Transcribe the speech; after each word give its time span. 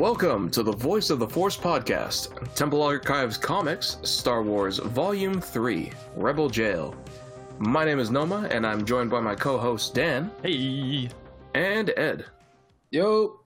Welcome 0.00 0.48
to 0.52 0.62
the 0.62 0.72
Voice 0.72 1.10
of 1.10 1.18
the 1.18 1.28
Force 1.28 1.58
podcast, 1.58 2.54
Temple 2.54 2.82
Archives 2.82 3.36
Comics, 3.36 3.98
Star 4.02 4.42
Wars 4.42 4.78
Volume 4.78 5.42
3, 5.42 5.92
Rebel 6.16 6.48
Jail. 6.48 6.96
My 7.58 7.84
name 7.84 7.98
is 7.98 8.10
Noma, 8.10 8.48
and 8.50 8.66
I'm 8.66 8.86
joined 8.86 9.10
by 9.10 9.20
my 9.20 9.34
co-host 9.34 9.92
Dan 9.94 10.30
Hey, 10.42 11.10
and 11.54 11.92
Ed. 11.98 12.24
Yo. 12.90 13.40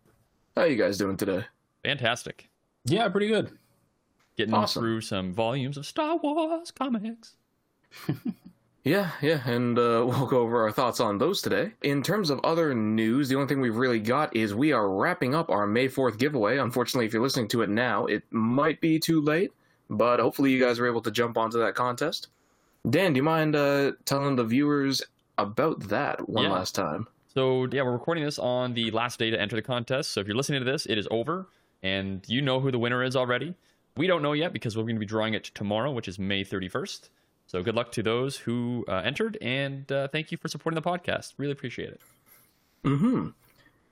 How 0.55 0.63
you 0.63 0.77
guys 0.77 0.97
doing 0.97 1.17
today? 1.17 1.45
fantastic. 1.83 2.49
Yeah, 2.85 3.09
pretty 3.09 3.27
good. 3.27 3.51
Getting 4.37 4.55
Awesome. 4.55 4.81
through 4.81 5.01
some 5.01 5.33
volumes 5.33 5.77
of 5.77 5.85
Star 5.85 6.19
Wars 6.19 6.71
comics. 6.71 7.35
Yeah, 8.85 9.13
yeah, 9.23 9.41
and 9.49 9.79
uh, 9.79 10.05
we'll 10.07 10.27
go 10.27 10.39
over 10.41 10.63
our 10.63 10.71
thoughts 10.71 11.01
on 11.01 11.19
those 11.19 11.41
today. 11.41 11.73
In 11.83 12.03
terms 12.03 12.29
of 12.31 12.39
other 12.45 12.75
news, 12.75 13.29
the 13.29 13.35
only 13.37 13.49
thing 13.49 13.61
we've 13.61 13.77
really 13.77 13.99
got 13.99 14.37
is 14.37 14.55
we 14.55 14.73
are 14.73 14.89
wrapping 14.89 15.35
up 15.35 15.51
our 15.51 15.67
May 15.67 15.89
4th 15.89 16.19
giveaway. 16.19 16.59
Unfortunately, 16.59 17.07
if 17.07 17.13
you're 17.13 17.23
listening 17.23 17.49
to 17.49 17.63
it 17.63 17.71
now, 17.71 18.05
it 18.07 18.23
might 18.31 18.81
be 18.83 18.99
too 18.99 19.21
late, 19.23 19.53
but 19.89 20.21
hopefully 20.21 20.51
you 20.51 20.61
guys 20.61 20.79
are 20.79 20.87
able 20.87 21.01
to 21.03 21.11
jump 21.11 21.39
onto 21.39 21.59
that 21.59 21.75
contest. 21.75 22.29
Dan, 22.89 23.15
do 23.15 23.19
you 23.19 23.23
mind 23.23 23.57
uh, 23.57 23.93
telling 24.05 24.37
the 24.37 24.45
viewers 24.45 25.01
about 25.39 25.89
that 25.89 26.29
one 26.29 26.45
Yeah. 26.45 26.53
last 26.53 26.75
time? 26.75 27.09
So 27.33 27.67
yeah, 27.73 27.83
we're 27.83 27.93
recording 27.93 28.23
this 28.25 28.39
on 28.39 28.75
the 28.75 28.91
last 28.91 29.19
day 29.19 29.31
to 29.31 29.41
enter 29.41 29.57
the 29.57 29.63
contest. 29.63 30.13
So 30.13 30.21
if 30.21 30.27
you're 30.27 30.37
listening 30.37 30.61
to 30.65 30.71
this, 30.71 30.85
it 30.87 30.99
is 30.99 31.09
over, 31.11 31.47
and 31.83 32.23
you 32.29 32.43
know 32.43 32.61
who 32.61 32.71
the 32.71 32.79
winner 32.79 33.03
is 33.03 33.17
already. 33.17 33.55
We 33.97 34.07
don't 34.07 34.23
know 34.23 34.35
yet 34.35 34.53
because 34.53 34.77
we're 34.77 34.83
going 34.85 34.97
to 34.97 35.01
be 35.01 35.07
drawing 35.07 35.35
it 35.35 35.45
tomorrow, 35.55 35.91
which 35.91 36.07
is 36.07 36.19
May 36.19 36.45
31st. 36.45 37.09
So 37.55 37.63
good 37.63 37.77
luck 37.77 37.93
to 37.93 38.03
those 38.03 38.37
who 38.37 38.85
uh, 38.89 39.03
entered, 39.05 39.39
and 39.41 39.91
uh, 39.93 40.09
thank 40.09 40.33
you 40.33 40.39
for 40.39 40.49
supporting 40.49 40.75
the 40.75 40.83
podcast. 40.83 41.35
Really 41.37 41.53
appreciate 41.53 41.91
it. 41.91 42.01
Mm-hmm. 42.83 43.29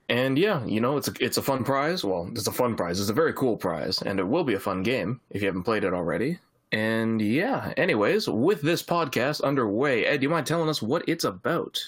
And 0.09 0.37
yeah, 0.37 0.65
you 0.65 0.81
know, 0.81 0.97
it's 0.97 1.07
a, 1.07 1.13
it's 1.21 1.37
a 1.37 1.41
fun 1.41 1.63
prize. 1.63 2.03
Well, 2.03 2.29
it's 2.33 2.45
a 2.45 2.51
fun 2.51 2.75
prize. 2.75 2.99
It's 2.99 3.09
a 3.09 3.13
very 3.13 3.31
cool 3.31 3.55
prize, 3.55 4.01
and 4.01 4.19
it 4.19 4.27
will 4.27 4.43
be 4.43 4.55
a 4.55 4.59
fun 4.59 4.83
game 4.83 5.21
if 5.29 5.41
you 5.41 5.47
haven't 5.47 5.63
played 5.63 5.85
it 5.85 5.93
already. 5.93 6.39
And 6.73 7.21
yeah, 7.21 7.71
anyways, 7.77 8.27
with 8.27 8.61
this 8.63 8.83
podcast 8.83 9.41
underway, 9.45 10.07
Ed, 10.07 10.17
do 10.17 10.23
you 10.23 10.29
mind 10.29 10.45
telling 10.45 10.67
us 10.67 10.81
what 10.81 11.07
it's 11.07 11.23
about? 11.23 11.81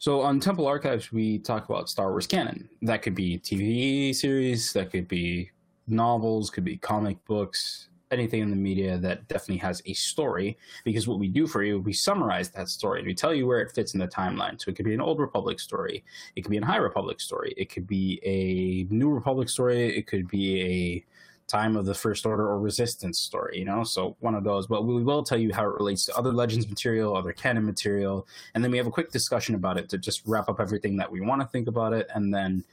So 0.00 0.22
on 0.22 0.40
Temple 0.40 0.66
Archives, 0.66 1.12
we 1.12 1.38
talk 1.38 1.68
about 1.68 1.88
Star 1.88 2.10
Wars 2.10 2.26
canon. 2.26 2.68
That 2.82 3.02
could 3.02 3.14
be 3.14 3.38
TV 3.38 4.12
series, 4.12 4.72
that 4.72 4.90
could 4.90 5.06
be 5.06 5.52
novels, 5.86 6.50
could 6.50 6.64
be 6.64 6.78
comic 6.78 7.24
books, 7.26 7.90
anything 8.14 8.40
in 8.40 8.50
the 8.50 8.56
media 8.56 8.96
that 8.98 9.28
definitely 9.28 9.58
has 9.58 9.82
a 9.86 9.92
story. 9.92 10.56
Because 10.84 11.06
what 11.06 11.18
we 11.18 11.28
do 11.28 11.46
for 11.46 11.62
you, 11.62 11.80
we 11.80 11.92
summarize 11.92 12.48
that 12.50 12.68
story 12.68 13.00
and 13.00 13.06
we 13.06 13.14
tell 13.14 13.34
you 13.34 13.46
where 13.46 13.60
it 13.60 13.72
fits 13.72 13.92
in 13.92 14.00
the 14.00 14.08
timeline. 14.08 14.60
So 14.60 14.70
it 14.70 14.76
could 14.76 14.86
be 14.86 14.94
an 14.94 15.00
Old 15.00 15.18
Republic 15.18 15.60
story, 15.60 16.04
it 16.36 16.42
could 16.42 16.50
be 16.50 16.58
a 16.58 16.64
High 16.64 16.76
Republic 16.76 17.20
story, 17.20 17.52
it 17.56 17.68
could 17.68 17.86
be 17.86 18.20
a 18.24 18.92
New 18.94 19.10
Republic 19.10 19.48
story, 19.48 19.96
it 19.96 20.06
could 20.06 20.28
be 20.28 20.62
a 20.62 21.04
time 21.46 21.76
of 21.76 21.84
the 21.84 21.94
first 21.94 22.24
order 22.24 22.48
or 22.48 22.58
resistance 22.58 23.18
story 23.18 23.58
you 23.58 23.66
know 23.66 23.84
so 23.84 24.16
one 24.20 24.34
of 24.34 24.44
those 24.44 24.66
but 24.66 24.86
we 24.86 25.02
will 25.02 25.22
tell 25.22 25.36
you 25.36 25.52
how 25.52 25.62
it 25.64 25.74
relates 25.74 26.06
to 26.06 26.16
other 26.16 26.32
legends 26.32 26.66
material 26.66 27.14
other 27.14 27.32
canon 27.32 27.64
material 27.66 28.26
and 28.54 28.64
then 28.64 28.70
we 28.70 28.78
have 28.78 28.86
a 28.86 28.90
quick 28.90 29.10
discussion 29.10 29.54
about 29.54 29.76
it 29.76 29.88
to 29.88 29.98
just 29.98 30.22
wrap 30.26 30.48
up 30.48 30.58
everything 30.58 30.96
that 30.96 31.10
we 31.10 31.20
want 31.20 31.42
to 31.42 31.46
think 31.48 31.68
about 31.68 31.92
it 31.92 32.08
and 32.14 32.32
then 32.32 32.64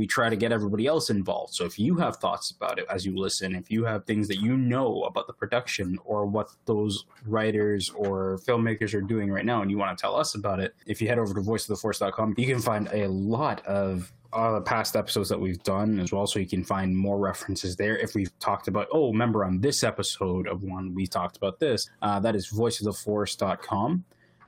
we 0.00 0.06
try 0.06 0.30
to 0.30 0.36
get 0.36 0.50
everybody 0.50 0.86
else 0.86 1.10
involved. 1.10 1.52
So 1.52 1.66
if 1.66 1.78
you 1.78 1.94
have 1.96 2.16
thoughts 2.16 2.50
about 2.50 2.78
it 2.78 2.86
as 2.88 3.04
you 3.04 3.14
listen 3.18 3.54
if 3.54 3.70
you 3.70 3.84
have 3.84 4.06
things 4.06 4.28
that 4.28 4.40
you 4.40 4.56
know 4.56 5.02
about 5.02 5.26
the 5.26 5.34
production 5.34 5.98
or 6.06 6.24
what 6.24 6.48
those 6.64 7.04
writers 7.26 7.90
or 7.90 8.38
filmmakers 8.48 8.94
are 8.94 9.02
doing 9.02 9.30
right 9.30 9.44
now 9.44 9.60
and 9.60 9.70
you 9.70 9.76
want 9.76 9.96
to 9.96 10.00
tell 10.00 10.16
us 10.16 10.34
about 10.34 10.58
it 10.58 10.74
if 10.86 11.02
you 11.02 11.08
head 11.08 11.18
over 11.18 11.34
to 11.34 11.40
voiceoftheforce.com 11.42 12.34
you 12.38 12.46
can 12.46 12.62
find 12.62 12.88
a 12.94 13.08
lot 13.08 13.64
of 13.66 14.10
uh, 14.32 14.60
past 14.60 14.96
episodes 14.96 15.28
that 15.28 15.38
we've 15.38 15.62
done 15.64 16.00
as 16.00 16.12
well. 16.12 16.26
So 16.26 16.38
you 16.38 16.46
can 16.46 16.64
find 16.64 16.96
more 16.96 17.18
references 17.18 17.76
there. 17.76 17.98
If 17.98 18.14
we've 18.14 18.32
talked 18.38 18.68
about 18.68 18.88
oh 18.90 19.08
remember 19.08 19.44
on 19.44 19.60
this 19.60 19.84
episode 19.84 20.48
of 20.48 20.62
one 20.62 20.94
we 20.94 21.06
talked 21.06 21.36
about 21.36 21.60
this 21.60 21.90
uh, 22.00 22.18
that 22.20 22.34
is 22.34 22.50
voiceoftheforce.com 22.50 24.02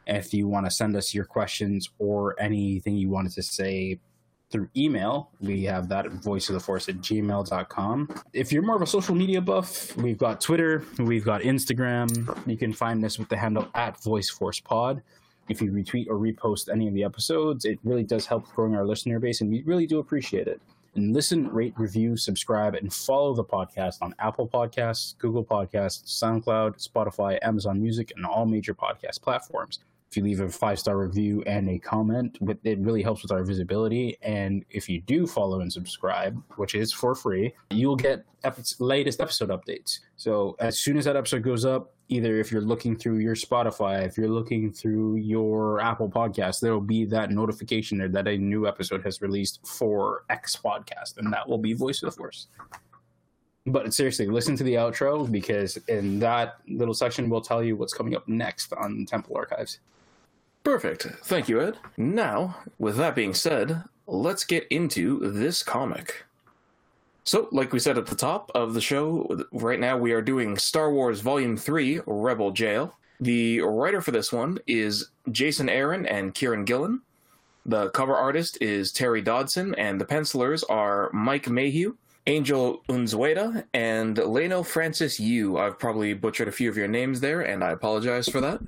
if 0.06 0.32
you 0.32 0.48
want 0.48 0.64
to 0.64 0.70
send 0.70 0.96
us 0.96 1.12
your 1.12 1.26
questions 1.26 1.90
or 1.98 2.40
anything 2.40 2.96
you 2.96 3.10
wanted 3.10 3.32
to 3.32 3.42
say 3.42 4.00
through 4.52 4.68
email, 4.76 5.30
we 5.40 5.64
have 5.64 5.88
that 5.88 6.06
at 6.06 6.12
voiceoftheforce 6.12 6.88
at 6.88 6.96
gmail.com. 6.96 8.08
If 8.32 8.52
you're 8.52 8.62
more 8.62 8.76
of 8.76 8.82
a 8.82 8.86
social 8.86 9.14
media 9.14 9.40
buff, 9.40 9.96
we've 9.96 10.18
got 10.18 10.40
Twitter, 10.40 10.84
we've 10.98 11.24
got 11.24 11.40
Instagram. 11.40 12.46
You 12.46 12.56
can 12.56 12.72
find 12.72 13.04
us 13.04 13.18
with 13.18 13.28
the 13.28 13.36
handle 13.36 13.68
at 13.74 13.98
VoiceForcePod. 14.00 15.02
If 15.48 15.60
you 15.60 15.72
retweet 15.72 16.06
or 16.08 16.16
repost 16.16 16.70
any 16.70 16.86
of 16.86 16.94
the 16.94 17.02
episodes, 17.02 17.64
it 17.64 17.78
really 17.82 18.04
does 18.04 18.26
help 18.26 18.46
growing 18.54 18.76
our 18.76 18.86
listener 18.86 19.18
base, 19.18 19.40
and 19.40 19.50
we 19.50 19.62
really 19.62 19.86
do 19.86 19.98
appreciate 19.98 20.46
it. 20.46 20.60
And 20.94 21.14
listen, 21.14 21.48
rate, 21.48 21.72
review, 21.78 22.16
subscribe, 22.16 22.74
and 22.74 22.92
follow 22.92 23.34
the 23.34 23.44
podcast 23.44 23.96
on 24.02 24.14
Apple 24.18 24.46
Podcasts, 24.46 25.16
Google 25.18 25.42
Podcasts, 25.42 26.04
SoundCloud, 26.22 26.86
Spotify, 26.86 27.38
Amazon 27.42 27.80
Music, 27.82 28.12
and 28.14 28.26
all 28.26 28.44
major 28.44 28.74
podcast 28.74 29.22
platforms 29.22 29.80
if 30.12 30.18
you 30.18 30.22
leave 30.22 30.40
a 30.40 30.48
five 30.50 30.78
star 30.78 30.98
review 30.98 31.42
and 31.46 31.70
a 31.70 31.78
comment, 31.78 32.36
it 32.64 32.78
really 32.80 33.02
helps 33.02 33.22
with 33.22 33.32
our 33.32 33.42
visibility. 33.42 34.18
And 34.20 34.62
if 34.68 34.86
you 34.86 35.00
do 35.00 35.26
follow 35.26 35.60
and 35.60 35.72
subscribe, 35.72 36.38
which 36.56 36.74
is 36.74 36.92
for 36.92 37.14
free, 37.14 37.54
you'll 37.70 37.96
get 37.96 38.26
latest 38.78 39.22
episode 39.22 39.48
updates. 39.48 40.00
So 40.16 40.54
as 40.58 40.78
soon 40.78 40.98
as 40.98 41.06
that 41.06 41.16
episode 41.16 41.42
goes 41.42 41.64
up, 41.64 41.94
either 42.08 42.38
if 42.38 42.52
you're 42.52 42.60
looking 42.60 42.94
through 42.94 43.20
your 43.20 43.34
Spotify, 43.34 44.04
if 44.04 44.18
you're 44.18 44.28
looking 44.28 44.70
through 44.70 45.16
your 45.16 45.80
Apple 45.80 46.10
Podcast, 46.10 46.60
there 46.60 46.74
will 46.74 46.82
be 46.82 47.06
that 47.06 47.30
notification 47.30 47.96
there 47.96 48.08
that 48.10 48.28
a 48.28 48.36
new 48.36 48.68
episode 48.68 49.02
has 49.06 49.22
released 49.22 49.66
for 49.66 50.24
X 50.28 50.58
podcast, 50.62 51.16
and 51.16 51.32
that 51.32 51.48
will 51.48 51.56
be 51.56 51.72
Voice 51.72 52.02
of 52.02 52.10
the 52.10 52.16
Force. 52.18 52.48
But 53.64 53.94
seriously, 53.94 54.26
listen 54.26 54.56
to 54.56 54.64
the 54.64 54.74
outro 54.74 55.30
because 55.30 55.78
in 55.88 56.18
that 56.18 56.56
little 56.68 56.92
section, 56.92 57.30
we'll 57.30 57.40
tell 57.40 57.64
you 57.64 57.76
what's 57.76 57.94
coming 57.94 58.14
up 58.14 58.28
next 58.28 58.74
on 58.74 59.06
Temple 59.06 59.38
Archives. 59.38 59.78
Perfect. 60.64 61.08
Thank 61.24 61.48
you, 61.48 61.60
Ed. 61.60 61.78
Now, 61.96 62.58
with 62.78 62.96
that 62.96 63.14
being 63.14 63.34
said, 63.34 63.82
let's 64.06 64.44
get 64.44 64.66
into 64.68 65.18
this 65.30 65.62
comic. 65.62 66.24
So, 67.24 67.48
like 67.52 67.72
we 67.72 67.78
said 67.78 67.98
at 67.98 68.06
the 68.06 68.16
top 68.16 68.50
of 68.54 68.74
the 68.74 68.80
show, 68.80 69.44
right 69.52 69.78
now 69.78 69.96
we 69.96 70.12
are 70.12 70.22
doing 70.22 70.56
Star 70.56 70.92
Wars 70.92 71.20
Volume 71.20 71.56
3 71.56 72.00
Rebel 72.06 72.50
Jail. 72.50 72.96
The 73.20 73.60
writer 73.60 74.00
for 74.00 74.10
this 74.10 74.32
one 74.32 74.58
is 74.66 75.10
Jason 75.30 75.68
Aaron 75.68 76.06
and 76.06 76.34
Kieran 76.34 76.64
Gillen. 76.64 77.00
The 77.64 77.90
cover 77.90 78.16
artist 78.16 78.58
is 78.60 78.90
Terry 78.90 79.22
Dodson, 79.22 79.74
and 79.76 80.00
the 80.00 80.04
pencilers 80.04 80.64
are 80.64 81.10
Mike 81.12 81.48
Mayhew, 81.48 81.94
Angel 82.26 82.82
Unzueta, 82.88 83.64
and 83.72 84.18
Leno 84.18 84.64
Francis 84.64 85.20
Yu. 85.20 85.58
I've 85.58 85.78
probably 85.78 86.14
butchered 86.14 86.48
a 86.48 86.52
few 86.52 86.68
of 86.68 86.76
your 86.76 86.88
names 86.88 87.20
there, 87.20 87.42
and 87.42 87.62
I 87.62 87.70
apologize 87.70 88.28
for 88.28 88.40
that. 88.40 88.60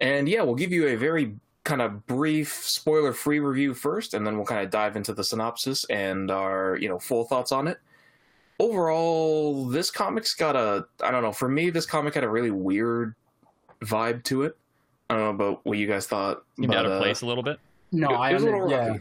And 0.00 0.28
yeah, 0.28 0.42
we'll 0.42 0.54
give 0.54 0.72
you 0.72 0.88
a 0.88 0.96
very 0.96 1.34
kind 1.64 1.82
of 1.82 2.06
brief, 2.06 2.52
spoiler-free 2.64 3.40
review 3.40 3.74
first, 3.74 4.14
and 4.14 4.26
then 4.26 4.36
we'll 4.36 4.46
kind 4.46 4.64
of 4.64 4.70
dive 4.70 4.96
into 4.96 5.12
the 5.12 5.24
synopsis 5.24 5.84
and 5.90 6.30
our, 6.30 6.76
you 6.80 6.88
know, 6.88 6.98
full 6.98 7.24
thoughts 7.24 7.52
on 7.52 7.68
it. 7.68 7.78
Overall, 8.60 9.66
this 9.66 9.90
comic's 9.90 10.34
got 10.34 10.56
a 10.56 10.86
I 11.02 11.10
don't 11.10 11.22
know, 11.22 11.32
for 11.32 11.48
me 11.48 11.70
this 11.70 11.86
comic 11.86 12.14
had 12.14 12.24
a 12.24 12.28
really 12.28 12.50
weird 12.50 13.14
vibe 13.82 14.24
to 14.24 14.42
it. 14.42 14.56
I 15.08 15.14
don't 15.14 15.24
know 15.24 15.44
about 15.46 15.64
what 15.64 15.78
you 15.78 15.86
guys 15.86 16.06
thought. 16.06 16.42
You 16.56 16.68
but, 16.68 16.76
out 16.76 16.86
of 16.86 16.92
uh, 16.92 16.98
place 17.00 17.22
a 17.22 17.26
little 17.26 17.44
bit. 17.44 17.58
No, 17.92 18.10
It- 18.10 18.14
I 18.14 18.30
it 18.30 18.34
was 18.34 18.44
under, 18.44 18.66
little 18.66 18.70
yeah. 18.70 18.98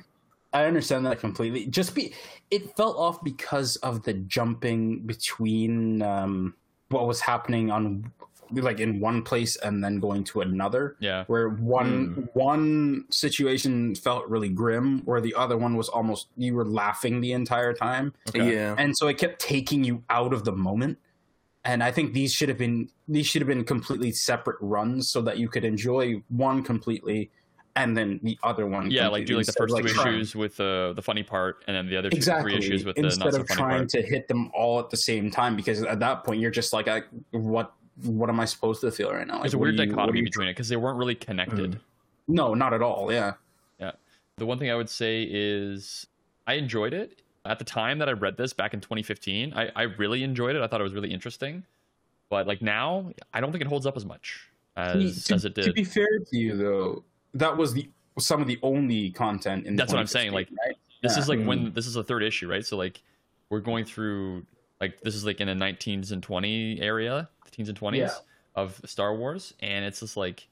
I 0.54 0.66
understand 0.66 1.06
that 1.06 1.20
completely. 1.20 1.66
Just 1.66 1.94
be, 1.94 2.14
it 2.52 2.76
felt 2.78 2.96
off 2.98 3.24
because 3.24 3.76
of 3.78 4.04
the 4.04 4.14
jumping 4.14 5.00
between 5.02 6.02
um, 6.02 6.56
what 6.90 7.06
was 7.06 7.20
happening 7.20 7.70
on, 7.70 8.12
like 8.52 8.80
in 8.80 9.00
one 9.00 9.24
place 9.24 9.56
and 9.58 9.84
then 9.84 10.00
going 10.00 10.24
to 10.26 10.42
another. 10.42 10.96
Yeah. 11.00 11.26
Where 11.28 11.50
one 11.50 12.14
hmm. 12.14 12.22
one 12.34 13.06
situation 13.10 13.96
felt 13.96 14.28
really 14.28 14.50
grim, 14.50 15.02
where 15.06 15.22
the 15.22 15.34
other 15.36 15.58
one 15.58 15.76
was 15.76 15.90
almost 15.90 16.28
you 16.36 16.56
were 16.56 16.66
laughing 16.66 17.22
the 17.22 17.34
entire 17.34 17.74
time, 17.74 18.14
Okay. 18.30 18.54
Yeah. 18.54 18.76
and 18.78 18.96
so 18.98 19.08
it 19.08 19.18
kept 19.18 19.40
taking 19.40 19.84
you 19.84 20.04
out 20.10 20.34
of 20.34 20.44
the 20.44 20.52
moment. 20.52 20.98
And 21.66 21.84
I 21.84 21.92
think 21.92 22.14
these 22.14 22.34
should 22.34 22.50
have 22.50 22.58
been 22.58 22.90
these 23.08 23.28
should 23.28 23.42
have 23.42 23.48
been 23.48 23.66
completely 23.66 24.12
separate 24.12 24.58
runs 24.62 25.10
so 25.10 25.22
that 25.22 25.38
you 25.38 25.50
could 25.50 25.66
enjoy 25.66 26.24
one 26.30 26.64
completely 26.64 27.30
and 27.78 27.96
then 27.96 28.20
the 28.24 28.38
other 28.44 28.66
one. 28.66 28.90
Yeah, 28.90 29.08
like 29.08 29.26
do 29.26 29.38
like 29.38 29.46
the 29.46 29.54
completely, 29.54 29.84
first 29.84 29.94
two 29.94 30.00
instead 30.00 30.12
like, 30.12 30.16
issues 30.16 30.36
with 30.36 30.58
the 30.58 30.94
the 30.96 31.02
funny 31.02 31.24
part, 31.24 31.64
and 31.68 31.78
then 31.78 31.88
the 31.88 31.96
other 31.96 32.10
two, 32.10 32.18
exactly 32.18 32.52
three 32.52 32.60
issues 32.60 32.84
with 32.84 32.96
the 32.96 33.06
instead 33.06 33.26
not 33.26 33.34
so 33.34 33.42
of 33.42 33.48
funny 33.48 33.58
trying 33.58 33.80
part. 33.82 33.90
to 33.90 34.02
hit 34.02 34.28
them 34.28 34.52
all 34.54 34.80
at 34.80 34.90
the 34.90 34.98
same 34.98 35.30
time 35.30 35.56
because 35.56 35.84
at 35.84 36.00
that 36.00 36.24
point 36.24 36.42
you're 36.42 36.52
just 36.52 36.74
like 36.74 36.88
I, 36.88 37.04
what 37.32 37.74
what 38.04 38.30
am 38.30 38.40
i 38.40 38.46
supposed 38.46 38.82
to 38.82 38.92
feel 38.92 39.12
right 39.12 39.28
now 39.28 39.40
There's 39.42 39.54
Like, 39.54 39.60
a 39.60 39.64
weird 39.64 39.80
you- 39.80 39.86
dichotomy 39.88 40.22
between 40.22 40.48
it 40.48 40.52
because 40.52 40.70
they 40.70 40.76
weren't 40.76 40.98
really 40.98 41.16
connected. 41.16 41.80
no 42.28 42.54
not 42.54 42.74
at 42.74 42.82
all 42.82 43.12
yeah 43.12 43.34
Yeah. 43.80 43.92
The 44.38 44.46
one 44.46 44.60
thing 44.60 44.70
I 44.70 44.76
would 44.76 44.90
say 44.90 45.28
is 45.30 46.06
I 46.46 46.54
enjoyed 46.54 46.94
it 46.94 47.22
at 47.46 47.58
the 47.60 47.66
time 47.66 47.98
that 48.00 48.08
I 48.10 48.12
read 48.12 48.38
this 48.38 48.54
back 48.54 48.74
in 48.74 48.82
2015. 48.82 49.54
I, 49.56 49.72
I 49.76 49.82
really 49.84 50.22
enjoyed 50.24 50.56
it. 50.56 50.62
I 50.62 50.68
thought 50.68 50.80
it 50.80 50.84
was 50.84 50.94
really 50.94 51.12
interesting, 51.12 51.64
but 52.30 52.46
like 52.46 52.62
now, 52.62 53.12
I 53.34 53.40
don't 53.42 53.52
think 53.52 53.62
it 53.64 53.68
holds 53.68 53.86
up 53.88 53.96
as 53.98 54.06
much 54.06 54.48
as 54.76 55.24
to, 55.26 55.34
as 55.34 55.46
it 55.46 55.56
did. 55.56 55.66
to 55.66 55.74
be 55.74 55.84
fair 55.84 56.20
to 56.20 56.38
you 56.38 56.56
though 56.56 57.04
that 57.34 57.56
was 57.58 57.74
the 57.74 57.90
some 58.20 58.42
of 58.42 58.48
the 58.48 58.60
only 58.62 59.10
content 59.12 59.66
in 59.66 59.76
That's 59.76 59.92
what 59.92 60.00
I'm 60.00 60.08
saying, 60.08 60.34
like, 60.34 60.50
right? 60.66 60.76
This 61.02 61.14
Yeah. 61.16 61.20
is 61.24 61.30
like 61.30 61.40
Mm. 61.40 61.46
when 61.48 61.74
this 61.74 61.88
is 61.88 61.94
the 61.96 62.04
third 62.04 62.22
issue, 62.24 62.48
right? 62.48 62.66
So 62.66 62.78
like 62.78 63.02
we're 63.50 63.60
going 63.62 63.86
through 63.86 64.46
like 64.82 65.02
this 65.02 65.16
is 65.16 65.26
like 65.26 65.40
in 65.42 65.48
the 65.48 65.54
19s 65.56 66.12
and 66.12 66.22
20 66.22 66.80
area, 66.82 67.28
teens 67.58 67.68
and 67.70 67.78
20s 67.78 67.98
Yeah. 67.98 68.10
of 68.56 68.80
Star 68.86 69.14
Wars, 69.16 69.54
and 69.60 69.84
it's 69.84 70.00
just 70.00 70.16
like, 70.16 70.48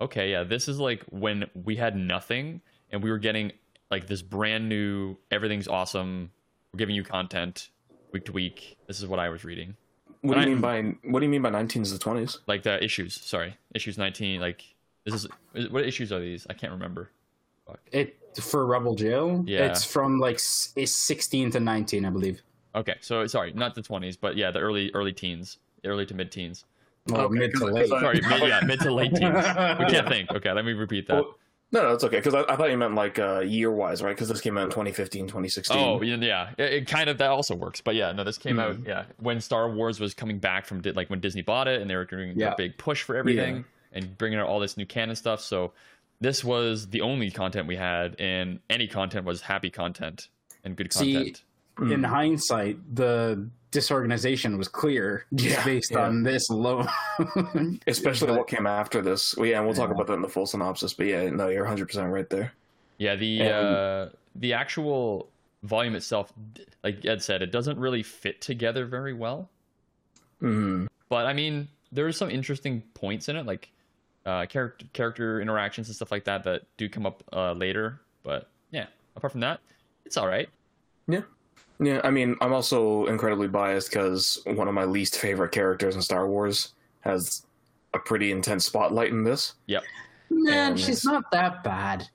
okay, 0.00 0.30
yeah, 0.30 0.44
this 0.44 0.68
is 0.68 0.78
like 0.78 1.02
when 1.10 1.46
we 1.54 1.74
had 1.76 1.96
nothing 1.96 2.60
and 2.90 3.02
we 3.02 3.10
were 3.10 3.18
getting 3.18 3.52
like 3.90 4.06
this 4.06 4.22
brand 4.22 4.68
new, 4.68 5.16
everything's 5.30 5.66
awesome. 5.66 6.30
We're 6.72 6.78
giving 6.78 6.94
you 6.94 7.02
content 7.02 7.70
week 8.12 8.26
to 8.26 8.32
week. 8.32 8.76
This 8.86 9.00
is 9.00 9.06
what 9.06 9.18
I 9.18 9.28
was 9.30 9.44
reading. 9.44 9.76
What 10.20 10.34
do 10.34 10.40
you 10.40 10.46
I- 10.46 10.50
mean 10.50 10.60
by 10.60 10.82
what 11.10 11.20
do 11.20 11.26
you 11.26 11.30
mean 11.30 11.42
by 11.42 11.50
19s 11.50 11.92
to 11.92 11.98
20s? 11.98 12.38
Like 12.46 12.62
the 12.62 12.82
issues, 12.82 13.14
sorry, 13.20 13.56
issues 13.74 13.98
19. 13.98 14.40
Like 14.40 14.62
this 15.04 15.14
is 15.14 15.28
what 15.70 15.84
issues 15.84 16.12
are 16.12 16.20
these? 16.20 16.46
I 16.48 16.54
can't 16.54 16.72
remember. 16.72 17.10
Fuck. 17.66 17.80
It 17.92 18.16
for 18.40 18.66
Rebel 18.66 18.94
Jail. 18.94 19.44
Yeah. 19.46 19.66
it's 19.70 19.84
from 19.84 20.18
like 20.18 20.36
it's 20.76 20.92
16 20.92 21.52
to 21.52 21.60
19, 21.60 22.04
I 22.04 22.10
believe. 22.10 22.42
Okay, 22.74 22.96
so 23.00 23.26
sorry, 23.28 23.52
not 23.52 23.74
the 23.76 23.82
20s, 23.82 24.16
but 24.20 24.36
yeah, 24.36 24.50
the 24.50 24.58
early 24.58 24.90
early 24.94 25.12
teens, 25.12 25.58
early 25.84 26.06
to 26.06 26.14
mid 26.14 26.30
teens. 26.32 26.64
Well, 27.06 27.22
Okay, 27.22 27.38
mid 27.38 27.52
to 27.54 27.66
late. 27.66 27.88
Sorry, 27.88 28.20
mid, 28.28 28.42
yeah, 28.48 28.60
mid 28.64 28.80
to 28.80 28.92
late 28.92 29.14
teens. 29.14 29.34
We 29.34 29.84
can't 29.86 30.08
think. 30.14 30.30
Okay, 30.30 30.52
let 30.52 30.64
me 30.64 30.72
repeat 30.72 31.06
that. 31.08 31.14
Well, 31.14 31.34
no, 31.72 31.82
no, 31.82 31.92
it's 31.92 32.04
okay 32.04 32.16
because 32.18 32.34
I, 32.34 32.42
I 32.42 32.56
thought 32.56 32.70
you 32.70 32.76
meant 32.78 32.94
like 32.94 33.18
uh, 33.18 33.40
year 33.40 33.70
wise, 33.70 34.00
right? 34.02 34.14
Because 34.14 34.28
this 34.28 34.40
came 34.40 34.56
out 34.56 34.64
in 34.64 34.70
2015, 34.70 35.26
2016. 35.26 35.76
Oh, 35.76 36.00
yeah, 36.02 36.16
yeah. 36.16 36.50
It, 36.56 36.72
it 36.72 36.86
kind 36.86 37.10
of 37.10 37.18
that 37.18 37.30
also 37.30 37.54
works, 37.56 37.80
but 37.80 37.94
yeah, 37.96 38.12
no, 38.12 38.22
this 38.22 38.38
came 38.38 38.58
out 38.60 38.76
Mhm. 38.76 38.86
yeah 38.86 39.04
when 39.18 39.40
Star 39.40 39.68
Wars 39.70 39.98
was 39.98 40.14
coming 40.14 40.38
back 40.38 40.66
from 40.66 40.82
like 40.94 41.10
when 41.10 41.20
Disney 41.20 41.42
bought 41.42 41.66
it 41.68 41.80
and 41.80 41.90
they 41.90 41.96
were 41.96 42.04
doing 42.04 42.38
Yeah. 42.38 42.52
a 42.52 42.56
big 42.56 42.78
push 42.78 43.02
for 43.02 43.16
everything 43.16 43.64
and 43.92 44.16
bringing 44.18 44.38
out 44.38 44.46
all 44.48 44.60
this 44.60 44.76
new 44.76 44.86
canon 44.86 45.16
stuff. 45.16 45.40
So 45.40 45.72
this 46.20 46.44
was 46.44 46.88
the 46.88 47.00
only 47.00 47.30
content 47.30 47.66
we 47.66 47.76
had, 47.76 48.14
and 48.20 48.60
any 48.70 48.86
content 48.86 49.26
was 49.26 49.40
happy 49.42 49.68
content 49.70 50.28
and 50.62 50.76
good 50.76 50.92
See, 50.92 51.14
content. 51.14 51.42
Mm. 51.78 51.92
In 51.92 52.02
hindsight, 52.04 52.78
the 52.94 53.48
disorganization 53.72 54.56
was 54.56 54.68
clear 54.68 55.26
just 55.34 55.56
Yeah, 55.56 55.64
based 55.64 55.90
yeah. 55.90 56.06
on 56.06 56.22
this 56.22 56.48
alone. 56.50 56.86
especially 57.88 58.28
But- 58.28 58.38
what 58.38 58.46
came 58.48 58.66
after 58.66 59.02
this. 59.02 59.34
Well, 59.36 59.46
yeah, 59.46 59.56
and 59.58 59.66
we'll 59.66 59.74
talk 59.74 59.88
Yeah. 59.88 59.94
about 59.94 60.06
that 60.06 60.12
in 60.14 60.22
the 60.22 60.28
full 60.28 60.46
synopsis. 60.46 60.94
But 60.94 61.06
yeah, 61.06 61.28
no, 61.30 61.48
you're 61.48 61.64
100 61.64 61.86
percent 61.86 62.12
right 62.12 62.28
there. 62.30 62.52
Yeah, 62.98 63.16
the 63.16 63.40
And- 63.42 63.50
uh, 63.66 64.08
the 64.36 64.52
actual 64.52 65.28
volume 65.64 65.96
itself, 65.96 66.32
like 66.84 67.04
Ed 67.04 67.22
said, 67.22 67.42
it 67.42 67.50
doesn't 67.50 67.78
really 67.78 68.02
fit 68.04 68.40
together 68.40 68.86
very 68.86 69.12
well. 69.12 69.48
Mm. 70.42 70.86
But 71.08 71.26
I 71.26 71.32
mean, 71.32 71.68
there's 71.90 72.16
some 72.16 72.30
interesting 72.30 72.82
points 72.94 73.28
in 73.28 73.34
it, 73.36 73.46
like 73.46 73.70
uh, 74.26 74.46
character 74.46 74.86
character 74.92 75.40
interactions 75.40 75.88
and 75.88 75.96
stuff 75.96 76.12
like 76.12 76.24
that 76.24 76.44
that 76.44 76.62
do 76.76 76.88
come 76.88 77.06
up 77.06 77.22
uh, 77.32 77.52
later. 77.52 78.00
But 78.22 78.48
yeah, 78.70 78.86
apart 79.16 79.32
from 79.32 79.40
that, 79.40 79.60
it's 80.06 80.16
all 80.16 80.26
right. 80.28 80.48
Yeah, 81.84 82.00
I 82.04 82.10
mean, 82.10 82.36
I'm 82.40 82.52
also 82.52 83.06
incredibly 83.06 83.48
biased 83.48 83.90
because 83.90 84.40
one 84.46 84.68
of 84.68 84.74
my 84.74 84.84
least 84.84 85.18
favorite 85.18 85.52
characters 85.52 85.94
in 85.96 86.02
Star 86.02 86.28
Wars 86.28 86.74
has 87.00 87.44
a 87.92 87.98
pretty 87.98 88.32
intense 88.32 88.64
spotlight 88.64 89.10
in 89.10 89.24
this. 89.24 89.54
Yep. 89.66 89.82
Man, 90.30 90.72
And- 90.72 90.80
she's 90.80 91.04
not 91.04 91.30
that 91.32 91.62
bad. 91.62 92.08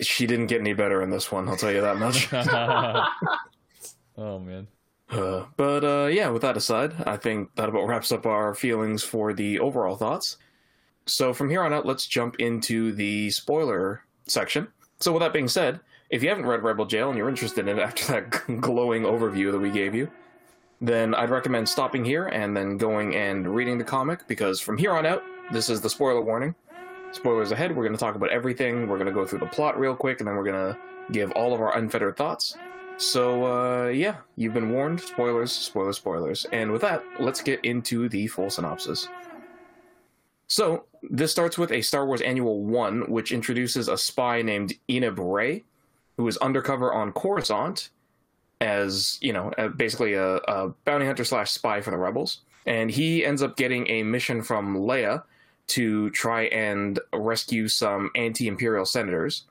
She 0.00 0.26
didn't 0.26 0.46
get 0.46 0.60
any 0.60 0.72
better 0.72 1.02
in 1.02 1.10
this 1.10 1.30
one, 1.30 1.48
I'll 1.48 1.56
tell 1.56 1.72
you 1.72 1.80
that 1.82 1.98
much. 1.98 2.32
oh 4.16 4.38
man. 4.38 4.66
Uh, 5.10 5.44
but 5.56 5.84
uh, 5.84 6.06
yeah, 6.06 6.28
with 6.28 6.42
that 6.42 6.56
aside, 6.56 6.94
I 7.06 7.16
think 7.16 7.54
that 7.56 7.68
about 7.68 7.86
wraps 7.86 8.12
up 8.12 8.26
our 8.26 8.54
feelings 8.54 9.02
for 9.02 9.32
the 9.34 9.58
overall 9.58 9.96
thoughts. 9.96 10.36
So 11.06 11.34
from 11.34 11.50
here 11.50 11.62
on 11.62 11.72
out, 11.72 11.84
let's 11.84 12.06
jump 12.06 12.36
into 12.38 12.92
the 12.92 13.30
spoiler 13.30 14.04
section. 14.26 14.68
So 15.00 15.12
with 15.12 15.20
that 15.20 15.32
being 15.32 15.48
said, 15.48 15.80
if 16.10 16.22
you 16.22 16.28
haven't 16.28 16.46
read 16.46 16.62
Rebel 16.62 16.86
Jail 16.86 17.08
and 17.08 17.16
you're 17.16 17.28
interested 17.28 17.68
in 17.68 17.78
it 17.78 17.82
after 17.82 18.06
that 18.12 18.30
glowing 18.60 19.04
overview 19.04 19.52
that 19.52 19.58
we 19.58 19.70
gave 19.70 19.94
you, 19.94 20.10
then 20.80 21.14
I'd 21.14 21.30
recommend 21.30 21.68
stopping 21.68 22.04
here 22.04 22.26
and 22.28 22.56
then 22.56 22.76
going 22.76 23.14
and 23.14 23.54
reading 23.54 23.78
the 23.78 23.84
comic 23.84 24.26
because 24.26 24.60
from 24.60 24.76
here 24.76 24.92
on 24.92 25.06
out, 25.06 25.22
this 25.52 25.68
is 25.68 25.80
the 25.80 25.90
spoiler 25.90 26.20
warning. 26.20 26.54
Spoilers 27.12 27.52
ahead. 27.52 27.74
We're 27.74 27.84
going 27.84 27.96
to 27.96 27.98
talk 27.98 28.14
about 28.14 28.30
everything. 28.30 28.88
We're 28.88 28.96
going 28.96 29.08
to 29.08 29.12
go 29.12 29.26
through 29.26 29.40
the 29.40 29.46
plot 29.46 29.78
real 29.78 29.96
quick, 29.96 30.20
and 30.20 30.28
then 30.28 30.36
we're 30.36 30.44
going 30.44 30.74
to 30.74 30.78
give 31.12 31.32
all 31.32 31.52
of 31.52 31.60
our 31.60 31.76
unfettered 31.76 32.16
thoughts. 32.16 32.56
So, 32.98 33.44
uh, 33.44 33.88
yeah, 33.88 34.16
you've 34.36 34.54
been 34.54 34.70
warned. 34.70 35.00
Spoilers, 35.00 35.50
spoilers, 35.50 35.96
spoilers. 35.96 36.46
And 36.52 36.70
with 36.70 36.82
that, 36.82 37.02
let's 37.18 37.42
get 37.42 37.64
into 37.64 38.08
the 38.08 38.28
full 38.28 38.48
synopsis. 38.48 39.08
So, 40.46 40.84
this 41.02 41.32
starts 41.32 41.58
with 41.58 41.72
a 41.72 41.82
Star 41.82 42.06
Wars 42.06 42.20
Annual 42.20 42.62
1, 42.62 43.10
which 43.10 43.32
introduces 43.32 43.88
a 43.88 43.96
spy 43.96 44.42
named 44.42 44.74
Eneb 44.88 45.18
Ray, 45.18 45.64
who 46.20 46.28
is 46.28 46.36
undercover 46.38 46.92
on 46.92 47.12
Coruscant 47.12 47.88
as, 48.60 49.16
you 49.22 49.32
know, 49.32 49.50
basically 49.76 50.12
a, 50.12 50.34
a 50.36 50.68
bounty 50.84 51.06
hunter 51.06 51.24
slash 51.24 51.50
spy 51.50 51.80
for 51.80 51.90
the 51.90 51.96
Rebels. 51.96 52.40
And 52.66 52.90
he 52.90 53.24
ends 53.24 53.42
up 53.42 53.56
getting 53.56 53.88
a 53.88 54.02
mission 54.02 54.42
from 54.42 54.76
Leia 54.76 55.22
to 55.68 56.10
try 56.10 56.42
and 56.42 57.00
rescue 57.14 57.68
some 57.68 58.10
anti 58.16 58.48
Imperial 58.48 58.84
senators. 58.84 59.44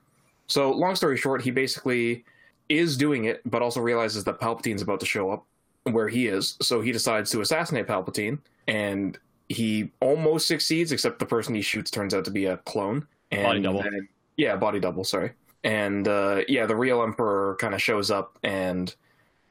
So, 0.46 0.70
long 0.70 0.94
story 0.94 1.16
short, 1.16 1.42
he 1.42 1.50
basically 1.50 2.24
is 2.68 2.96
doing 2.96 3.24
it, 3.24 3.40
but 3.50 3.62
also 3.62 3.80
realizes 3.80 4.22
that 4.22 4.38
Palpatine's 4.38 4.80
about 4.80 5.00
to 5.00 5.06
show 5.06 5.28
up 5.32 5.44
where 5.82 6.06
he 6.06 6.28
is. 6.28 6.56
So 6.62 6.80
he 6.80 6.92
decides 6.92 7.32
to 7.32 7.40
assassinate 7.40 7.88
Palpatine, 7.88 8.38
and 8.68 9.18
he 9.48 9.90
almost 9.98 10.46
succeeds, 10.46 10.92
except 10.92 11.18
the 11.18 11.26
person 11.26 11.52
he 11.52 11.62
shoots 11.62 11.90
turns 11.90 12.14
out 12.14 12.24
to 12.26 12.30
be 12.30 12.44
a 12.46 12.58
clone. 12.58 13.08
And 13.32 13.42
Body 13.42 13.60
double. 13.60 13.82
then- 13.82 14.08
yeah, 14.36 14.54
body 14.56 14.78
double. 14.78 15.02
Sorry. 15.02 15.32
And 15.64 16.08
uh, 16.08 16.42
yeah, 16.48 16.66
the 16.66 16.76
real 16.76 17.02
Emperor 17.02 17.56
kind 17.60 17.74
of 17.74 17.82
shows 17.82 18.10
up 18.10 18.38
and 18.42 18.94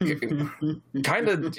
kind 1.04 1.28
of 1.28 1.56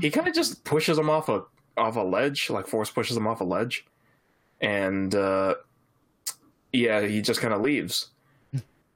he 0.00 0.10
kind 0.10 0.28
of 0.28 0.34
just 0.34 0.64
pushes 0.64 0.98
him 0.98 1.08
off 1.10 1.28
a 1.28 1.42
off 1.76 1.96
a 1.96 2.00
ledge, 2.00 2.50
like 2.50 2.66
force 2.66 2.90
pushes 2.90 3.16
him 3.16 3.26
off 3.26 3.40
a 3.40 3.44
ledge, 3.44 3.86
and 4.60 5.14
uh, 5.14 5.54
yeah, 6.72 7.02
he 7.02 7.20
just 7.22 7.40
kind 7.40 7.54
of 7.54 7.60
leaves, 7.60 8.08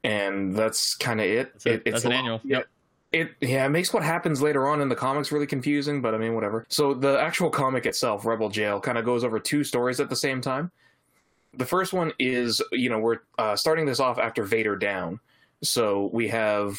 and 0.05 0.55
that's 0.57 0.95
kind 0.95 1.21
of 1.21 1.27
it. 1.27 1.53
That's, 1.53 1.67
it. 1.67 1.73
It- 1.73 1.83
it's 1.87 1.93
That's 1.95 2.05
an 2.07 2.13
a- 2.13 2.15
annual. 2.17 2.41
yeah. 2.45 2.57
Yep. 2.59 2.67
It 3.13 3.31
yeah, 3.41 3.67
it 3.67 3.71
makes 3.71 3.93
what 3.93 4.05
happens 4.05 4.41
later 4.41 4.69
on 4.69 4.81
in 4.81 4.89
the 4.89 4.95
comics 4.95 5.33
really 5.33 5.47
confusing, 5.47 6.01
but 6.01 6.15
I 6.15 6.19
mean 6.19 6.35
whatever. 6.35 6.65
So 6.69 6.95
the 6.95 7.19
actual 7.21 7.51
comic 7.51 7.85
itself, 7.85 8.25
Rebel 8.25 8.49
Jail, 8.49 8.81
kind 8.81 8.97
of 8.99 9.05
goes 9.05 9.25
over 9.25 9.41
two 9.41 9.65
stories 9.65 9.99
at 9.99 10.09
the 10.09 10.15
same 10.15 10.41
time. 10.41 10.71
The 11.55 11.67
first 11.67 11.93
one 11.93 12.13
is, 12.19 12.63
you 12.73 12.89
know, 12.89 12.99
we're 12.99 13.19
uh, 13.39 13.57
starting 13.57 13.87
this 13.87 14.01
off 14.01 14.19
after 14.19 14.45
Vader 14.45 14.77
down. 14.77 15.21
So 15.63 16.11
we 16.13 16.29
have 16.29 16.79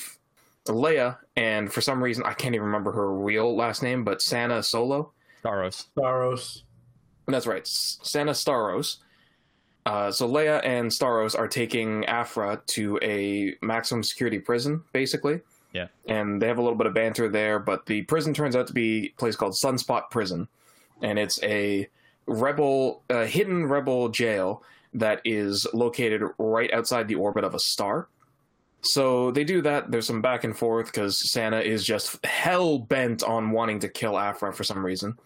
Leia, 0.66 1.18
and 1.36 1.72
for 1.72 1.82
some 1.82 2.04
reason 2.04 2.24
I 2.26 2.34
can't 2.34 2.56
even 2.56 2.68
remember 2.68 2.92
her 2.92 3.14
real 3.14 3.56
last 3.56 3.84
name, 3.84 4.04
but 4.04 4.22
Sana 4.22 4.64
Solo. 4.64 5.12
Starros. 5.44 5.86
Starros. 5.98 6.64
That's 7.28 7.48
right, 7.48 7.62
S- 7.62 8.00
Sana 8.04 8.32
Starros. 8.32 8.98
Uh, 9.86 10.12
so 10.12 10.30
Leia 10.30 10.62
and 10.64 10.92
Starros 10.92 11.38
are 11.38 11.48
taking 11.48 12.06
Aphra 12.06 12.62
to 12.68 13.00
a 13.02 13.56
maximum 13.64 14.04
security 14.04 14.40
prison, 14.40 14.84
basically. 14.94 15.42
Yeah. 15.74 15.88
And 16.08 16.42
they 16.42 16.48
have 16.48 16.58
a 16.58 16.62
little 16.62 16.78
bit 16.78 16.88
of 16.88 16.94
banter 16.94 17.30
there, 17.30 17.58
but 17.58 17.86
the 17.86 18.04
prison 18.04 18.34
turns 18.34 18.56
out 18.56 18.68
to 18.68 18.74
be 18.74 19.08
a 19.08 19.20
place 19.20 19.36
called 19.36 19.54
Sunspot 19.54 20.12
Prison, 20.12 20.48
and 21.02 21.18
it's 21.18 21.42
a 21.44 21.88
rebel, 22.28 23.04
uh, 23.10 23.26
hidden 23.26 23.66
rebel 23.66 24.10
jail 24.10 24.64
that 24.94 25.22
is 25.26 25.66
located 25.74 26.22
right 26.38 26.72
outside 26.74 27.08
the 27.08 27.16
orbit 27.16 27.44
of 27.44 27.56
a 27.56 27.60
star. 27.60 28.08
So 28.82 29.32
they 29.32 29.44
do 29.44 29.62
that. 29.62 29.92
There's 29.92 30.08
some 30.08 30.22
back 30.22 30.44
and 30.44 30.58
forth 30.58 30.88
because 30.88 31.32
Sana 31.32 31.60
is 31.60 31.86
just 31.86 32.24
hell 32.26 32.80
bent 32.80 33.24
on 33.24 33.52
wanting 33.52 33.80
to 33.80 33.90
kill 33.90 34.18
Aphra 34.18 34.54
for 34.54 34.64
some 34.64 34.84
reason. 34.84 35.18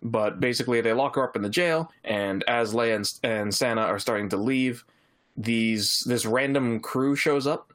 But 0.00 0.38
basically, 0.38 0.80
they 0.80 0.92
lock 0.92 1.16
her 1.16 1.24
up 1.24 1.34
in 1.34 1.42
the 1.42 1.48
jail, 1.48 1.90
and 2.04 2.44
as 2.46 2.74
Leia 2.74 2.96
and, 2.96 3.12
and 3.22 3.54
Sana 3.54 3.80
are 3.80 3.98
starting 3.98 4.28
to 4.28 4.36
leave, 4.36 4.84
these 5.36 6.04
this 6.06 6.26
random 6.26 6.80
crew 6.80 7.16
shows 7.16 7.46
up, 7.46 7.72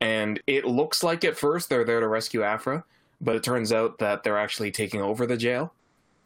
and 0.00 0.40
it 0.46 0.64
looks 0.64 1.02
like 1.02 1.22
at 1.22 1.36
first 1.36 1.68
they're 1.68 1.84
there 1.84 2.00
to 2.00 2.08
rescue 2.08 2.42
Aphra, 2.42 2.82
but 3.20 3.36
it 3.36 3.42
turns 3.42 3.72
out 3.72 3.98
that 3.98 4.22
they're 4.22 4.38
actually 4.38 4.70
taking 4.70 5.02
over 5.02 5.26
the 5.26 5.36
jail, 5.36 5.74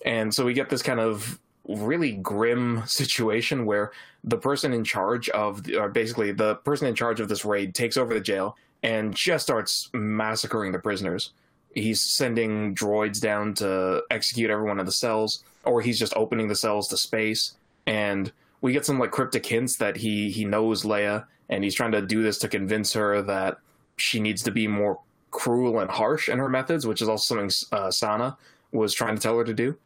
and 0.06 0.32
so 0.32 0.44
we 0.44 0.54
get 0.54 0.70
this 0.70 0.82
kind 0.82 1.00
of 1.00 1.40
really 1.68 2.12
grim 2.12 2.82
situation 2.86 3.66
where 3.66 3.92
the 4.24 4.36
person 4.36 4.72
in 4.72 4.84
charge 4.84 5.28
of, 5.30 5.64
the, 5.64 5.76
or 5.76 5.88
basically 5.88 6.32
the 6.32 6.56
person 6.56 6.86
in 6.86 6.94
charge 6.94 7.20
of 7.20 7.28
this 7.28 7.44
raid, 7.44 7.74
takes 7.74 7.96
over 7.96 8.14
the 8.14 8.20
jail 8.20 8.56
and 8.82 9.14
just 9.14 9.44
starts 9.44 9.90
massacring 9.92 10.72
the 10.72 10.78
prisoners 10.78 11.32
he's 11.74 12.00
sending 12.00 12.74
droids 12.74 13.20
down 13.20 13.54
to 13.54 14.02
execute 14.10 14.50
everyone 14.50 14.80
in 14.80 14.86
the 14.86 14.92
cells, 14.92 15.44
or 15.64 15.80
he's 15.80 15.98
just 15.98 16.16
opening 16.16 16.48
the 16.48 16.54
cells 16.54 16.88
to 16.88 16.96
space. 16.96 17.54
And 17.86 18.32
we 18.60 18.72
get 18.72 18.84
some 18.84 18.98
like 18.98 19.10
cryptic 19.10 19.46
hints 19.46 19.76
that 19.76 19.96
he 19.96 20.30
he 20.30 20.44
knows 20.44 20.84
Leia, 20.84 21.24
and 21.48 21.64
he's 21.64 21.74
trying 21.74 21.92
to 21.92 22.02
do 22.02 22.22
this 22.22 22.38
to 22.38 22.48
convince 22.48 22.92
her 22.92 23.22
that 23.22 23.58
she 23.96 24.20
needs 24.20 24.42
to 24.42 24.50
be 24.50 24.66
more 24.66 25.00
cruel 25.30 25.80
and 25.80 25.90
harsh 25.90 26.28
in 26.28 26.38
her 26.38 26.48
methods, 26.48 26.86
which 26.86 27.02
is 27.02 27.08
also 27.08 27.34
something 27.34 27.50
uh, 27.72 27.90
Sana 27.90 28.36
was 28.72 28.94
trying 28.94 29.16
to 29.16 29.22
tell 29.22 29.38
her 29.38 29.44
to 29.44 29.54
do. 29.54 29.76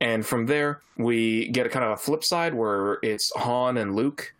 And 0.00 0.24
from 0.24 0.46
there, 0.46 0.80
we 0.96 1.48
get 1.48 1.66
a 1.66 1.68
kind 1.68 1.84
of 1.84 1.92
a 1.92 1.96
flip 1.96 2.24
side 2.24 2.54
where 2.54 2.98
it's 3.02 3.32
Han 3.36 3.76
and 3.78 3.94
Luke 3.94 4.34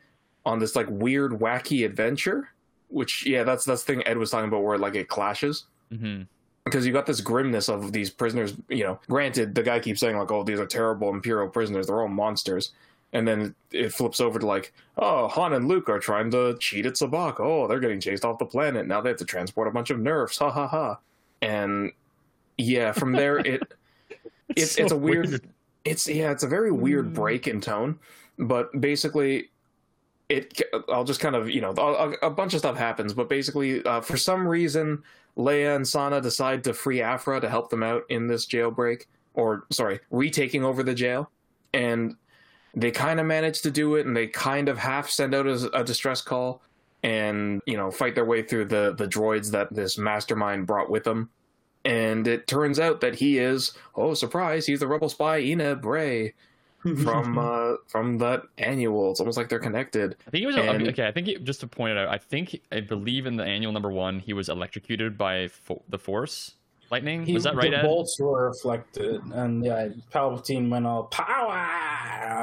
on 0.44 0.58
this 0.58 0.76
like 0.76 0.86
weird, 0.90 1.32
wacky 1.32 1.84
adventure. 1.84 2.48
Which 2.88 3.26
yeah, 3.26 3.44
that's 3.44 3.64
that's 3.64 3.82
the 3.82 3.94
thing 3.94 4.06
Ed 4.06 4.18
was 4.18 4.30
talking 4.30 4.48
about 4.48 4.62
where 4.62 4.78
like 4.78 4.94
it 4.94 5.08
clashes 5.08 5.66
hmm 5.90 6.22
because 6.64 6.86
you 6.86 6.92
got 6.92 7.06
this 7.06 7.20
grimness 7.20 7.68
of 7.68 7.92
these 7.92 8.10
prisoners. 8.10 8.54
You 8.68 8.84
know, 8.84 9.00
granted, 9.08 9.54
the 9.54 9.62
guy 9.62 9.80
keeps 9.80 10.00
saying 10.00 10.16
like, 10.16 10.30
"Oh, 10.30 10.42
these 10.42 10.58
are 10.58 10.66
terrible 10.66 11.10
Imperial 11.10 11.48
prisoners. 11.48 11.86
They're 11.86 12.00
all 12.00 12.08
monsters." 12.08 12.72
And 13.12 13.28
then 13.28 13.54
it 13.70 13.92
flips 13.92 14.20
over 14.20 14.40
to 14.40 14.46
like, 14.46 14.72
oh, 14.98 15.28
Han 15.28 15.52
and 15.52 15.68
Luke 15.68 15.88
are 15.88 16.00
trying 16.00 16.32
to 16.32 16.56
cheat 16.58 16.84
at 16.84 16.94
Sabacc. 16.94 17.36
Oh, 17.38 17.68
they're 17.68 17.78
getting 17.78 18.00
chased 18.00 18.24
off 18.24 18.40
the 18.40 18.44
planet. 18.44 18.88
Now 18.88 19.00
they 19.00 19.10
have 19.10 19.18
to 19.18 19.24
transport 19.24 19.68
a 19.68 19.70
bunch 19.70 19.90
of 19.90 20.00
nerfs. 20.00 20.38
Ha 20.38 20.50
ha 20.50 20.66
ha. 20.66 20.98
And 21.40 21.92
yeah, 22.58 22.90
from 22.90 23.12
there 23.12 23.38
it 23.38 23.62
it's 24.56 24.76
So 24.76 24.82
it's 24.82 24.92
a 24.92 24.96
weird, 24.96 25.28
weird. 25.28 25.48
it's 25.84 26.08
yeah, 26.08 26.30
it's 26.30 26.42
a 26.42 26.48
very 26.48 26.72
weird 26.72 27.12
break 27.12 27.48
in 27.48 27.60
tone. 27.60 27.98
But 28.38 28.80
basically, 28.80 29.50
it 30.28 30.60
I'll 30.88 31.04
just 31.04 31.20
kind 31.20 31.36
of 31.36 31.50
you 31.50 31.60
know 31.60 31.74
a, 31.76 32.26
a 32.26 32.30
bunch 32.30 32.54
of 32.54 32.60
stuff 32.60 32.76
happens. 32.76 33.12
But 33.12 33.28
basically, 33.28 33.84
uh, 33.84 34.00
for 34.00 34.16
some 34.16 34.46
reason, 34.46 35.02
Leia 35.36 35.76
and 35.76 35.86
Sana 35.86 36.20
decide 36.20 36.64
to 36.64 36.74
free 36.74 37.02
Aphra 37.02 37.40
to 37.40 37.48
help 37.48 37.70
them 37.70 37.82
out 37.82 38.02
in 38.08 38.26
this 38.26 38.46
jailbreak, 38.46 39.06
or 39.34 39.66
sorry, 39.70 40.00
retaking 40.10 40.64
over 40.64 40.82
the 40.82 40.94
jail, 40.94 41.30
and 41.72 42.16
they 42.74 42.90
kind 42.90 43.20
of 43.20 43.26
manage 43.26 43.62
to 43.62 43.70
do 43.70 43.94
it, 43.96 44.06
and 44.06 44.16
they 44.16 44.26
kind 44.26 44.68
of 44.68 44.78
half 44.78 45.08
send 45.08 45.34
out 45.34 45.46
a, 45.46 45.70
a 45.78 45.84
distress 45.84 46.20
call, 46.20 46.62
and 47.02 47.60
you 47.66 47.76
know 47.76 47.90
fight 47.90 48.14
their 48.14 48.24
way 48.24 48.42
through 48.42 48.64
the 48.64 48.94
the 48.96 49.06
droids 49.06 49.50
that 49.50 49.72
this 49.74 49.98
mastermind 49.98 50.66
brought 50.66 50.90
with 50.90 51.04
them. 51.04 51.30
And 51.84 52.26
it 52.26 52.46
turns 52.46 52.80
out 52.80 53.00
that 53.02 53.14
he 53.16 53.38
is, 53.38 53.72
oh 53.94 54.14
surprise, 54.14 54.66
he's 54.66 54.80
the 54.80 54.86
rebel 54.88 55.08
spy 55.10 55.42
Eneb 55.42 55.84
Ray 55.84 56.32
from 57.02 57.38
uh, 57.38 57.74
from 57.88 58.18
that 58.18 58.42
annual. 58.58 59.10
It's 59.10 59.20
almost 59.20 59.36
like 59.36 59.48
they're 59.48 59.58
connected. 59.58 60.16
I 60.26 60.30
think 60.30 60.40
he 60.40 60.46
was 60.46 60.56
And- 60.56 60.88
okay. 60.88 61.06
I 61.06 61.12
think 61.12 61.26
he, 61.26 61.36
just 61.36 61.60
to 61.60 61.66
point 61.66 61.92
it 61.92 61.98
out, 61.98 62.08
I 62.08 62.18
think 62.18 62.60
I 62.72 62.80
believe 62.80 63.26
in 63.26 63.36
the 63.36 63.44
annual 63.44 63.72
number 63.72 63.90
one, 63.90 64.18
he 64.18 64.32
was 64.32 64.48
electrocuted 64.48 65.18
by 65.18 65.48
fo- 65.48 65.82
the 65.88 65.98
Force 65.98 66.54
lightning. 66.90 67.26
He- 67.26 67.34
was 67.34 67.44
that 67.44 67.54
right? 67.54 67.70
The 67.70 67.78
Ed? 67.78 67.82
bolts 67.82 68.18
were 68.18 68.48
reflected, 68.48 69.20
and 69.32 69.62
yeah, 69.64 69.88
Palpatine 70.12 70.70
went 70.70 70.86
all 70.86 71.04
power 71.04 71.52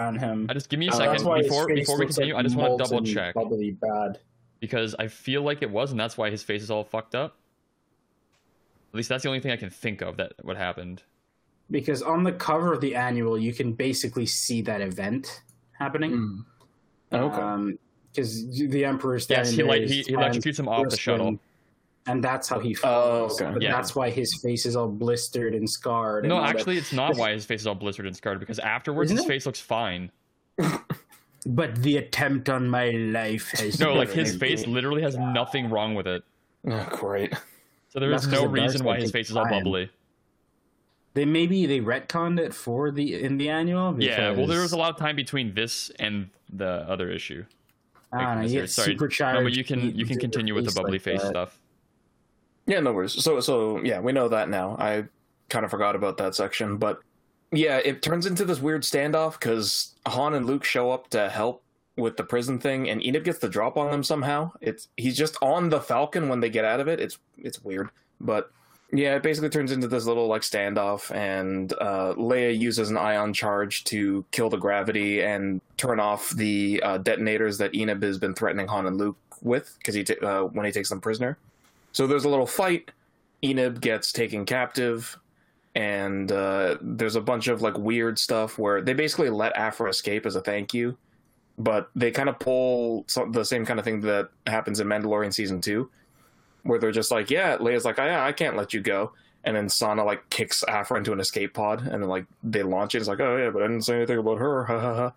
on 0.05 0.17
him. 0.19 0.45
I 0.49 0.53
just 0.53 0.69
give 0.69 0.79
me 0.79 0.87
a 0.87 0.91
Uh, 0.91 0.95
second 0.95 1.11
That's 1.13 1.23
why 1.23 1.37
his 1.39 1.47
before 1.47 1.67
before 1.67 1.97
we 1.99 2.05
continue. 2.05 2.33
like 2.35 2.39
I 2.41 2.43
just 2.43 2.55
want 2.55 2.77
to 2.77 2.83
double 2.83 3.03
check 3.05 3.33
Bubbly 3.35 3.71
bad. 3.71 4.19
because 4.59 4.95
I 4.99 5.07
feel 5.07 5.41
like 5.41 5.61
it 5.63 5.71
was, 5.71 5.89
and 5.91 5.99
that's 5.99 6.17
why 6.17 6.29
his 6.29 6.43
face 6.43 6.61
is 6.61 6.69
all 6.71 6.83
fucked 6.83 7.15
up. 7.15 7.37
At 8.93 8.95
least 8.95 9.09
that's 9.09 9.23
the 9.23 9.29
only 9.29 9.39
thing 9.39 9.51
I 9.51 9.57
can 9.57 9.69
think 9.69 10.01
of 10.01 10.17
that 10.17 10.33
what 10.41 10.57
happened. 10.57 11.03
Because 11.69 12.01
on 12.01 12.23
the 12.23 12.33
cover 12.33 12.73
of 12.73 12.81
the 12.81 12.95
annual, 12.95 13.37
you 13.37 13.53
can 13.53 13.71
basically 13.71 14.25
see 14.25 14.61
that 14.63 14.81
event 14.81 15.43
happening. 15.71 16.11
Hmm. 16.11 16.39
Oh, 17.13 17.17
okay. 17.29 17.41
Um, 17.41 17.79
because 18.11 18.45
the 18.69 18.83
Emperor 18.83 19.15
is 19.15 19.23
standing 19.23 19.45
Yes, 19.53 19.55
he 19.55 19.63
like 19.63 19.81
he, 19.83 20.01
he 20.03 20.11
electrocutes 20.13 20.59
him 20.59 20.67
off 20.67 20.83
the 20.83 20.87
bristling, 20.89 20.97
shuttle. 21.17 21.39
and 22.07 22.21
that's 22.21 22.49
how 22.49 22.59
he 22.59 22.75
Oh, 22.83 23.29
falls. 23.29 23.41
okay. 23.41 23.51
But 23.53 23.61
Yeah. 23.61 23.71
that's 23.71 23.95
why 23.95 24.09
his 24.09 24.33
face 24.43 24.65
is 24.65 24.75
all 24.75 24.89
blistered 24.89 25.55
and 25.55 25.69
scarred. 25.69 26.25
No, 26.25 26.35
and 26.35 26.45
all 26.45 26.51
that. 26.51 26.57
actually, 26.57 26.77
it's 26.77 26.91
not 26.91 27.15
why 27.15 27.31
his 27.31 27.45
face 27.45 27.61
is 27.61 27.67
all 27.67 27.75
blistered 27.75 28.05
and 28.05 28.15
scarred 28.15 28.41
because 28.41 28.59
afterwards 28.59 29.07
Isn't 29.11 29.17
his 29.17 29.25
it? 29.25 29.29
face 29.29 29.45
looks 29.45 29.61
fine. 29.61 30.11
But 31.45 31.81
the 31.81 31.97
attempt 31.97 32.49
on 32.49 32.69
my 32.69 32.91
life 32.91 33.49
has 33.59 33.79
No, 33.79 33.93
like 33.95 34.11
his 34.11 34.35
face 34.35 34.67
literally 34.67 35.01
has 35.01 35.17
nothing 35.17 35.71
wrong 35.71 35.95
with 35.95 36.05
it. 36.05 36.23
oh, 36.67 36.87
great. 36.91 37.33
So 37.91 37.99
there 37.99 38.09
That's 38.09 38.23
is 38.23 38.29
'cause 38.29 38.41
no 38.41 38.47
the 38.47 38.61
reason 38.61 38.85
why 38.85 38.99
his 38.99 39.11
face 39.11 39.29
is 39.29 39.35
all 39.35 39.43
time. 39.43 39.63
bubbly. 39.63 39.89
They 41.13 41.25
maybe 41.25 41.65
they 41.65 41.81
retconned 41.81 42.39
it 42.39 42.53
for 42.53 42.89
the 42.89 43.21
in 43.21 43.37
the 43.37 43.49
annual. 43.49 44.01
Yeah, 44.01 44.31
well, 44.31 44.47
there 44.47 44.61
was 44.61 44.71
a 44.71 44.77
lot 44.77 44.91
of 44.91 44.97
time 44.97 45.17
between 45.17 45.53
this 45.53 45.89
and 45.99 46.29
the 46.51 46.85
other 46.89 47.09
issue. 47.11 47.43
I 48.13 48.17
don't 48.21 48.35
know. 48.35 48.41
Like, 48.43 48.49
You 48.51 48.61
get 48.61 48.69
sorry. 48.69 48.93
supercharged. 48.93 49.39
No, 49.39 49.43
but 49.43 49.53
you 49.53 49.65
can 49.65 49.93
you 49.97 50.05
can 50.05 50.19
continue 50.19 50.55
with 50.55 50.65
the 50.65 50.71
bubbly 50.71 50.93
like 50.93 51.01
face 51.01 51.21
that. 51.21 51.29
stuff. 51.29 51.59
Yeah, 52.65 52.79
no 52.79 52.93
worries. 52.93 53.21
So, 53.21 53.41
so 53.41 53.81
yeah, 53.83 53.99
we 53.99 54.13
know 54.13 54.29
that 54.29 54.47
now. 54.47 54.77
I 54.79 55.05
kind 55.49 55.65
of 55.65 55.71
forgot 55.71 55.95
about 55.97 56.15
that 56.17 56.33
section, 56.33 56.77
but 56.77 57.01
yeah, 57.51 57.77
it 57.83 58.01
turns 58.01 58.25
into 58.25 58.45
this 58.45 58.61
weird 58.61 58.83
standoff 58.83 59.33
because 59.33 59.95
Han 60.05 60.33
and 60.33 60.45
Luke 60.45 60.63
show 60.63 60.91
up 60.91 61.09
to 61.09 61.27
help 61.29 61.61
with 62.01 62.17
the 62.17 62.23
prison 62.23 62.59
thing, 62.59 62.89
and 62.89 63.03
Enid 63.03 63.23
gets 63.23 63.39
the 63.39 63.49
drop 63.49 63.77
on 63.77 63.91
them 63.91 64.03
somehow. 64.03 64.51
It's 64.59 64.89
he's 64.97 65.17
just 65.17 65.37
on 65.41 65.69
the 65.69 65.79
Falcon 65.79 66.27
when 66.27 66.39
they 66.39 66.49
get 66.49 66.65
out 66.65 66.79
of 66.79 66.87
it. 66.87 66.99
It's 66.99 67.17
it's 67.37 67.63
weird, 67.63 67.89
but 68.19 68.51
yeah, 68.93 69.15
it 69.15 69.23
basically 69.23 69.49
turns 69.49 69.71
into 69.71 69.87
this 69.87 70.05
little 70.05 70.27
like 70.27 70.41
standoff, 70.41 71.15
and 71.15 71.71
uh, 71.73 72.13
Leia 72.17 72.57
uses 72.57 72.89
an 72.89 72.97
ion 72.97 73.33
charge 73.33 73.85
to 73.85 74.25
kill 74.31 74.49
the 74.49 74.57
gravity 74.57 75.21
and 75.21 75.61
turn 75.77 75.99
off 75.99 76.31
the 76.31 76.81
uh, 76.83 76.97
detonators 76.97 77.57
that 77.59 77.73
Enid 77.73 78.03
has 78.03 78.17
been 78.17 78.33
threatening 78.33 78.67
Han 78.67 78.87
and 78.87 78.97
Luke 78.97 79.17
with 79.41 79.75
because 79.77 79.95
he 79.95 80.03
ta- 80.03 80.25
uh, 80.25 80.43
when 80.43 80.65
he 80.65 80.71
takes 80.71 80.89
them 80.89 80.99
prisoner. 80.99 81.37
So 81.93 82.05
there's 82.05 82.25
a 82.25 82.29
little 82.29 82.47
fight. 82.47 82.91
Enid 83.43 83.81
gets 83.81 84.11
taken 84.11 84.45
captive, 84.45 85.17
and 85.73 86.31
uh, 86.31 86.77
there's 86.81 87.15
a 87.15 87.21
bunch 87.21 87.47
of 87.47 87.61
like 87.61 87.77
weird 87.77 88.19
stuff 88.19 88.57
where 88.57 88.81
they 88.81 88.93
basically 88.93 89.29
let 89.29 89.55
Aphra 89.55 89.89
escape 89.89 90.25
as 90.25 90.35
a 90.35 90.41
thank 90.41 90.73
you, 90.73 90.97
but 91.63 91.89
they 91.95 92.11
kind 92.11 92.29
of 92.29 92.39
pull 92.39 93.05
some, 93.07 93.31
the 93.31 93.45
same 93.45 93.65
kind 93.65 93.79
of 93.79 93.85
thing 93.85 94.01
that 94.01 94.29
happens 94.47 94.79
in 94.79 94.87
Mandalorian 94.87 95.33
season 95.33 95.61
two, 95.61 95.89
where 96.63 96.79
they're 96.79 96.91
just 96.91 97.11
like, 97.11 97.29
yeah, 97.29 97.57
Leia's 97.57 97.85
like, 97.85 97.99
oh, 97.99 98.05
yeah, 98.05 98.25
I 98.25 98.31
can't 98.31 98.57
let 98.57 98.73
you 98.73 98.81
go, 98.81 99.13
and 99.43 99.55
then 99.55 99.69
Sana 99.69 100.03
like 100.03 100.29
kicks 100.29 100.63
Aphra 100.67 100.97
into 100.97 101.13
an 101.13 101.19
escape 101.19 101.53
pod, 101.53 101.81
and 101.81 102.01
then 102.01 102.09
like 102.09 102.25
they 102.43 102.63
launch 102.63 102.95
it. 102.95 102.99
It's 102.99 103.07
like, 103.07 103.19
oh 103.19 103.37
yeah, 103.37 103.49
but 103.49 103.61
I 103.61 103.67
didn't 103.67 103.83
say 103.83 103.97
anything 103.97 104.17
about 104.17 104.39
her. 104.39 104.65
Ha 104.65 104.79
ha 104.79 104.95
ha. 104.95 105.13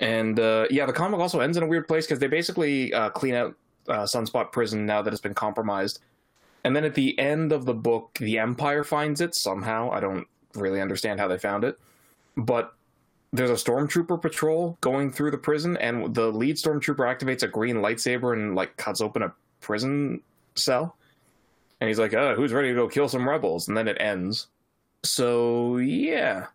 And 0.00 0.38
uh, 0.38 0.66
yeah, 0.70 0.86
the 0.86 0.92
comic 0.92 1.20
also 1.20 1.40
ends 1.40 1.56
in 1.56 1.62
a 1.62 1.66
weird 1.66 1.88
place 1.88 2.06
because 2.06 2.20
they 2.20 2.28
basically 2.28 2.92
uh, 2.92 3.10
clean 3.10 3.34
out 3.34 3.56
uh, 3.88 4.04
Sunspot 4.04 4.52
Prison 4.52 4.86
now 4.86 5.02
that 5.02 5.12
it's 5.12 5.20
been 5.20 5.34
compromised. 5.34 6.00
And 6.64 6.74
then 6.74 6.84
at 6.84 6.94
the 6.94 7.18
end 7.18 7.52
of 7.52 7.64
the 7.64 7.74
book, 7.74 8.16
the 8.18 8.38
Empire 8.38 8.84
finds 8.84 9.20
it 9.20 9.34
somehow. 9.34 9.90
I 9.90 10.00
don't 10.00 10.26
really 10.54 10.80
understand 10.80 11.18
how 11.18 11.28
they 11.28 11.38
found 11.38 11.64
it. 11.64 11.78
But 12.36 12.74
there's 13.32 13.50
a 13.50 13.54
stormtrooper 13.54 14.20
patrol 14.20 14.78
going 14.80 15.12
through 15.12 15.30
the 15.30 15.38
prison, 15.38 15.76
and 15.76 16.14
the 16.14 16.30
lead 16.32 16.56
stormtrooper 16.56 16.96
activates 16.96 17.42
a 17.42 17.48
green 17.48 17.76
lightsaber 17.76 18.32
and 18.32 18.54
like 18.54 18.76
cuts 18.76 19.00
open 19.00 19.22
a 19.22 19.32
prison 19.60 20.20
cell. 20.54 20.96
And 21.80 21.88
he's 21.88 21.98
like, 21.98 22.14
"Uh, 22.14 22.34
who's 22.34 22.52
ready 22.52 22.68
to 22.68 22.74
go 22.74 22.88
kill 22.88 23.08
some 23.08 23.28
rebels?" 23.28 23.68
And 23.68 23.76
then 23.76 23.88
it 23.88 23.96
ends. 24.00 24.48
So 25.04 25.76
yeah, 25.76 26.46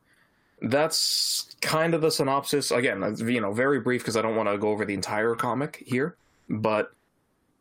that's 0.61 1.55
kind 1.61 1.93
of 1.93 2.01
the 2.01 2.11
synopsis. 2.11 2.71
Again, 2.71 3.15
you 3.19 3.41
know, 3.41 3.53
very 3.53 3.79
brief 3.79 4.01
because 4.01 4.17
I 4.17 4.21
don't 4.21 4.35
want 4.35 4.49
to 4.49 4.57
go 4.57 4.69
over 4.69 4.85
the 4.85 4.93
entire 4.93 5.35
comic 5.35 5.83
here, 5.85 6.15
but 6.49 6.93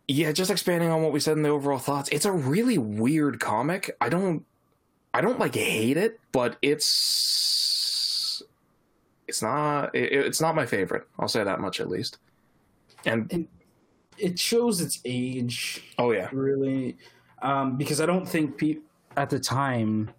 yeah, 0.08 0.32
just 0.32 0.50
expanding 0.50 0.90
on 0.90 1.02
what 1.02 1.12
we 1.12 1.20
said 1.20 1.36
in 1.36 1.42
the 1.42 1.48
overall 1.48 1.78
thoughts. 1.78 2.08
It's 2.10 2.24
a 2.24 2.32
really 2.32 2.78
weird 2.78 3.40
comic. 3.40 3.96
I 4.00 4.08
don't, 4.08 4.44
I 5.14 5.20
don't 5.20 5.38
like 5.38 5.54
hate 5.54 5.96
it, 5.96 6.20
but 6.32 6.56
it's, 6.60 6.86
it's 9.32 9.40
not, 9.40 9.94
it, 9.94 10.12
it's 10.12 10.42
not 10.42 10.54
my 10.54 10.66
favorite. 10.66 11.04
I'll 11.18 11.26
say 11.26 11.42
that 11.42 11.58
much 11.58 11.80
at 11.80 11.88
least. 11.88 12.18
And 13.06 13.48
It 14.18 14.38
shows 14.38 14.82
its 14.82 15.00
age. 15.06 15.82
oh 15.98 16.12
yeah, 16.12 16.28
really 16.32 16.98
um, 17.40 17.76
because 17.78 17.98
i 18.00 18.06
don't 18.06 18.28
think 18.28 18.58
pe- 18.58 18.82
at 19.16 19.30
the 19.30 19.40
time 19.40 20.10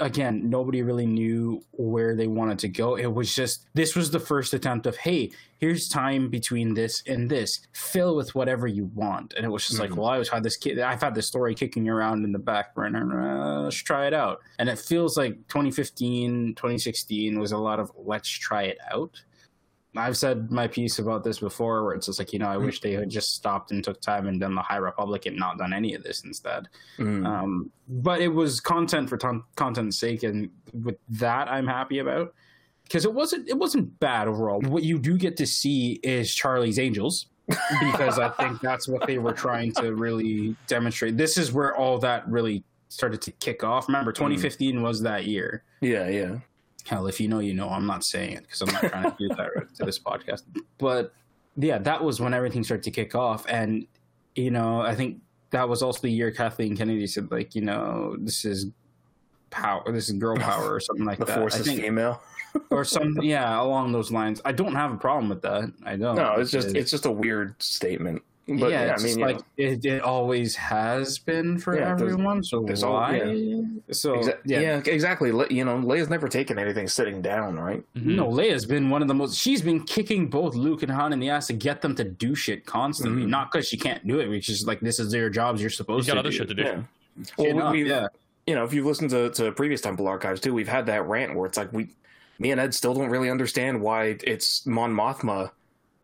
again 0.00 0.50
nobody 0.50 0.82
really 0.82 1.06
knew 1.06 1.62
where 1.72 2.16
they 2.16 2.26
wanted 2.26 2.58
to 2.58 2.68
go. 2.68 2.96
It 2.96 3.06
was 3.12 3.34
just 3.34 3.66
this 3.74 3.94
was 3.94 4.10
the 4.10 4.18
first 4.20 4.52
attempt 4.52 4.84
of 4.86 4.96
hey 4.96 5.30
here's 5.58 5.88
time 5.88 6.28
between 6.28 6.74
this 6.74 7.02
and 7.06 7.30
this. 7.30 7.60
Fill 7.72 8.16
with 8.16 8.34
whatever 8.34 8.66
you 8.66 8.86
want. 8.94 9.32
And 9.34 9.44
it 9.46 9.48
was 9.48 9.66
just 9.66 9.78
Mhm. 9.78 9.82
like 9.88 9.96
well 9.96 10.06
i 10.08 10.18
was 10.18 10.28
had 10.28 10.42
this 10.42 10.56
kid 10.56 10.78
i've 10.80 11.00
had 11.00 11.14
this 11.14 11.28
story 11.28 11.54
kicking 11.54 11.88
around 11.88 12.24
in 12.24 12.32
the 12.32 12.38
back 12.38 12.74
burner. 12.74 13.30
Uh, 13.30 13.62
let's 13.62 13.76
try 13.76 14.06
it 14.08 14.12
out. 14.14 14.40
And 14.58 14.68
it 14.68 14.78
feels 14.78 15.16
like 15.16 15.34
2015 15.48 16.54
2016 16.56 17.38
was 17.38 17.52
a 17.52 17.58
lot 17.58 17.78
of 17.78 17.92
let's 17.96 18.28
try 18.28 18.64
it 18.64 18.78
out 18.90 19.22
I've 19.98 20.16
said 20.16 20.50
my 20.50 20.66
piece 20.66 20.98
about 20.98 21.24
this 21.24 21.38
before, 21.38 21.84
where 21.84 21.94
it's 21.94 22.06
just 22.06 22.18
like 22.18 22.32
you 22.32 22.38
know, 22.38 22.48
I 22.48 22.56
wish 22.56 22.80
they 22.80 22.92
had 22.92 23.08
just 23.08 23.34
stopped 23.34 23.70
and 23.70 23.82
took 23.82 24.00
time 24.00 24.26
and 24.26 24.40
done 24.40 24.54
the 24.54 24.62
High 24.62 24.76
Republic 24.76 25.26
and 25.26 25.36
not 25.36 25.58
done 25.58 25.72
any 25.72 25.94
of 25.94 26.02
this 26.02 26.24
instead. 26.24 26.68
Mm. 26.98 27.26
Um, 27.26 27.70
but 27.88 28.20
it 28.20 28.28
was 28.28 28.60
content 28.60 29.08
for 29.08 29.16
ton- 29.16 29.44
content's 29.56 29.98
sake, 29.98 30.22
and 30.22 30.50
with 30.72 30.96
that, 31.08 31.48
I'm 31.48 31.66
happy 31.66 31.98
about 31.98 32.34
because 32.84 33.04
it 33.04 33.12
wasn't 33.12 33.48
it 33.48 33.58
wasn't 33.58 33.98
bad 34.00 34.28
overall. 34.28 34.60
What 34.60 34.82
you 34.82 34.98
do 34.98 35.16
get 35.16 35.36
to 35.38 35.46
see 35.46 36.00
is 36.02 36.34
Charlie's 36.34 36.78
Angels 36.78 37.26
because 37.80 38.18
I 38.18 38.28
think 38.30 38.60
that's 38.60 38.88
what 38.88 39.06
they 39.06 39.18
were 39.18 39.32
trying 39.32 39.72
to 39.74 39.94
really 39.94 40.56
demonstrate. 40.66 41.16
This 41.16 41.38
is 41.38 41.52
where 41.52 41.76
all 41.76 41.98
that 41.98 42.26
really 42.28 42.64
started 42.88 43.20
to 43.22 43.32
kick 43.32 43.62
off. 43.64 43.88
Remember, 43.88 44.12
2015 44.12 44.82
was 44.82 45.02
that 45.02 45.26
year. 45.26 45.64
yeah, 45.80 46.08
yeah. 46.08 46.36
Hell, 46.86 47.06
if 47.08 47.20
you 47.20 47.28
know, 47.28 47.40
you 47.40 47.52
know. 47.52 47.68
I'm 47.68 47.86
not 47.86 48.04
saying 48.04 48.32
it 48.32 48.42
because 48.42 48.62
I'm 48.62 48.72
not 48.72 48.82
trying 48.84 49.10
to 49.10 49.16
do 49.18 49.28
that 49.30 49.74
to 49.76 49.84
this 49.84 49.98
podcast. 49.98 50.42
But 50.78 51.12
yeah, 51.56 51.78
that 51.78 52.02
was 52.02 52.20
when 52.20 52.32
everything 52.32 52.62
started 52.62 52.84
to 52.84 52.90
kick 52.90 53.14
off, 53.14 53.44
and 53.48 53.86
you 54.36 54.50
know, 54.50 54.80
I 54.80 54.94
think 54.94 55.18
that 55.50 55.68
was 55.68 55.82
also 55.82 56.00
the 56.02 56.10
year 56.10 56.30
Kathleen 56.30 56.76
Kennedy 56.76 57.06
said, 57.06 57.30
like, 57.30 57.54
you 57.54 57.62
know, 57.62 58.16
this 58.18 58.44
is 58.44 58.66
power, 59.50 59.82
this 59.92 60.08
is 60.08 60.14
girl 60.14 60.36
power, 60.50 60.74
or 60.74 60.80
something 60.80 61.04
like 61.04 61.18
The 61.18 61.24
that. 61.24 61.38
force 61.38 61.56
I 61.56 61.60
is 61.60 61.66
think, 61.66 61.80
female. 61.80 62.20
or 62.70 62.84
some, 62.84 63.18
yeah, 63.20 63.60
along 63.60 63.92
those 63.92 64.10
lines. 64.12 64.40
I 64.44 64.52
don't 64.52 64.74
have 64.74 64.92
a 64.92 64.96
problem 64.96 65.28
with 65.28 65.42
that. 65.42 65.72
I 65.84 65.96
don't. 65.96 66.16
No, 66.16 66.34
it's 66.34 66.50
just 66.50 66.74
it's 66.76 66.90
just 66.90 67.06
a 67.06 67.10
weird 67.10 67.60
statement. 67.60 68.22
But 68.48 68.56
yeah, 68.58 68.68
yeah, 68.68 68.82
it's 68.82 68.90
I 68.90 68.94
just 68.94 69.04
mean, 69.04 69.18
you 69.18 69.24
like 69.34 69.44
it, 69.56 69.84
it 69.84 70.02
always 70.02 70.54
has 70.54 71.18
been 71.18 71.58
for 71.58 71.76
Yeah, 71.76 71.90
everyone. 71.90 72.44
So 72.44 72.60
there's 72.62 72.84
all- 72.84 72.92
why? 72.92 73.16
yeah. 73.22 73.62
So 73.90 74.14
Exa- 74.18 74.38
yeah, 74.44 74.60
yeah. 74.60 74.82
exactly. 74.86 75.32
Le- 75.32 75.48
You 75.50 75.64
know, 75.64 75.78
Leia's 75.78 76.08
never 76.08 76.28
taken 76.28 76.56
anything 76.56 76.86
sitting 76.86 77.20
down, 77.20 77.58
right? 77.58 77.82
Mhm. 77.96 78.14
No, 78.14 78.28
Leia's 78.28 78.64
been 78.64 78.88
one 78.88 79.02
of 79.02 79.08
the 79.08 79.14
most. 79.14 79.36
She's 79.36 79.62
been 79.62 79.82
kicking 79.82 80.28
both 80.28 80.54
Luke 80.54 80.84
and 80.84 80.92
Han 80.92 81.12
in 81.12 81.18
the 81.18 81.28
ass 81.28 81.48
to 81.48 81.54
get 81.54 81.82
them 81.82 81.96
to 81.96 82.04
do 82.04 82.36
shit 82.36 82.64
constantly. 82.66 83.24
Mhm. 83.24 83.28
Not 83.30 83.50
because 83.50 83.66
she 83.66 83.76
can't 83.76 84.06
do 84.06 84.20
it, 84.20 84.28
which 84.28 84.48
is 84.48 84.64
like 84.64 84.78
this 84.78 85.00
is 85.00 85.10
their 85.10 85.28
jobs. 85.28 85.60
You're 85.60 85.68
supposed 85.68 86.04
He's 86.06 86.14
got 86.14 86.14
to. 86.14 86.20
other 86.20 86.30
do. 86.30 86.36
shit 86.36 86.48
to 86.48 86.54
do. 86.54 86.62
Yeah. 86.62 86.82
Well, 87.38 87.62
up, 87.62 87.72
we, 87.72 87.88
yeah, 87.88 88.06
you 88.46 88.54
know, 88.54 88.62
if 88.62 88.72
you've 88.72 88.86
listened 88.86 89.10
to, 89.10 89.30
to 89.30 89.50
previous 89.52 89.80
Temple 89.80 90.06
archives 90.06 90.40
too, 90.40 90.54
we've 90.54 90.68
had 90.68 90.86
that 90.86 91.04
rant 91.08 91.34
where 91.34 91.46
it's 91.46 91.56
like 91.58 91.72
we, 91.72 91.88
me 92.38 92.52
and 92.52 92.60
Ed 92.60 92.74
still 92.74 92.94
don't 92.94 93.08
really 93.10 93.28
understand 93.30 93.80
why 93.80 94.16
it's 94.22 94.64
Mon 94.66 94.94
Mothma 94.94 95.50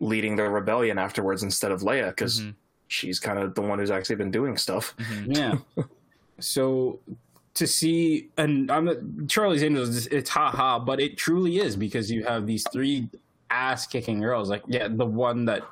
leading 0.02 0.34
the 0.36 0.42
rebellion 0.42 0.98
afterwards 0.98 1.42
instead 1.44 1.70
of 1.70 1.80
Leia 1.82 2.08
because 2.10 2.40
Mhm. 2.40 2.54
she's 2.88 3.20
kind 3.20 3.38
of 3.38 3.54
the 3.54 3.62
one 3.62 3.78
who's 3.78 3.90
actually 3.90 4.16
been 4.16 4.30
doing 4.32 4.56
stuff. 4.56 4.94
Mhm. 4.98 5.36
yeah. 5.36 5.84
so 6.40 6.98
to 7.54 7.66
see, 7.66 8.28
and 8.36 8.70
I'm 8.70 9.26
Charlie's 9.28 9.62
Angels. 9.62 10.06
It's 10.06 10.28
haha, 10.30 10.78
but 10.78 11.00
it 11.00 11.16
truly 11.16 11.58
is 11.58 11.76
because 11.76 12.10
you 12.10 12.24
have 12.24 12.46
these 12.46 12.64
three 12.72 13.08
ass 13.50 13.86
kicking 13.86 14.20
girls. 14.20 14.48
Like, 14.50 14.62
yeah, 14.66 14.88
the 14.90 15.06
one 15.06 15.44
that 15.44 15.62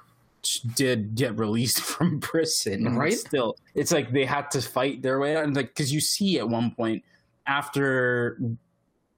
did 0.77 1.15
get 1.17 1.37
released 1.37 1.81
from 1.93 2.21
prison, 2.21 2.87
and 2.87 2.97
Right? 2.99 3.13
Still, 3.15 3.57
it's 3.75 3.93
like 3.93 4.13
they 4.13 4.25
had 4.27 4.51
to 4.53 4.61
fight 4.63 5.03
their 5.03 5.19
way 5.19 5.37
out, 5.37 5.45
and 5.45 5.57
like 5.57 5.69
because 5.69 5.93
you 5.93 6.01
see 6.01 6.39
at 6.39 6.49
one 6.49 6.71
point 6.71 7.03
after 7.47 8.39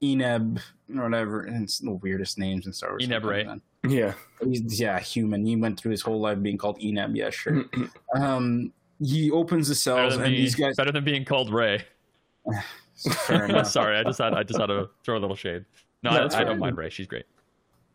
Eneb 0.01 0.59
or 0.95 1.03
whatever, 1.03 1.41
and 1.43 1.63
it's 1.63 1.79
the 1.79 1.91
weirdest 1.91 2.37
names 2.39 2.65
in 2.65 2.73
Star 2.73 2.91
Wars. 2.91 3.07
Eneb 3.07 3.23
Ray. 3.23 3.47
Yeah, 3.87 4.13
He's, 4.43 4.79
yeah, 4.79 4.99
human. 4.99 5.45
He 5.45 5.55
went 5.55 5.79
through 5.79 5.91
his 5.91 6.01
whole 6.01 6.19
life 6.21 6.41
being 6.41 6.57
called 6.57 6.79
Eneb. 6.79 7.15
Yeah, 7.15 7.29
sure. 7.29 7.65
um, 8.15 8.71
he 9.01 9.29
opens 9.31 9.67
the 9.67 9.73
Better 9.73 10.09
cells, 10.09 10.13
and 10.15 10.23
being, 10.23 10.35
these 10.35 10.55
guys. 10.55 10.75
better 10.77 10.91
than 10.91 11.03
being 11.03 11.25
called 11.25 11.51
Ray. 11.53 11.83
Fair 13.25 13.45
enough. 13.49 13.67
Sorry, 13.67 13.97
I 13.97 14.03
just 14.03 14.19
had 14.19 14.33
I 14.33 14.43
just 14.43 14.59
had 14.59 14.67
to 14.67 14.89
throw 15.03 15.17
a 15.17 15.19
little 15.19 15.35
shade. 15.35 15.65
No, 16.03 16.11
No, 16.11 16.21
that's 16.21 16.35
I 16.35 16.41
I- 16.41 16.43
don't 16.43 16.59
mind 16.59 16.77
Ray. 16.77 16.89
She's 16.89 17.07
great. 17.07 17.25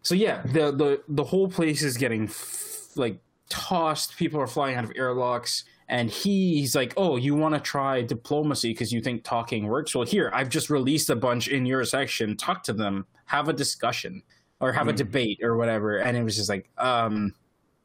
So 0.03 0.15
yeah, 0.15 0.43
the 0.43 0.71
the 0.73 1.03
the 1.09 1.25
whole 1.25 1.49
place 1.49 1.83
is 1.83 1.97
getting 1.97 2.25
f- 2.25 2.89
like 2.97 3.19
tossed. 3.49 4.17
People 4.17 4.41
are 4.41 4.47
flying 4.47 4.77
out 4.77 4.85
of 4.85 4.93
airlocks, 4.97 5.65
and 5.89 6.09
he's 6.11 6.75
like, 6.75 6.95
"Oh, 6.97 7.17
you 7.17 7.35
want 7.35 7.55
to 7.55 7.61
try 7.61 8.03
diplomacy 8.03 8.71
because 8.71 8.93
you 8.93 9.01
think 9.01 9.25
talking 9.25 9.67
works? 9.67 9.95
Well, 9.95 10.05
here 10.07 10.31
I've 10.35 10.49
just 10.51 10.71
released 10.71 11.11
a 11.11 11.17
bunch 11.17 11.49
in 11.49 11.67
your 11.67 11.85
section. 11.85 12.37
Talk 12.37 12.63
to 12.65 12.73
them, 12.73 13.07
have 13.27 13.49
a 13.49 13.53
discussion, 13.53 14.23
or 14.61 14.73
have 14.73 14.89
a 14.89 14.93
Mhm. 14.93 14.97
debate 14.97 15.41
or 15.43 15.57
whatever." 15.57 15.99
And 15.99 16.17
it 16.17 16.23
was 16.23 16.37
just 16.37 16.49
like, 16.49 16.69
um. 16.79 17.35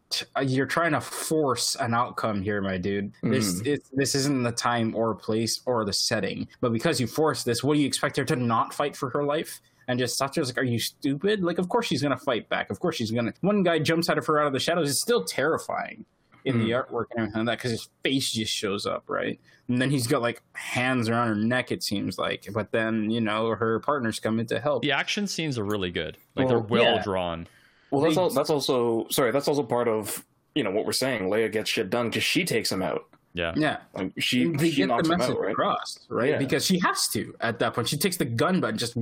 t- 0.09 0.25
You're 0.43 0.67
trying 0.67 0.91
to 0.91 1.01
force 1.01 1.75
an 1.79 1.95
outcome 1.95 2.41
here, 2.43 2.61
my 2.61 2.77
dude. 2.77 3.11
This 3.23 3.61
it's, 3.65 3.89
this 3.89 4.13
isn't 4.13 4.43
the 4.43 4.51
time 4.51 4.95
or 4.95 5.15
place 5.15 5.61
or 5.65 5.83
the 5.85 5.93
setting. 5.93 6.47
But 6.61 6.71
because 6.71 7.01
you 7.01 7.07
force 7.07 7.43
this, 7.43 7.63
what 7.63 7.73
do 7.73 7.79
you 7.79 7.87
expect 7.87 8.17
her 8.17 8.25
to 8.25 8.35
not 8.35 8.73
fight 8.75 8.95
for 8.95 9.09
her 9.09 9.23
life? 9.23 9.59
and 9.89 9.99
just 9.99 10.15
Satya's 10.17 10.47
like, 10.47 10.57
"Are 10.57 10.63
you 10.63 10.79
stupid?" 10.79 11.43
Like, 11.43 11.57
of 11.57 11.67
course 11.67 11.87
she's 11.87 12.01
gonna 12.01 12.15
fight 12.15 12.47
back. 12.47 12.69
Of 12.69 12.79
course 12.79 12.95
she's 12.95 13.11
gonna. 13.11 13.33
One 13.41 13.63
guy 13.63 13.79
jumps 13.79 14.07
out 14.09 14.17
of 14.17 14.25
her 14.27 14.39
out 14.39 14.47
of 14.47 14.53
the 14.53 14.59
shadows. 14.59 14.89
It's 14.89 15.01
still 15.01 15.25
terrifying 15.25 16.05
in 16.45 16.59
the 16.59 16.71
artwork 16.71 17.05
and 17.11 17.19
everything 17.19 17.39
like 17.39 17.45
that 17.45 17.57
because 17.59 17.71
his 17.71 17.89
face 18.03 18.31
just 18.31 18.53
shows 18.53 18.85
up, 18.85 19.03
right? 19.07 19.39
And 19.69 19.81
then 19.81 19.89
he's 19.89 20.07
got 20.07 20.21
like 20.21 20.41
hands 20.53 21.07
around 21.09 21.27
her 21.29 21.35
neck. 21.35 21.71
It 21.71 21.83
seems 21.83 22.17
like, 22.17 22.47
but 22.53 22.71
then 22.71 23.09
you 23.09 23.21
know 23.21 23.49
her 23.55 23.79
partners 23.79 24.19
come 24.19 24.39
in 24.39 24.45
to 24.47 24.59
help. 24.59 24.81
The 24.83 24.91
action 24.91 25.25
scenes 25.27 25.57
are 25.57 25.63
really 25.63 25.91
good. 25.91 26.17
Like 26.35 26.45
Well, 26.45 26.47
they're 26.49 26.59
well 26.59 26.95
yeah. 26.95 27.01
drawn. 27.03 27.47
well, 27.91 28.01
that's 28.01 28.17
all. 28.17 28.29
That's 28.29 28.49
also 28.49 29.07
sorry. 29.09 29.31
That's 29.31 29.47
also 29.47 29.63
part 29.63 29.87
of 29.87 30.25
you 30.55 30.63
know 30.63 30.71
what 30.71 30.85
we're 30.85 30.91
saying. 30.91 31.23
Leia 31.29 31.51
gets 31.51 31.69
shit 31.69 31.89
done 31.89 32.09
because 32.09 32.23
she 32.23 32.43
takes 32.45 32.71
him 32.71 32.81
out. 32.83 33.05
Yeah. 33.35 33.53
Yeah, 33.55 33.77
Like 33.95 34.11
she 34.19 34.45
they 34.45 34.69
she 34.69 34.75
get 34.75 34.83
the 34.83 34.87
knocks 34.89 35.09
him 35.09 35.17
message 35.17 35.35
out, 35.35 35.41
right? 35.41 35.51
across, 35.53 35.97
right? 36.07 36.29
Yeah. 36.31 36.37
Because 36.37 36.63
she 36.65 36.77
has 36.79 37.07
to 37.13 37.33
at 37.41 37.57
that 37.59 37.73
point. 37.73 37.87
She 37.89 37.97
takes 37.97 38.15
the 38.17 38.25
gun 38.25 38.59
butt 38.61 38.69
and 38.71 38.79
just 38.79 38.93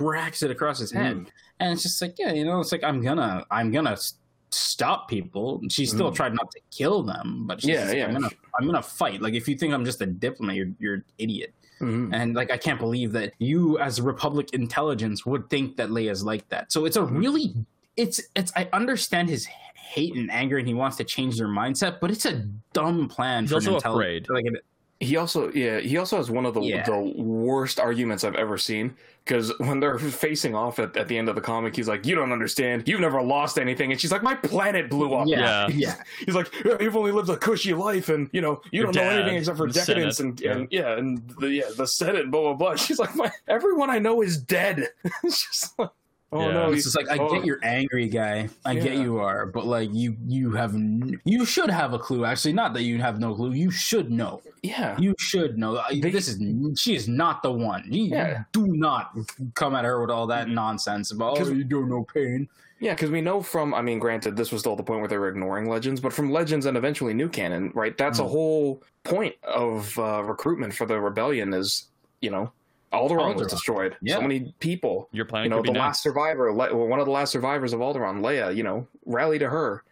racks 0.00 0.42
it 0.42 0.50
across 0.50 0.80
his 0.80 0.90
head, 0.90 1.16
Mm. 1.18 1.26
and 1.60 1.72
it's 1.74 1.84
just 1.84 2.02
like, 2.02 2.16
yeah, 2.18 2.32
you 2.32 2.44
know, 2.44 2.58
it's 2.58 2.72
like 2.72 2.82
I'm 2.82 3.00
gonna, 3.00 3.46
I'm 3.48 3.70
gonna 3.70 3.92
s- 3.92 4.14
stop 4.50 5.08
people. 5.08 5.60
She 5.70 5.86
still 5.86 6.10
Mm. 6.10 6.14
tried 6.14 6.34
not 6.34 6.50
to 6.52 6.60
kill 6.70 7.02
them, 7.02 7.44
but 7.46 7.60
she's 7.60 7.70
Yeah, 7.70 7.84
just 7.84 7.96
yeah. 7.96 8.06
I'm 8.06 8.12
gonna, 8.14 8.30
I'm 8.58 8.66
gonna 8.66 8.82
fight. 8.82 9.20
Like 9.22 9.34
if 9.34 9.48
you 9.48 9.56
think 9.56 9.72
I'm 9.74 9.84
just 9.84 10.00
a 10.00 10.06
diplomat, 10.06 10.56
you're, 10.56 10.72
you're 10.78 10.94
an 10.94 11.04
idiot. 11.18 11.52
Mhm. 11.80 12.10
And 12.14 12.34
like 12.34 12.50
I 12.50 12.56
can't 12.56 12.78
believe 12.80 13.12
that 13.12 13.34
you, 13.38 13.78
as 13.78 14.00
Republic 14.00 14.48
intelligence, 14.54 15.26
would 15.26 15.50
think 15.50 15.76
that 15.76 15.90
Leia's 15.90 16.24
like 16.24 16.48
that. 16.48 16.72
So 16.72 16.84
it's 16.86 16.96
a 16.96 17.00
Mm-hmm. 17.00 17.16
really, 17.18 17.54
it's, 17.96 18.20
it's. 18.34 18.52
I 18.56 18.68
understand 18.72 19.28
his 19.28 19.46
hate 19.74 20.14
and 20.16 20.30
anger, 20.30 20.58
and 20.58 20.66
he 20.66 20.74
wants 20.74 20.96
to 20.98 21.04
change 21.04 21.36
their 21.38 21.48
mindset, 21.48 22.00
but 22.00 22.10
it's 22.10 22.24
a 22.26 22.44
dumb 22.72 23.08
plan. 23.08 23.44
He's 23.44 23.50
for 23.50 23.72
also 23.72 23.76
afraid. 23.92 24.26
Like 24.28 24.44
an, 24.46 24.56
He 25.00 25.16
also, 25.16 25.50
yeah, 25.52 25.80
he 25.80 25.98
also 25.98 26.16
has 26.16 26.30
one 26.30 26.46
of 26.46 26.54
the 26.54 26.60
Yeah. 26.62 26.84
the 26.84 26.98
worst 27.16 27.78
arguments 27.78 28.24
I've 28.24 28.34
ever 28.34 28.56
seen. 28.56 28.94
Because 29.24 29.52
when 29.58 29.80
they're 29.80 29.98
facing 29.98 30.54
off 30.54 30.78
at, 30.78 30.96
at 30.96 31.08
the 31.08 31.18
end 31.18 31.28
of 31.28 31.34
the 31.34 31.40
comic, 31.40 31.74
he's 31.74 31.88
like, 31.88 32.06
"You 32.06 32.14
don't 32.14 32.30
understand. 32.30 32.86
You've 32.86 33.00
never 33.00 33.20
lost 33.20 33.58
anything," 33.58 33.90
and 33.90 34.00
she's 34.00 34.12
like, 34.12 34.22
"My 34.22 34.36
planet 34.36 34.88
blew 34.88 35.14
up." 35.14 35.26
yeah, 35.26 35.66
Yeah. 35.66 35.74
yeah. 35.74 35.94
He's 36.24 36.36
like, 36.36 36.48
"You've 36.80 36.96
only 36.96 37.10
lived 37.10 37.28
a 37.28 37.36
cushy 37.36 37.74
life, 37.74 38.08
and 38.08 38.30
you 38.32 38.40
know 38.40 38.60
you 38.70 38.82
Your 38.82 38.92
don't 38.92 39.04
know 39.04 39.10
anything 39.10 39.36
except 39.36 39.58
for 39.58 39.66
decadence 39.66 40.18
Senate, 40.18 40.40
and, 40.42 40.56
and 40.60 40.68
yeah, 40.70 40.96
and 40.96 41.28
the 41.40 41.48
yeah 41.50 41.64
the 41.76 41.88
Senate, 41.88 42.30
blah 42.30 42.40
blah 42.42 42.54
blah." 42.54 42.76
She's 42.76 43.00
like, 43.00 43.16
"My 43.16 43.32
everyone 43.48 43.90
I 43.90 43.98
know 43.98 44.22
is 44.22 44.38
dead." 44.40 44.90
it's 45.24 45.44
just 45.44 45.76
like, 45.76 45.90
oh 46.36 46.46
Yeah. 46.46 46.52
no, 46.52 46.72
It's 46.72 46.84
just 46.84 46.96
like 46.96 47.08
I 47.10 47.16
oh. 47.18 47.32
get 47.32 47.44
you're 47.44 47.60
angry, 47.62 48.08
guy. 48.08 48.48
I 48.64 48.74
get 48.74 48.94
you 48.96 49.18
are, 49.18 49.46
but 49.46 49.66
like 49.66 49.90
you, 49.92 50.16
you 50.26 50.52
have, 50.52 50.74
n- 50.74 51.20
you 51.24 51.44
should 51.44 51.70
have 51.70 51.92
a 51.92 51.98
clue. 51.98 52.24
Actually, 52.24 52.52
not 52.54 52.74
that 52.74 52.82
you 52.82 52.98
have 53.00 53.18
no 53.20 53.34
clue. 53.34 53.52
You 53.52 53.70
should 53.70 54.10
know. 54.10 54.42
yeah, 54.62 54.96
You 54.98 55.14
should 55.18 55.58
know. 55.58 55.80
They- 55.90 56.10
this 56.10 56.28
is 56.28 56.40
she 56.80 56.94
is 56.96 57.06
not 57.08 57.42
the 57.42 57.52
one. 57.52 57.84
You 57.90 58.04
Yeah. 58.04 58.44
do 58.52 58.66
not 58.66 59.16
come 59.54 59.74
at 59.74 59.84
her 59.84 60.00
with 60.00 60.10
all 60.10 60.26
that 60.28 60.48
nonsense 60.48 61.10
about 61.12 61.32
oh 61.32 61.36
'Cause- 61.36 61.50
you 61.52 61.64
don't 61.64 61.88
know 61.88 62.04
pain. 62.12 62.48
Yeah, 62.78 62.92
because 62.92 63.10
we 63.10 63.22
know 63.22 63.40
from, 63.40 63.72
I 63.72 63.80
mean, 63.80 63.98
granted, 63.98 64.36
this 64.36 64.52
was 64.52 64.60
still 64.60 64.76
the 64.76 64.82
point 64.82 65.00
where 65.00 65.08
they 65.08 65.16
were 65.16 65.28
ignoring 65.30 65.66
Legends, 65.66 65.98
but 65.98 66.12
from 66.12 66.30
Legends 66.30 66.66
and 66.66 66.76
eventually 66.76 67.14
New 67.14 67.28
Canon, 67.28 67.72
right? 67.74 67.96
That's 67.96 68.18
a 68.18 68.22
Mm. 68.22 68.28
whole 68.30 68.82
point 69.02 69.34
of 69.42 69.98
uh, 69.98 70.22
recruitment 70.24 70.74
for 70.74 70.84
the 70.84 71.00
rebellion 71.00 71.54
is, 71.54 71.86
you 72.20 72.30
know, 72.30 72.52
Alderaan 72.92 73.34
was 73.34 73.46
Alderaan. 73.46 73.50
destroyed. 73.50 73.96
Yeah. 74.00 74.14
So 74.16 74.20
many 74.22 74.54
people. 74.60 75.08
Your 75.12 75.24
planet 75.24 75.46
You 75.46 75.50
know, 75.50 75.62
the 75.62 75.72
be 75.72 75.78
last 75.78 76.02
survivor, 76.02 76.52
Le- 76.52 76.74
well, 76.76 76.86
one 76.86 77.00
of 77.00 77.06
the 77.06 77.12
last 77.12 77.32
survivors 77.32 77.72
of 77.72 77.80
Alderaan, 77.80 78.20
Leia, 78.20 78.54
you 78.54 78.62
know, 78.62 78.86
rally 79.04 79.38
to 79.38 79.48
her. 79.48 79.82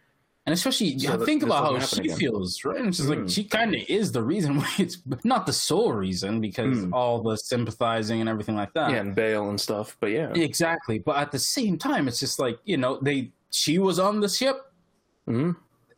And 0.47 0.53
especially 0.53 0.97
So 0.99 1.17
think 1.25 1.41
about 1.41 1.63
how 1.65 1.79
she 1.79 2.01
again. 2.03 2.17
feels, 2.17 2.63
right? 2.63 2.77
And 2.77 2.87
it's 2.89 2.97
just 2.97 3.09
like 3.09 3.17
Mm. 3.19 3.33
she 3.33 3.43
kind 3.45 3.73
of 3.73 3.81
is 3.89 4.11
the 4.11 4.21
reason 4.21 4.57
why 4.59 4.69
it's 4.77 4.99
not 5.23 5.45
the 5.47 5.53
sole 5.53 5.91
reason 5.91 6.39
because 6.39 6.77
Mm. 6.85 6.93
all 6.93 7.21
the 7.21 7.35
sympathizing 7.35 8.19
and 8.21 8.29
everything 8.29 8.55
like 8.55 8.71
that. 8.73 8.91
yeah, 8.91 8.97
and 8.97 9.15
bail 9.15 9.49
and 9.49 9.59
stuff. 9.59 9.97
But 9.99 10.11
yeah. 10.11 10.31
Exactly. 10.33 10.99
But 10.99 11.17
at 11.17 11.31
the 11.31 11.39
same 11.39 11.77
time, 11.79 12.07
it's 12.07 12.19
just 12.19 12.37
like, 12.39 12.59
you 12.63 12.77
know, 12.77 12.99
they 13.01 13.31
she 13.49 13.79
was 13.79 13.97
on 13.99 14.19
the 14.19 14.29
ship. 14.29 14.71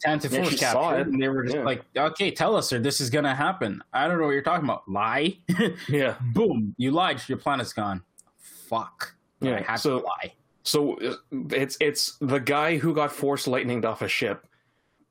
Hmm 0.06 0.10
Tantive 0.12 0.32
Yeah, 0.32 0.40
was 0.42 0.50
she 0.50 0.58
saw 0.58 0.94
it. 0.96 1.08
and 1.08 1.22
they 1.22 1.28
were 1.28 1.44
just 1.44 1.56
Yeah. 1.58 1.64
like, 1.64 1.84
okay, 1.96 2.32
tell 2.32 2.56
us, 2.56 2.72
or 2.74 2.80
this 2.80 3.02
is 3.02 3.10
gonna 3.10 3.34
happen. 3.36 3.84
I 3.94 4.08
don't 4.08 4.18
know 4.20 4.26
what 4.26 4.32
you're 4.32 4.42
talking 4.42 4.66
about. 4.66 4.88
Lie. 4.88 5.40
Yeah. 5.90 6.16
Boom. 6.34 6.76
You 6.78 6.92
lied. 6.92 7.22
Your 7.28 7.38
planet's 7.40 7.74
gone. 7.74 8.02
Fuck. 8.40 9.16
Yeah, 9.42 9.56
I 9.58 9.62
had 9.72 9.76
so- 9.78 10.00
to 10.00 10.06
lie. 10.06 10.34
So 10.64 11.00
uh, 11.00 11.16
it's 11.52 11.78
it's 11.80 12.18
the 12.20 12.40
guy 12.40 12.76
who 12.78 12.94
got 12.94 13.12
force 13.14 13.46
lightninged 13.48 13.86
off 13.86 14.02
a 14.02 14.08
ship, 14.10 14.46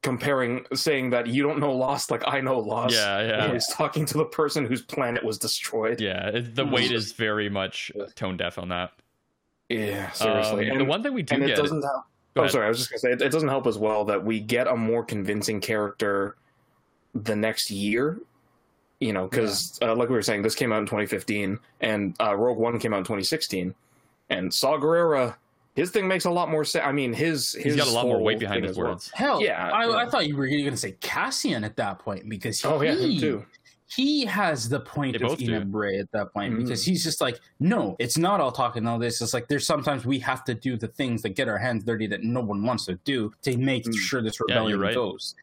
comparing 0.03 0.67
saying 0.75 1.09
that 1.11 1.27
you 1.29 1.43
don't 1.43 1.59
know 1.59 1.73
Lost 1.73 2.11
like 2.11 2.23
I 2.27 2.41
know 2.43 2.59
Lost. 2.59 2.95
Yeah, 2.95 3.23
yeah. 3.27 3.45
And 3.45 3.53
he's 3.55 3.67
talking 3.69 4.05
to 4.07 4.19
the 4.19 4.27
person 4.27 4.67
whose 4.67 4.83
planet 4.83 5.25
was 5.25 5.39
destroyed. 5.39 5.99
Yeah, 6.01 6.31
the 6.53 6.67
weight 6.67 6.93
is 6.93 7.13
very 7.13 7.49
much 7.49 7.91
tone 8.17 8.37
deaf 8.37 8.59
on 8.59 8.69
that. 8.69 8.93
Yeah, 9.71 10.11
seriously. 10.13 10.67
Um, 10.67 10.73
and 10.73 10.81
the 10.83 10.85
one 10.85 11.03
thing 11.03 11.15
we 11.15 11.23
do 11.23 11.37
and 11.37 11.45
it 11.45 11.49
get, 11.49 11.57
doesn't 11.57 11.83
help. 11.83 12.05
Go 12.37 12.43
Oh, 12.43 12.45
ahead. 12.45 12.53
sorry. 12.53 12.67
I 12.67 12.69
was 12.69 12.79
just 12.79 12.91
gonna 12.91 12.99
say 13.01 13.13
it, 13.13 13.23
it 13.23 13.33
doesn't 13.33 13.49
help 13.49 13.67
as 13.67 13.79
well 13.79 14.05
that 14.05 14.23
we 14.23 14.39
get 14.41 14.69
a 14.69 14.77
more 14.77 15.03
convincing 15.03 15.61
character 15.61 16.37
the 17.15 17.35
next 17.35 17.71
year. 17.71 18.19
You 19.01 19.13
know, 19.13 19.27
because 19.27 19.79
uh, 19.83 19.95
like 19.95 20.09
we 20.11 20.15
were 20.15 20.23
saying, 20.23 20.41
this 20.43 20.55
came 20.55 20.73
out 20.73 20.79
in 20.81 20.87
2015, 20.87 21.59
and 21.83 22.15
uh, 22.21 22.35
Rogue 22.35 22.57
One 22.59 22.79
came 22.79 22.95
out 22.95 22.99
in 22.99 23.05
2016, 23.05 23.75
and 24.31 24.53
Saw 24.53 24.79
Gerrera, 24.79 25.37
his 25.75 25.91
thing 25.91 26.09
makes 26.09 26.25
a 26.25 26.31
lot 26.31 26.51
more 26.51 26.65
sense. 26.65 26.85
I 26.87 26.93
mean, 26.93 27.13
his 27.13 27.53
his 27.53 27.75
he's 27.75 27.77
got 27.77 27.89
a 27.89 27.91
lot 27.91 28.07
more 28.07 28.21
weight 28.23 28.39
behind 28.39 28.65
his 28.65 28.71
as 28.73 28.79
well. 28.79 28.93
words. 28.93 29.11
Hell, 29.15 29.43
Yeah, 29.43 29.71
I, 29.71 29.87
yeah. 29.87 29.97
I 29.97 30.09
thought 30.09 30.27
you 30.27 30.35
were 30.37 30.47
going 30.47 30.71
to 30.71 30.77
say 30.79 30.93
Cassian 31.01 31.63
at 31.65 31.77
that 31.77 31.99
point 31.99 32.27
because 32.29 32.65
Oh 32.65 32.81
yeah, 32.83 32.95
him 32.95 33.19
too. 33.19 33.45
He 33.89 34.25
has 34.25 34.69
the 34.69 34.81
point 34.81 35.17
They 35.19 35.25
of 35.25 35.31
both 35.31 35.39
do. 35.39 35.47
Eneb 35.47 36.01
at 36.01 36.11
that 36.13 36.33
point 36.33 36.55
Mhm. 36.55 36.63
because 36.65 36.85
he's 36.85 37.05
just 37.05 37.21
like, 37.21 37.39
no, 37.61 37.95
it's 38.01 38.19
not 38.19 38.41
all 38.41 38.51
talk 38.51 38.77
and 38.77 38.89
all 38.89 38.99
this. 38.99 39.21
It's 39.23 39.33
like 39.33 39.47
there's 39.49 39.67
sometimes 39.67 40.05
we 40.05 40.19
have 40.21 40.43
to 40.45 40.55
do 40.55 40.77
the 40.77 40.89
things 40.89 41.23
that 41.23 41.31
get 41.31 41.49
our 41.49 41.59
hands 41.59 41.85
dirty 41.85 42.07
that 42.09 42.25
no 42.25 42.41
one 42.41 42.65
wants 42.65 42.87
to 42.87 42.95
do 43.05 43.33
to 43.43 43.57
make 43.57 43.85
Mm. 43.85 43.95
sure 43.95 44.23
this 44.23 44.39
Yeah, 44.49 44.55
you're 44.57 44.57
rebellion 44.79 44.81
right. 44.81 44.95
goes. 44.95 45.35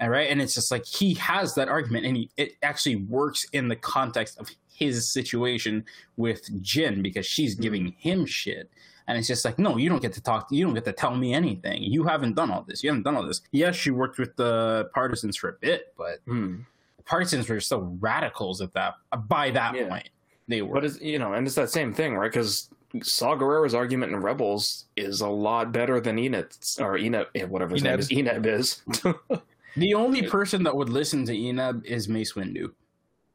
All 0.00 0.08
right, 0.08 0.28
and 0.28 0.42
it's 0.42 0.54
just 0.54 0.72
like 0.72 0.84
he 0.84 1.14
has 1.14 1.54
that 1.54 1.68
argument, 1.68 2.04
and 2.06 2.16
he, 2.16 2.30
it 2.36 2.54
actually 2.62 2.96
works 2.96 3.46
in 3.52 3.68
the 3.68 3.76
context 3.76 4.36
of 4.40 4.50
his 4.74 5.08
situation 5.12 5.84
with 6.16 6.50
Jyn 6.60 7.02
because 7.04 7.24
she's 7.24 7.54
Mm. 7.56 7.60
giving 7.62 7.92
him 7.98 8.26
shit, 8.26 8.68
And 9.08 9.18
it's 9.18 9.26
just 9.26 9.44
like, 9.44 9.58
no, 9.58 9.76
you 9.78 9.88
don't 9.88 10.00
get 10.00 10.12
to 10.12 10.20
talk. 10.22 10.46
You 10.52 10.64
don't 10.64 10.74
get 10.74 10.84
to 10.84 10.92
tell 10.92 11.16
me 11.16 11.34
anything. 11.34 11.82
You 11.82 12.04
haven't 12.04 12.34
done 12.34 12.52
all 12.52 12.62
this. 12.62 12.84
You 12.84 12.90
haven't 12.90 13.02
done 13.02 13.16
all 13.16 13.26
this. 13.26 13.42
Yes, 13.50 13.84
you 13.84 13.94
worked 13.96 14.16
with 14.16 14.36
the 14.36 14.88
partisans 14.94 15.36
for 15.36 15.48
a 15.48 15.54
bit, 15.54 15.92
but 15.98 16.20
Hmm. 16.24 16.58
The 17.02 17.08
partisans 17.10 17.48
were 17.48 17.58
still 17.60 17.96
radicals 18.00 18.60
at 18.60 18.72
that. 18.74 18.94
By 19.26 19.50
that 19.50 19.74
Yeah. 19.74 19.88
point, 19.88 20.08
they 20.46 20.62
were. 20.62 20.74
But 20.74 20.84
it's 20.84 21.00
you 21.00 21.18
know, 21.18 21.32
and 21.32 21.46
it's 21.46 21.56
that 21.56 21.70
same 21.70 21.92
thing, 21.92 22.14
right? 22.14 22.30
Because 22.30 22.70
Saw 23.02 23.34
Gerrera's 23.36 23.74
argument 23.74 24.12
in 24.12 24.20
Rebels 24.20 24.84
is 24.96 25.20
a 25.20 25.28
lot 25.28 25.72
better 25.72 26.00
than 26.00 26.16
Enid's 26.18 26.78
or 26.78 26.96
Enid, 26.96 27.26
eh, 27.34 27.44
whatever 27.44 27.74
his 27.74 27.82
name 27.82 27.98
is. 27.98 28.12
Enid 28.12 28.46
is. 28.46 28.82
the 29.76 29.94
only 29.94 30.22
person 30.28 30.62
that 30.62 30.76
would 30.76 30.88
listen 30.90 31.24
to 31.26 31.32
Eneb 31.32 31.84
is 31.84 32.08
Mace 32.08 32.34
Windu. 32.34 32.72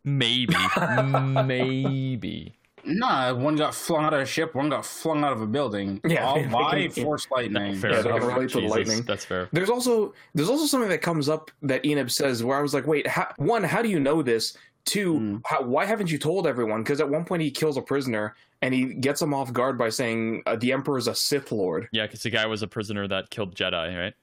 Maybe, 0.03 0.55
maybe. 1.45 2.56
Nah, 2.87 3.33
one 3.33 3.55
got 3.55 3.75
flung 3.75 4.05
out 4.05 4.13
of 4.13 4.21
a 4.21 4.25
ship, 4.25 4.55
one 4.55 4.69
got 4.69 4.85
flung 4.85 5.23
out 5.23 5.33
of 5.33 5.41
a 5.41 5.47
building. 5.47 5.99
Yeah, 6.07 6.25
All 6.25 6.35
they- 6.35 6.47
by 6.47 6.87
they- 6.93 7.03
force 7.03 7.27
lightning. 7.29 7.75
Fair 7.75 7.91
Yeah, 7.91 8.01
they 8.01 8.09
enough. 8.09 8.23
relate 8.27 8.49
to 8.51 8.59
lightning. 8.61 9.01
That's 9.03 9.25
fair. 9.25 9.49
There's 9.51 9.69
also 9.69 10.13
there's 10.33 10.49
also 10.49 10.65
something 10.65 10.89
that 10.89 11.01
comes 11.01 11.29
up 11.29 11.51
that 11.61 11.85
Enid 11.85 12.11
says 12.11 12.43
where 12.43 12.57
I 12.57 12.61
was 12.61 12.73
like, 12.73 12.87
wait, 12.87 13.05
how, 13.07 13.27
one, 13.37 13.63
how 13.63 13.81
do 13.81 13.89
you 13.89 13.99
know 13.99 14.21
this? 14.21 14.57
Two, 14.85 15.17
Hmm. 15.17 15.37
how, 15.45 15.63
why 15.63 15.83
haven't 15.85 16.09
you 16.09 16.17
told 16.17 16.47
everyone? 16.47 16.81
Because 16.81 17.01
at 17.01 17.09
one 17.09 17.25
point 17.25 17.41
he 17.41 17.51
kills 17.51 17.75
a 17.75 17.81
prisoner 17.81 18.35
and 18.61 18.73
he 18.73 18.93
gets 18.93 19.21
him 19.21 19.33
off 19.33 19.51
guard 19.51 19.77
by 19.77 19.89
saying 19.89 20.43
uh, 20.45 20.55
the 20.55 20.71
Emperor 20.71 20.97
is 20.97 21.07
a 21.07 21.13
Sith 21.13 21.51
Lord. 21.51 21.89
Yeah, 21.91 22.05
because 22.05 22.23
the 22.23 22.29
guy 22.29 22.45
was 22.45 22.63
a 22.63 22.67
prisoner 22.67 23.05
that 23.09 23.29
killed 23.29 23.53
Jedi, 23.53 23.97
right? 23.99 24.13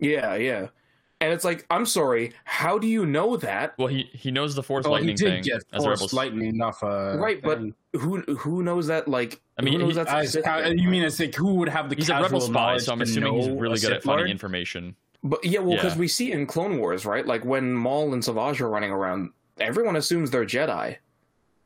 Yeah, 0.00 0.34
yeah. 0.34 0.66
And 1.22 1.32
it's 1.32 1.44
like, 1.44 1.64
I'm 1.70 1.86
sorry, 1.86 2.32
how 2.44 2.78
do 2.78 2.86
you 2.88 3.06
know 3.06 3.36
that? 3.36 3.74
Well, 3.78 3.88
he 3.88 4.10
he 4.12 4.30
knows 4.30 4.54
the 4.54 4.62
Force 4.62 4.84
Oh, 4.86 4.96
he 4.96 5.14
did 5.14 5.18
thing 5.18 5.42
get 5.42 5.62
as 5.72 5.82
force 5.84 5.98
rebels. 6.00 6.12
lightning 6.12 6.60
off 6.60 6.82
a 6.82 7.16
Right, 7.18 7.40
but. 7.42 7.60
Who 7.94 8.22
who 8.22 8.62
knows 8.62 8.86
that? 8.86 9.06
Like, 9.06 9.40
I 9.58 9.62
mean, 9.62 9.74
who 9.74 9.78
knows 9.80 9.88
he- 9.90 9.94
that's 10.02 10.10
uh, 10.10 10.16
a 10.16 10.20
As- 10.20 10.44
how- 10.46 10.58
you 10.66 10.88
mean 10.88 11.02
it's 11.02 11.20
like 11.20 11.34
who 11.34 11.54
would 11.56 11.68
have 11.68 11.90
the 11.90 11.94
He's 11.96 12.08
a 12.08 12.12
casual 12.12 12.24
rebel 12.24 12.40
spy, 12.40 12.52
knowledge 12.52 12.82
so 12.84 12.92
I'm 12.92 12.98
to 13.00 13.04
assuming 13.04 13.34
he's 13.34 13.48
really 13.50 13.78
good 13.78 13.92
at 13.92 14.02
finding 14.02 14.20
Lord? 14.20 14.30
information. 14.30 14.96
But 15.22 15.44
yeah, 15.44 15.60
well, 15.60 15.76
because 15.76 15.92
Yeah. 15.94 16.00
we 16.00 16.08
see 16.08 16.32
in 16.32 16.46
Clone 16.46 16.78
Wars, 16.78 17.04
right? 17.04 17.26
Like 17.26 17.44
when 17.44 17.74
Maul 17.74 18.14
and 18.14 18.24
Savage 18.24 18.62
are 18.62 18.68
running 18.70 18.90
around, 18.90 19.30
everyone 19.60 19.94
assumes 19.96 20.30
they're 20.30 20.46
Jedi 20.46 20.96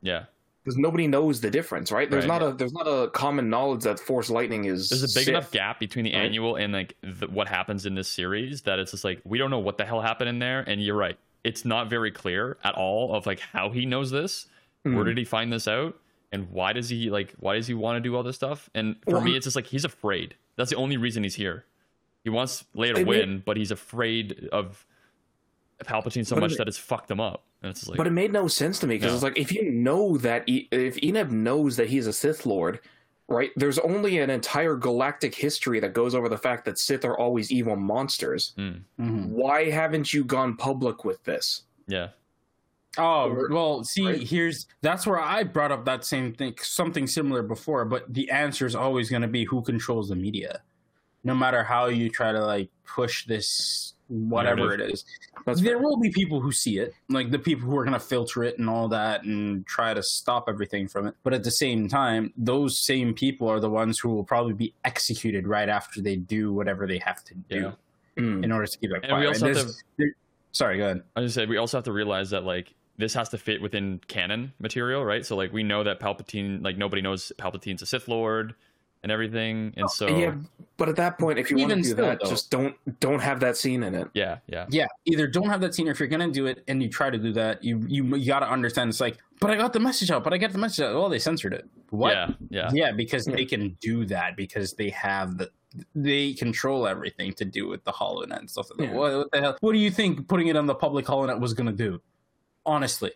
Yeah, 0.01 0.25
because 0.67 0.77
nobody 0.77 1.07
knows 1.07 1.39
the 1.39 1.49
difference, 1.49 1.93
right? 1.93 2.11
There's 2.11 2.25
Right. 2.25 2.41
not 2.41 2.45
a 2.49 2.53
there's 2.53 2.73
not 2.73 2.87
a 2.87 3.09
common 3.11 3.49
knowledge 3.49 3.83
that 3.83 3.99
Force 4.01 4.29
lightning 4.29 4.65
is. 4.65 4.89
there's 4.89 5.01
a 5.01 5.07
big 5.07 5.23
Sith. 5.23 5.27
enough 5.29 5.51
gap 5.51 5.79
between 5.79 6.03
the 6.03 6.13
right? 6.13 6.25
annual 6.25 6.57
and 6.57 6.73
like 6.73 6.93
the, 7.01 7.27
what 7.27 7.47
happens 7.47 7.85
in 7.85 7.95
this 7.95 8.09
series 8.09 8.63
that 8.63 8.77
it's 8.77 8.91
just 8.91 9.05
like 9.05 9.21
we 9.23 9.37
don't 9.37 9.49
know 9.49 9.59
what 9.59 9.77
the 9.77 9.85
hell 9.85 10.01
happened 10.01 10.27
in 10.29 10.39
there. 10.39 10.59
And 10.67 10.83
you're 10.83 10.97
right, 10.97 11.17
it's 11.45 11.63
not 11.63 11.89
very 11.89 12.11
clear 12.11 12.57
at 12.65 12.75
all 12.75 13.15
of 13.15 13.25
like 13.25 13.39
how 13.39 13.69
he 13.69 13.85
knows 13.85 14.11
this. 14.11 14.47
Where 14.83 14.93
Hmm. 14.95 15.03
did 15.05 15.17
he 15.17 15.23
find 15.23 15.53
this 15.53 15.69
out? 15.69 15.97
And 16.33 16.49
why 16.51 16.73
does 16.73 16.89
he 16.89 17.09
like? 17.09 17.33
Why 17.39 17.55
does 17.55 17.67
he 17.67 17.73
want 17.73 17.95
to 17.95 18.01
do 18.01 18.13
all 18.13 18.23
this 18.23 18.35
stuff? 18.35 18.69
And 18.75 18.97
for 19.05 19.13
Well, 19.13 19.21
me, 19.21 19.37
it's 19.37 19.45
just 19.45 19.55
like 19.55 19.67
he's 19.67 19.85
afraid. 19.85 20.35
That's 20.57 20.69
the 20.69 20.75
only 20.75 20.97
reason 20.97 21.23
he's 21.23 21.35
here. 21.35 21.63
He 22.25 22.29
wants 22.29 22.65
Leia 22.75 22.87
to 22.95 22.99
I 22.99 23.03
mean- 23.03 23.07
win, 23.07 23.43
but 23.45 23.55
he's 23.55 23.71
afraid 23.71 24.49
of 24.51 24.85
Palpatine 25.85 26.25
so 26.25 26.35
much 26.35 26.55
that 26.57 26.67
it's 26.67 26.77
fucked 26.77 27.09
him 27.09 27.21
up. 27.21 27.45
And 27.63 27.87
like, 27.87 27.97
But 27.97 28.07
it 28.07 28.11
made 28.11 28.31
no 28.31 28.47
sense 28.47 28.79
to 28.79 28.87
me 28.87 28.95
because 28.95 29.11
No. 29.11 29.15
it's 29.15 29.23
like 29.23 29.37
if 29.37 29.51
you 29.51 29.71
know 29.71 30.17
that 30.17 30.47
e- 30.47 30.67
if 30.71 30.95
Eneb 30.97 31.31
knows 31.31 31.75
that 31.77 31.89
he's 31.89 32.05
a 32.07 32.13
Sith 32.13 32.45
Lord, 32.45 32.79
right? 33.27 33.51
There's 33.55 33.79
only 33.79 34.19
an 34.19 34.29
entire 34.29 34.75
galactic 34.75 35.33
history 35.35 35.79
that 35.79 35.93
goes 35.93 36.13
over 36.15 36.29
the 36.29 36.37
fact 36.37 36.65
that 36.65 36.77
Sith 36.77 37.03
are 37.03 37.17
always 37.17 37.51
evil 37.51 37.75
monsters. 37.75 38.53
mm, 38.57 38.81
Mhm. 38.99 39.29
Why 39.29 39.69
haven't 39.69 40.13
you 40.13 40.23
gone 40.23 40.55
public 40.55 41.03
with 41.03 41.23
this? 41.23 41.63
yeah, 41.87 42.09
Oh 42.99 43.29
Or- 43.29 43.49
well, 43.51 43.83
see, 43.83 44.05
right? 44.05 44.21
here's 44.23 44.65
that's 44.81 45.05
where 45.05 45.19
I 45.19 45.43
brought 45.43 45.71
up 45.71 45.85
that 45.85 46.03
same 46.05 46.33
thing, 46.33 46.55
something 46.61 47.05
similar 47.05 47.43
before. 47.43 47.85
But 47.85 48.11
the 48.13 48.29
answer 48.31 48.65
is 48.65 48.73
always 48.75 49.09
going 49.09 49.21
to 49.21 49.27
be 49.27 49.43
who 49.45 49.61
controls 49.61 50.09
the 50.09 50.15
media, 50.15 50.61
no 51.23 51.35
matter 51.35 51.63
how 51.63 51.87
you 51.87 52.09
try 52.09 52.31
to 52.31 52.43
like 52.43 52.69
push 52.85 53.25
this, 53.27 53.93
whatever 54.09 54.61
Narrative. 54.67 54.89
it 54.89 54.93
is. 54.93 55.05
That's 55.45 55.61
there 55.61 55.77
fair. 55.77 55.83
will 55.83 55.97
be 55.97 56.09
people 56.11 56.39
who 56.41 56.51
see 56.51 56.79
it, 56.79 56.93
like 57.09 57.31
the 57.31 57.39
people 57.39 57.67
who 57.69 57.77
are 57.77 57.83
going 57.83 57.93
to 57.93 57.99
filter 57.99 58.43
it 58.43 58.57
and 58.59 58.69
all 58.69 58.87
that, 58.89 59.23
and 59.23 59.65
try 59.65 59.93
to 59.93 60.01
stop 60.03 60.45
everything 60.47 60.87
from 60.87 61.07
it. 61.07 61.15
But 61.23 61.33
at 61.33 61.43
the 61.43 61.51
same 61.51 61.87
time, 61.87 62.33
those 62.37 62.77
same 62.77 63.13
people 63.13 63.47
are 63.49 63.59
the 63.59 63.69
ones 63.69 63.99
who 63.99 64.09
will 64.09 64.23
probably 64.23 64.53
be 64.53 64.73
executed 64.85 65.47
right 65.47 65.69
after 65.69 66.01
they 66.01 66.15
do 66.15 66.53
whatever 66.53 66.87
they 66.87 66.99
have 66.99 67.23
to 67.25 67.33
do 67.49 67.55
Yeah. 67.55 67.71
In 68.17 68.43
hmm. 68.43 68.51
order 68.51 68.65
to 68.65 68.77
keep 68.79 68.89
it 68.91 68.95
And 69.03 69.03
we 69.03 69.07
quiet. 69.09 69.27
also 69.27 69.45
have 69.47 69.55
There's- 69.55 69.83
there- 69.97 70.15
Sorry, 70.53 70.77
go 70.77 70.85
ahead. 70.85 71.03
I 71.15 71.21
just 71.21 71.35
said 71.35 71.49
we 71.49 71.57
also 71.57 71.77
have 71.77 71.85
to 71.85 71.91
realize 71.91 72.31
that 72.31 72.43
like 72.43 72.73
this 72.97 73.13
has 73.13 73.29
to 73.29 73.37
fit 73.37 73.61
within 73.61 73.99
canon 74.07 74.53
material, 74.59 75.05
right? 75.05 75.23
So 75.23 75.35
like 75.35 75.53
we 75.53 75.61
know 75.61 75.83
that 75.83 75.99
Palpatine, 75.99 76.63
like 76.63 76.77
nobody 76.77 77.01
knows 77.03 77.31
Palpatine's 77.37 77.83
a 77.83 77.85
Sith 77.85 78.07
Lord 78.07 78.55
and 79.07 79.11
everything, 79.11 79.73
and 79.77 79.85
oh, 79.85 79.87
so 79.87 80.07
yeah, 80.07 80.35
but 80.75 80.89
at 80.89 80.97
that 80.97 81.17
point, 81.17 81.39
if 81.39 81.49
you 81.49 81.57
want 81.57 81.69
to 81.69 81.75
do 81.77 81.83
still, 81.83 82.05
that, 82.05 82.19
though. 82.21 82.29
just 82.29 82.51
don't 82.51 82.75
don't 82.99 83.19
have 83.21 83.39
that 83.39 83.55
scene 83.55 83.83
in 83.83 83.95
it. 83.95 84.09
yeah, 84.13 84.37
yeah, 84.47 84.65
yeah 84.69 84.85
either 85.05 85.25
don't 85.27 85.47
have 85.49 85.61
that 85.61 85.73
scene 85.73 85.87
or 85.87 85.91
if 85.91 85.99
you're 85.99 86.09
gonna 86.09 86.29
do 86.29 86.45
it 86.45 86.63
and 86.67 86.83
you 86.83 86.89
try 86.89 87.09
to 87.09 87.17
do 87.17 87.31
that 87.33 87.63
you 87.63 87.83
you, 87.87 88.03
you 88.15 88.25
gotta 88.27 88.49
understand 88.49 88.89
it's 88.89 88.99
like 88.99 89.17
but 89.39 89.49
i 89.49 89.55
got 89.55 89.71
the 89.71 89.79
message 89.79 90.11
out 90.11 90.23
but 90.23 90.33
i 90.33 90.37
got 90.37 90.51
the 90.51 90.57
message 90.57 90.83
out 90.83 90.93
well 90.93 91.07
they 91.09 91.19
censored 91.19 91.53
it 91.53 91.65
what 91.89 92.11
yeah, 92.13 92.29
yeah. 92.49 92.69
yeah 92.73 92.91
because 92.91 93.27
Yeah. 93.27 93.35
they 93.35 93.45
can 93.45 93.77
do 93.81 94.05
that 94.07 94.35
because 94.35 94.73
they 94.73 94.89
have 94.89 95.37
the 95.37 95.49
they 95.95 96.33
control 96.33 96.85
everything 96.87 97.33
to 97.33 97.45
do 97.45 97.67
with 97.67 97.83
the 97.85 97.91
holonet 97.91 98.39
and 98.39 98.49
stuff 98.49 98.69
like 98.71 98.77
that. 98.79 98.85
Yeah. 98.87 98.93
What, 98.99 99.17
what 99.17 99.31
the 99.31 99.39
hell 99.41 99.57
what 99.61 99.71
do 99.73 99.79
you 99.79 99.89
think 99.91 100.27
putting 100.27 100.47
it 100.47 100.55
on 100.57 100.65
the 100.65 100.75
public 100.75 101.07
Hollow 101.07 101.27
holonet 101.27 101.39
was 101.39 101.53
gonna 101.53 101.71
do 101.71 102.01
honestly 102.65 103.11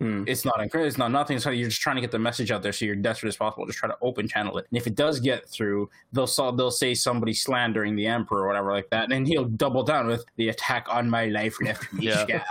Mm. 0.00 0.26
it's 0.26 0.46
not 0.46 0.60
incredible. 0.62 0.88
It's 0.88 0.96
not 0.96 1.10
nothing. 1.10 1.36
It's 1.36 1.44
not, 1.44 1.56
you're 1.56 1.68
just 1.68 1.82
trying 1.82 1.96
to 1.96 2.00
get 2.00 2.10
the 2.10 2.18
message 2.18 2.50
out 2.50 2.62
there, 2.62 2.72
so 2.72 2.86
you're 2.86 2.94
desperate 2.96 3.28
as 3.28 3.36
possible. 3.36 3.66
Just 3.66 3.78
try 3.78 3.88
to 3.88 3.98
open 4.00 4.26
channel 4.26 4.56
it. 4.56 4.66
And 4.70 4.78
if 4.78 4.86
it 4.86 4.94
does 4.94 5.20
get 5.20 5.46
through, 5.48 5.90
they'll 6.12 6.26
saw 6.26 6.50
they'll 6.50 6.70
say 6.70 6.94
somebody 6.94 7.34
slandering 7.34 7.96
the 7.96 8.06
emperor 8.06 8.44
or 8.44 8.46
whatever 8.46 8.72
like 8.72 8.88
that, 8.90 9.12
and 9.12 9.26
he'll 9.28 9.44
double 9.44 9.82
down 9.82 10.06
with 10.06 10.24
the 10.36 10.48
attack 10.48 10.86
on 10.88 11.08
my 11.10 11.26
life 11.26 11.56
left 11.62 11.92
me 11.92 12.06
Yeah. 12.06 12.22
scarred." 12.22 12.42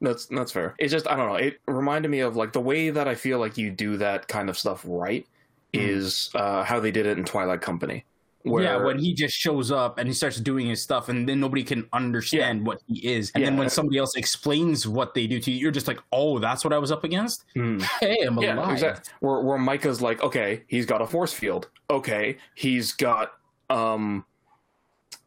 That's 0.00 0.26
that's 0.26 0.52
fair. 0.52 0.74
It's 0.78 0.92
just 0.92 1.08
I 1.08 1.16
don't 1.16 1.28
know. 1.28 1.36
It 1.36 1.58
reminded 1.66 2.10
me 2.10 2.20
of 2.20 2.36
like 2.36 2.52
the 2.52 2.60
way 2.60 2.90
that 2.90 3.08
I 3.08 3.14
feel 3.14 3.38
like 3.38 3.56
you 3.58 3.70
do 3.70 3.96
that 3.96 4.28
kind 4.28 4.48
of 4.50 4.58
stuff 4.58 4.84
right 4.86 5.26
Mhm. 5.74 5.88
is 5.88 6.30
uh, 6.34 6.62
how 6.64 6.80
they 6.80 6.90
did 6.90 7.04
it 7.06 7.18
in 7.18 7.24
Twilight 7.24 7.60
Company. 7.62 8.04
Where, 8.50 8.64
Yeah, 8.64 8.76
when 8.76 8.98
he 8.98 9.14
just 9.14 9.34
shows 9.34 9.70
up 9.70 9.98
and 9.98 10.08
he 10.08 10.14
starts 10.14 10.38
doing 10.40 10.66
his 10.66 10.82
stuff, 10.82 11.08
and 11.08 11.28
then 11.28 11.40
nobody 11.40 11.62
can 11.62 11.88
understand 11.92 12.66
what 12.66 12.80
he 12.86 13.06
is. 13.06 13.30
And 13.34 13.44
then 13.44 13.56
when 13.56 13.68
somebody 13.70 13.98
else 13.98 14.16
explains 14.16 14.86
what 14.88 15.14
they 15.14 15.26
do 15.26 15.38
to 15.40 15.50
you, 15.50 15.58
you're 15.58 15.70
just 15.70 15.88
like, 15.88 16.00
"Oh, 16.12 16.38
that's 16.38 16.64
what 16.64 16.72
I 16.72 16.78
was 16.78 16.90
up 16.90 17.04
against." 17.04 17.44
Hmm. 17.54 17.78
Hey, 18.00 18.22
I'm 18.26 18.38
Yeah, 18.38 18.54
alive. 18.54 18.72
exactly. 18.72 19.12
Where 19.20 19.40
where 19.40 19.58
Micah's 19.58 20.00
like, 20.02 20.22
okay, 20.22 20.62
he's 20.68 20.86
got 20.86 21.00
a 21.02 21.06
force 21.06 21.32
field. 21.32 21.68
Okay, 21.90 22.36
he's 22.54 22.92
got 22.92 23.32
um 23.70 24.24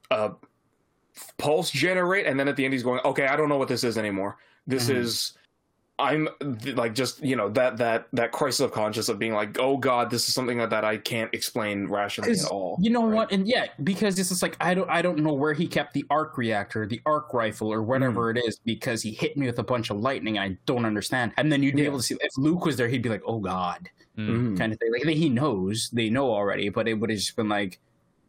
a 0.09 0.31
pulse 1.37 1.71
generate, 1.71 2.25
and 2.25 2.39
then 2.39 2.47
at 2.47 2.55
the 2.55 2.65
end 2.65 2.73
he's 2.73 2.83
going, 2.83 2.99
okay, 3.05 3.27
I 3.27 3.35
don't 3.35 3.49
know 3.49 3.57
what 3.57 3.67
this 3.67 3.83
is 3.83 3.97
anymore. 3.97 4.37
This 4.67 4.89
Mhm. 4.89 4.95
is 4.95 5.33
I'm 6.01 6.27
like 6.75 6.93
just 6.95 7.23
you 7.23 7.35
know 7.35 7.49
that 7.49 7.77
that 7.77 8.07
that 8.13 8.31
crisis 8.31 8.59
of 8.59 8.71
conscience 8.71 9.07
of 9.09 9.17
being 9.19 9.33
like, 9.33 9.57
oh 9.59 9.77
god, 9.77 10.09
this 10.09 10.27
is 10.27 10.33
something 10.33 10.57
that, 10.57 10.69
that 10.71 10.83
I 10.83 10.97
can't 10.97 11.33
explain 11.33 11.87
rationally 11.87 12.31
at 12.31 12.45
all. 12.45 12.77
You 12.81 12.89
know 12.89 13.05
Right? 13.05 13.15
what? 13.15 13.31
And 13.31 13.47
yeah, 13.47 13.67
because 13.83 14.17
it's 14.19 14.29
just 14.29 14.41
like 14.41 14.57
I 14.59 14.73
don't 14.73 14.89
I 14.89 15.01
don't 15.01 15.19
know 15.19 15.33
where 15.33 15.53
he 15.53 15.67
kept 15.67 15.93
the 15.93 16.05
arc 16.09 16.37
reactor, 16.37 16.85
the 16.85 17.01
arc 17.05 17.33
rifle, 17.33 17.71
or 17.71 17.81
whatever 17.83 18.31
Hmm. 18.31 18.37
it 18.37 18.45
is, 18.47 18.59
because 18.65 19.01
he 19.01 19.11
hit 19.11 19.37
me 19.37 19.45
with 19.45 19.59
a 19.59 19.63
bunch 19.63 19.89
of 19.89 19.97
lightning. 19.99 20.37
I 20.39 20.57
don't 20.65 20.85
understand. 20.85 21.31
And 21.37 21.51
then 21.51 21.63
you'd 21.63 21.75
be 21.75 21.83
Yeah. 21.83 21.87
able 21.89 21.99
to 21.99 22.03
see 22.03 22.17
if 22.19 22.37
Luke 22.37 22.65
was 22.65 22.75
there, 22.77 22.87
he'd 22.89 23.01
be 23.03 23.09
like, 23.09 23.23
"Oh 23.25 23.39
God," 23.39 23.89
Mm. 24.17 24.27
Mhm. 24.29 24.57
kind 24.57 24.73
of 24.73 24.79
thing. 24.79 24.91
Like 25.05 25.15
he 25.15 25.29
knows, 25.29 25.89
they 25.93 26.09
know 26.09 26.29
already, 26.31 26.69
but 26.69 26.87
it 26.87 26.95
would 26.95 27.09
have 27.09 27.19
just 27.19 27.35
been 27.35 27.47
like, 27.49 27.79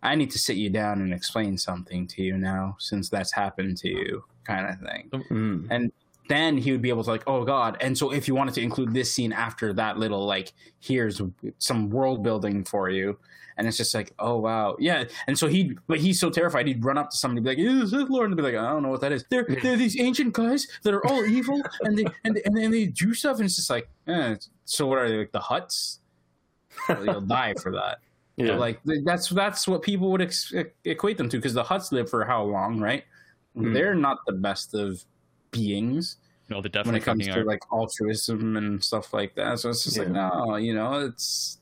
"I 0.03 0.15
need 0.15 0.31
to 0.33 0.39
sit 0.39 0.57
you 0.57 0.71
down 0.71 1.01
and 1.01 1.13
explain 1.13 1.59
something 1.59 2.07
to 2.09 2.23
you 2.23 2.37
now, 2.39 2.77
since 2.79 3.09
that's 3.09 3.33
happened 3.33 3.79
to 3.79 3.89
you," 3.89 4.25
kind 4.45 4.67
of 4.69 4.79
thing. 4.81 5.09
Mm. 5.31 5.67
And 5.71 5.93
then 6.33 6.57
he 6.57 6.73
would 6.73 6.83
be 6.83 6.89
able 6.89 7.05
to 7.05 7.11
like, 7.11 7.25
oh 7.27 7.45
god. 7.45 7.77
And 7.81 7.97
so 7.97 8.11
if 8.13 8.27
you 8.27 8.35
wanted 8.35 8.55
to 8.55 8.63
include 8.63 8.95
this 8.95 9.13
scene 9.13 9.33
after 9.33 9.73
that 9.75 9.99
little 9.99 10.25
like, 10.25 10.53
here's 10.81 11.21
some 11.59 11.91
world 11.91 12.23
building 12.23 12.65
for 12.65 12.89
you, 12.89 13.19
and 13.57 13.69
it's 13.69 13.77
just 13.77 13.95
like, 13.95 14.13
oh 14.19 14.39
wow, 14.39 14.77
yeah. 14.79 15.05
And 15.27 15.39
so 15.39 15.47
he, 15.47 15.77
but 15.87 16.01
he's 16.01 16.19
so 16.19 16.31
terrified, 16.31 16.67
he'd 16.67 16.85
run 16.85 16.97
up 16.97 17.11
to 17.11 17.17
somebody, 17.17 17.39
and 17.39 17.59
be 17.59 17.63
like, 17.65 17.77
"Yeah, 17.81 17.87
Sith 17.87 18.09
Lord," 18.09 18.31
and 18.31 18.37
be 18.37 18.43
like, 18.43 18.55
I 18.55 18.71
don't 18.71 18.83
know 18.83 18.89
what 18.89 19.03
that 19.03 19.13
is. 19.13 19.25
They're 19.29 19.47
they're 19.63 19.77
these 19.77 20.01
ancient 20.01 20.33
guys 20.33 20.67
that 20.83 20.95
are 20.95 21.07
all 21.07 21.25
evil, 21.39 21.61
and 21.83 21.99
they 21.99 22.07
and 22.25 22.37
they, 22.37 22.43
and 22.45 22.57
then 22.57 22.71
they 22.71 22.87
do 22.87 23.13
stuff, 23.13 23.37
and 23.37 23.45
it's 23.45 23.57
just 23.57 23.71
like, 23.71 23.89
eh, 24.07 24.37
so 24.65 24.87
what 24.87 24.99
are 24.99 25.09
they 25.09 25.19
like 25.19 25.33
the 25.33 25.41
Hutts? 25.41 25.99
You'll 26.89 27.21
die 27.27 27.55
for 27.63 27.73
that. 27.73 27.99
Yeah. 28.37 28.57
Like 28.57 28.81
that's 29.05 29.29
that's 29.29 29.69
what 29.69 29.83
people 29.83 30.11
would 30.11 30.23
ex- 30.23 30.55
equate 30.85 31.19
them 31.19 31.29
to 31.29 31.37
because 31.37 31.53
the 31.53 31.65
Hutts 31.65 31.93
live 31.93 32.09
for 32.09 32.25
how 32.25 32.43
long, 32.45 32.81
right? 32.81 33.05
Hmm. 33.55 33.75
They're 33.75 33.95
not 33.95 34.19
the 34.27 34.33
best 34.33 34.73
of 34.73 35.05
beings 35.51 36.17
No, 36.53 36.61
they 36.63 36.69
when 36.83 36.95
it 36.95 37.03
comes 37.03 37.27
to 37.27 37.41
are. 37.41 37.45
like 37.45 37.61
altruism 37.73 38.57
and 38.57 38.83
stuff 38.83 39.13
like 39.13 39.35
that. 39.37 39.59
So 39.59 39.71
it's 39.71 39.85
just 39.85 39.99
like 39.99 40.09
no, 40.09 40.57
you 40.57 40.75
know, 40.75 41.01
it's 41.01 41.59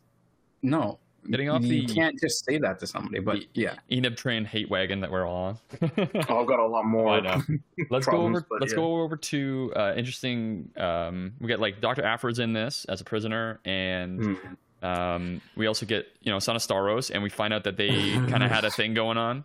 no. 0.62 0.98
Getting 1.31 1.50
off 1.50 1.62
you 1.62 1.87
the- 1.87 1.94
can't 1.94 2.18
just 2.18 2.44
say 2.46 2.57
that 2.59 2.79
to 2.79 2.87
somebody. 2.87 3.20
But 3.20 3.40
the 3.40 3.48
yeah, 3.53 3.74
Eneb 3.90 4.16
train 4.16 4.46
hate 4.46 4.70
wagon 4.70 5.00
that 5.00 5.11
we're 5.11 5.26
all 5.26 5.44
on. 5.44 5.59
Oh, 6.29 6.40
I've 6.40 6.46
got 6.46 6.59
a 6.59 6.66
lot 6.66 6.87
more. 6.87 7.09
I 7.11 7.20
know. 7.20 7.42
let's 7.90 8.07
go 8.07 8.22
over. 8.22 8.44
Let's 8.59 8.72
yeah. 8.72 8.76
go 8.76 9.03
over 9.03 9.16
to 9.16 9.72
uh, 9.76 9.92
interesting. 9.96 10.70
Um, 10.79 11.35
we 11.38 11.46
get 11.48 11.61
like 11.61 11.81
Doctor 11.83 12.05
Aphra's 12.05 12.38
in 12.38 12.55
this 12.55 12.87
as 12.87 13.00
a 13.00 13.05
prisoner, 13.05 13.61
and 13.64 14.20
Mm. 14.20 14.57
Um, 14.83 15.42
we 15.57 15.66
also 15.66 15.85
get 15.85 16.07
you 16.22 16.33
know 16.33 16.38
Sana 16.38 16.59
Starros, 16.59 17.11
and 17.12 17.22
we 17.22 17.29
find 17.29 17.53
out 17.53 17.64
that 17.64 17.76
they 17.76 17.90
kind 18.14 18.42
of 18.42 18.50
had 18.50 18.64
a 18.64 18.70
thing 18.70 18.94
going 18.94 19.18
on. 19.18 19.44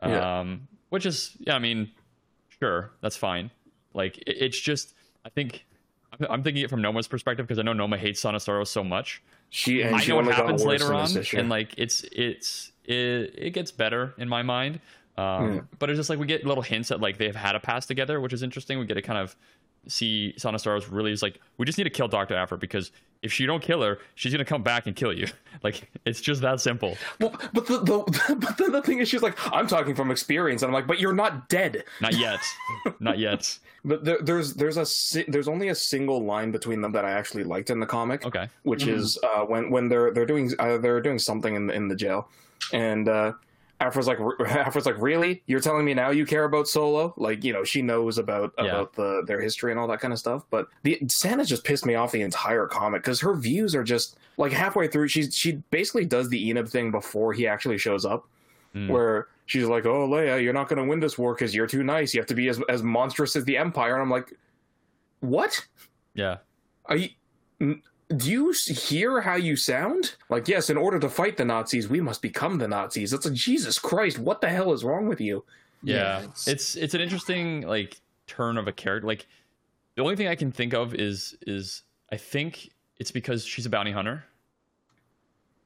Um, 0.00 0.10
Yeah. 0.10 0.54
which 0.88 1.04
is 1.04 1.36
yeah, 1.40 1.54
I 1.54 1.58
mean, 1.58 1.90
sure, 2.60 2.90
that's 3.02 3.16
fine. 3.16 3.50
Like 3.94 4.18
it, 4.18 4.36
it's 4.40 4.58
just 4.58 4.94
I 5.24 5.28
think 5.28 5.64
I'm- 6.28 6.42
thinking 6.42 6.62
it 6.64 6.70
from 6.70 6.82
Noma's 6.82 7.08
perspective 7.08 7.46
because 7.46 7.58
I 7.58 7.62
know 7.62 7.72
Noma 7.72 7.96
hates 7.96 8.22
Starros 8.22 8.68
so 8.68 8.82
much. 8.84 9.22
She 9.50 9.82
and 9.82 9.96
I 9.96 9.98
she 10.00 10.10
know 10.10 10.16
what 10.16 10.26
happens 10.34 10.64
later 10.64 10.94
on, 10.94 11.08
and 11.34 11.48
like 11.48 11.74
it's 11.76 12.04
it's 12.12 12.72
it, 12.84 13.34
it 13.36 13.50
gets 13.54 13.70
better 13.72 14.14
in 14.18 14.28
my 14.28 14.42
mind. 14.42 14.80
Um, 15.18 15.54
Yeah. 15.54 15.60
But 15.78 15.90
it's 15.90 15.96
just 15.98 16.08
like 16.10 16.18
we 16.18 16.26
get 16.26 16.46
little 16.46 16.62
hints 16.62 16.88
that 16.90 17.00
like 17.00 17.18
they've 17.18 17.34
had 17.34 17.54
a 17.56 17.60
past 17.60 17.88
together, 17.88 18.20
which 18.20 18.32
is 18.32 18.42
interesting. 18.42 18.78
We 18.78 18.86
get 18.86 18.96
a 18.96 19.02
kind 19.02 19.18
of 19.18 19.34
see 19.88 20.34
Sana 20.36 20.58
Starros 20.58 20.86
really 20.90 21.12
is 21.12 21.22
like 21.22 21.40
we 21.58 21.66
just 21.66 21.78
need 21.78 21.84
to 21.84 21.90
kill 21.90 22.08
Doctor 22.08 22.34
Aphra 22.36 22.58
because 22.58 22.92
if 23.22 23.38
you 23.38 23.46
don't 23.46 23.62
kill 23.62 23.82
her, 23.82 23.98
she's 24.14 24.32
gonna 24.32 24.44
come 24.44 24.62
back 24.62 24.86
and 24.86 24.94
kill 24.96 25.12
you. 25.12 25.26
Like 25.62 25.90
it's 26.06 26.22
just 26.22 26.40
that 26.40 26.58
simple. 26.62 26.96
Well, 27.20 27.38
but 27.52 27.66
the, 27.66 27.80
the 27.80 28.36
but 28.40 28.56
then 28.56 28.72
the 28.72 28.80
thing 28.80 29.00
is, 29.00 29.10
she's 29.10 29.20
like, 29.20 29.36
I'm 29.54 29.66
talking 29.66 29.94
from 29.94 30.10
experience, 30.10 30.62
and 30.62 30.70
I'm 30.70 30.72
like, 30.72 30.86
but 30.86 30.98
you're 30.98 31.12
not 31.12 31.50
dead. 31.50 31.84
Not 32.00 32.16
yet, 32.16 32.40
not 33.00 33.18
yet. 33.18 33.58
But 33.84 34.06
there, 34.06 34.16
there's 34.22 34.54
there's 34.54 34.78
a 34.78 34.86
there's 35.30 35.48
only 35.48 35.68
a 35.68 35.74
single 35.74 36.24
line 36.24 36.50
between 36.50 36.80
them 36.80 36.92
that 36.92 37.04
I 37.04 37.10
actually 37.10 37.44
liked 37.44 37.68
in 37.68 37.78
the 37.78 37.84
comic, 37.84 38.24
Okay. 38.24 38.48
which 38.62 38.84
Mhm. 38.86 38.94
is 38.94 39.18
uh, 39.22 39.40
when 39.44 39.70
when 39.70 39.88
they're 39.90 40.12
they're 40.12 40.24
doing 40.24 40.50
uh, 40.58 40.78
they're 40.78 41.02
doing 41.02 41.18
something 41.18 41.54
in 41.54 41.66
the, 41.66 41.74
in 41.74 41.88
the 41.88 41.96
jail, 41.96 42.30
and 42.72 43.06
uh, 43.06 43.32
Aphra's 43.80 44.06
like 44.06 44.18
Aphra's 44.48 44.86
like, 44.86 45.00
really? 45.00 45.42
You're 45.46 45.60
telling 45.60 45.84
me 45.84 45.94
now 45.94 46.10
you 46.10 46.26
care 46.26 46.44
about 46.44 46.68
Solo? 46.68 47.14
Like 47.16 47.42
you 47.44 47.52
know 47.52 47.64
she 47.64 47.82
knows 47.82 48.18
about 48.18 48.52
Yeah. 48.58 48.64
about 48.66 48.92
the 48.94 49.22
their 49.26 49.40
history 49.40 49.70
and 49.72 49.80
all 49.80 49.88
that 49.88 50.00
kind 50.00 50.12
of 50.12 50.18
stuff. 50.18 50.44
But 50.50 50.68
the 50.82 51.00
Sana 51.08 51.44
just 51.44 51.64
pissed 51.64 51.86
me 51.86 51.94
off 51.94 52.12
the 52.12 52.20
entire 52.22 52.66
comic 52.66 53.02
because 53.02 53.20
her 53.20 53.34
views 53.34 53.74
are 53.74 53.82
just 53.84 54.16
like 54.36 54.52
halfway 54.52 54.86
through. 54.88 55.08
She's 55.08 55.34
she 55.34 55.52
basically 55.70 56.04
does 56.04 56.28
the 56.28 56.48
Enid 56.50 56.68
thing 56.68 56.90
before 56.90 57.32
he 57.32 57.46
actually 57.46 57.78
shows 57.78 58.04
up 58.04 58.26
Mm. 58.74 58.88
where 58.88 59.26
she's 59.46 59.64
like, 59.64 59.84
"Oh, 59.84 60.06
Leia, 60.08 60.40
you're 60.40 60.52
not 60.52 60.68
going 60.68 60.80
to 60.80 60.88
win 60.88 61.00
this 61.00 61.18
war 61.18 61.34
because 61.34 61.52
you're 61.56 61.66
too 61.66 61.82
nice. 61.82 62.14
You 62.14 62.20
have 62.20 62.28
to 62.28 62.36
be 62.36 62.48
as 62.48 62.60
as 62.68 62.84
monstrous 62.84 63.34
as 63.34 63.44
the 63.44 63.56
Empire." 63.56 63.94
And 63.94 64.02
I'm 64.02 64.10
like, 64.10 64.32
"What? 65.20 65.66
Yeah. 66.14 66.36
Are 66.86 66.96
you? 66.96 67.08
N- 68.10 68.18
Do 68.18 68.30
you 68.30 68.52
hear 68.66 69.20
how 69.20 69.36
you 69.36 69.56
sound? 69.56 70.14
Like, 70.28 70.48
yes, 70.48 70.70
in 70.70 70.76
order 70.76 70.98
to 70.98 71.08
fight 71.08 71.36
the 71.36 71.44
Nazis, 71.44 71.88
we 71.88 72.00
must 72.00 72.22
become 72.22 72.58
the 72.58 72.68
Nazis. 72.68 73.12
It's 73.12 73.24
like 73.24 73.34
Jesus 73.34 73.78
Christ, 73.78 74.18
what 74.18 74.40
the 74.40 74.48
hell 74.48 74.72
is 74.72 74.84
wrong 74.84 75.06
with 75.08 75.20
you? 75.20 75.44
Yeah, 75.82 76.18
it's- 76.20 76.46
it's 76.48 76.76
it's 76.76 76.94
an 76.94 77.00
interesting 77.00 77.62
like 77.62 78.00
turn 78.26 78.58
of 78.58 78.68
a 78.68 78.72
character. 78.72 79.06
Like 79.06 79.26
the 79.96 80.02
only 80.02 80.16
thing 80.16 80.28
I 80.28 80.34
can 80.34 80.52
think 80.52 80.74
of 80.74 80.94
is 80.94 81.36
is 81.46 81.82
I 82.12 82.16
think 82.16 82.70
it's 82.98 83.10
because 83.10 83.44
she's 83.46 83.64
a 83.66 83.70
bounty 83.70 83.92
hunter 83.92 84.24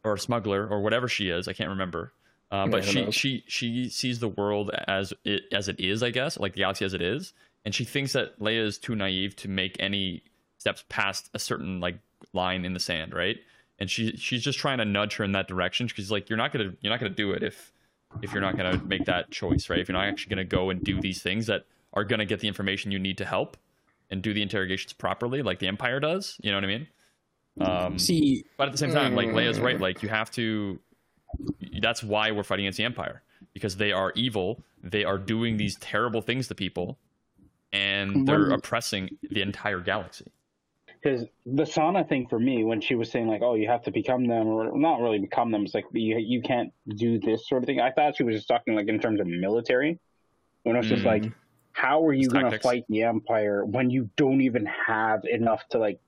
or 0.04 0.14
a 0.14 0.18
smuggler 0.18 0.66
or 0.68 0.82
whatever 0.82 1.08
she 1.08 1.30
is. 1.30 1.48
I 1.48 1.52
can't 1.52 1.70
remember. 1.70 2.12
Uh, 2.50 2.66
but 2.68 2.84
Yeah, 2.84 2.90
she 2.90 3.04
knows? 3.06 3.14
she 3.14 3.44
she 3.48 3.88
sees 3.88 4.20
the 4.20 4.28
world 4.28 4.70
as 4.86 5.12
it 5.24 5.42
as 5.50 5.68
it 5.68 5.80
is, 5.80 6.02
I 6.02 6.10
guess, 6.10 6.38
like 6.38 6.52
the 6.52 6.60
galaxy 6.60 6.84
as 6.84 6.94
it 6.94 7.02
is, 7.02 7.32
and 7.64 7.74
she 7.74 7.84
thinks 7.84 8.12
that 8.12 8.38
Leia 8.38 8.64
is 8.64 8.78
too 8.78 8.94
naive 8.94 9.34
to 9.36 9.48
make 9.48 9.76
any 9.80 10.22
steps 10.58 10.84
past 10.88 11.28
a 11.34 11.38
certain 11.40 11.80
like 11.80 11.98
line 12.32 12.64
in 12.64 12.72
the 12.72 12.80
sand, 12.80 13.12
right? 13.12 13.36
And 13.78 13.90
she 13.90 14.16
she's 14.16 14.42
just 14.42 14.58
trying 14.58 14.78
to 14.78 14.84
nudge 14.84 15.16
her 15.16 15.24
in 15.24 15.32
that 15.32 15.48
direction 15.48 15.86
because 15.86 16.10
like 16.10 16.28
you're 16.28 16.36
not 16.36 16.52
gonna 16.52 16.72
you're 16.80 16.92
not 16.92 17.00
gonna 17.00 17.14
do 17.14 17.32
it 17.32 17.42
if 17.42 17.72
if 18.22 18.32
you're 18.32 18.42
not 18.42 18.56
going 18.56 18.78
to 18.78 18.84
make 18.86 19.04
that 19.06 19.30
choice, 19.30 19.68
right? 19.68 19.78
If 19.78 19.88
you're 19.88 19.96
not 19.96 20.06
actually 20.06 20.34
going 20.34 20.48
to 20.48 20.56
go 20.56 20.70
and 20.70 20.82
do 20.82 21.00
these 21.00 21.22
things 21.22 21.46
that 21.46 21.64
are 21.92 22.04
going 22.04 22.18
to 22.18 22.24
get 22.24 22.40
the 22.40 22.48
information 22.48 22.90
you 22.90 22.98
need 22.98 23.18
to 23.18 23.24
help 23.24 23.56
and 24.10 24.22
do 24.22 24.32
the 24.32 24.42
interrogations 24.42 24.92
properly, 24.92 25.42
like 25.42 25.58
the 25.58 25.66
Empire 25.66 26.00
does, 26.00 26.38
you 26.42 26.50
know 26.50 26.56
what 26.56 26.64
I 26.64 26.66
mean? 26.66 26.86
Um, 27.60 27.98
See, 27.98 28.44
but 28.56 28.68
at 28.68 28.72
the 28.72 28.78
same 28.78 28.92
time, 28.92 29.14
like 29.14 29.28
Leia's 29.28 29.60
right, 29.60 29.80
like 29.80 30.02
you 30.02 30.08
have 30.08 30.30
to. 30.32 30.80
That's 31.80 32.02
why 32.02 32.30
we're 32.30 32.42
fighting 32.42 32.64
against 32.64 32.78
the 32.78 32.84
Empire 32.84 33.22
because 33.52 33.76
they 33.76 33.92
are 33.92 34.12
evil. 34.16 34.62
They 34.82 35.04
are 35.04 35.18
doing 35.18 35.56
these 35.56 35.76
terrible 35.76 36.20
things 36.20 36.48
to 36.48 36.54
people, 36.56 36.98
and 37.72 38.26
they're 38.26 38.50
oppressing 38.50 39.10
the 39.30 39.40
entire 39.40 39.78
galaxy. 39.78 40.32
Because 41.04 41.26
the 41.44 41.66
Sana 41.66 42.02
thing 42.02 42.26
for 42.28 42.38
me, 42.38 42.64
when 42.64 42.80
she 42.80 42.94
was 42.94 43.10
saying 43.10 43.28
like, 43.28 43.42
"Oh, 43.42 43.54
you 43.56 43.68
have 43.68 43.82
to 43.82 43.90
become 43.90 44.26
them," 44.26 44.48
or 44.48 44.74
not 44.76 45.00
really 45.00 45.18
become 45.18 45.50
them, 45.50 45.64
it's 45.64 45.74
like 45.74 45.84
you 45.92 46.16
you 46.16 46.40
can't 46.40 46.72
do 46.88 47.18
this 47.18 47.46
sort 47.46 47.62
of 47.62 47.66
thing. 47.66 47.78
I 47.78 47.90
thought 47.90 48.16
she 48.16 48.22
was 48.22 48.36
just 48.36 48.48
talking 48.48 48.74
like 48.74 48.88
in 48.88 48.98
terms 48.98 49.20
of 49.20 49.26
military. 49.26 49.98
When 50.62 50.76
it 50.76 50.78
was 50.78 50.88
just 50.88 51.02
Mm. 51.02 51.06
like, 51.06 51.32
how 51.72 52.06
are 52.06 52.14
you 52.14 52.30
going 52.30 52.50
to 52.50 52.58
fight 52.58 52.84
the 52.88 53.02
Empire 53.02 53.66
when 53.66 53.90
you 53.90 54.08
don't 54.16 54.40
even 54.40 54.64
have 54.64 55.26
enough 55.26 55.68
to 55.72 55.78
like 55.78 56.00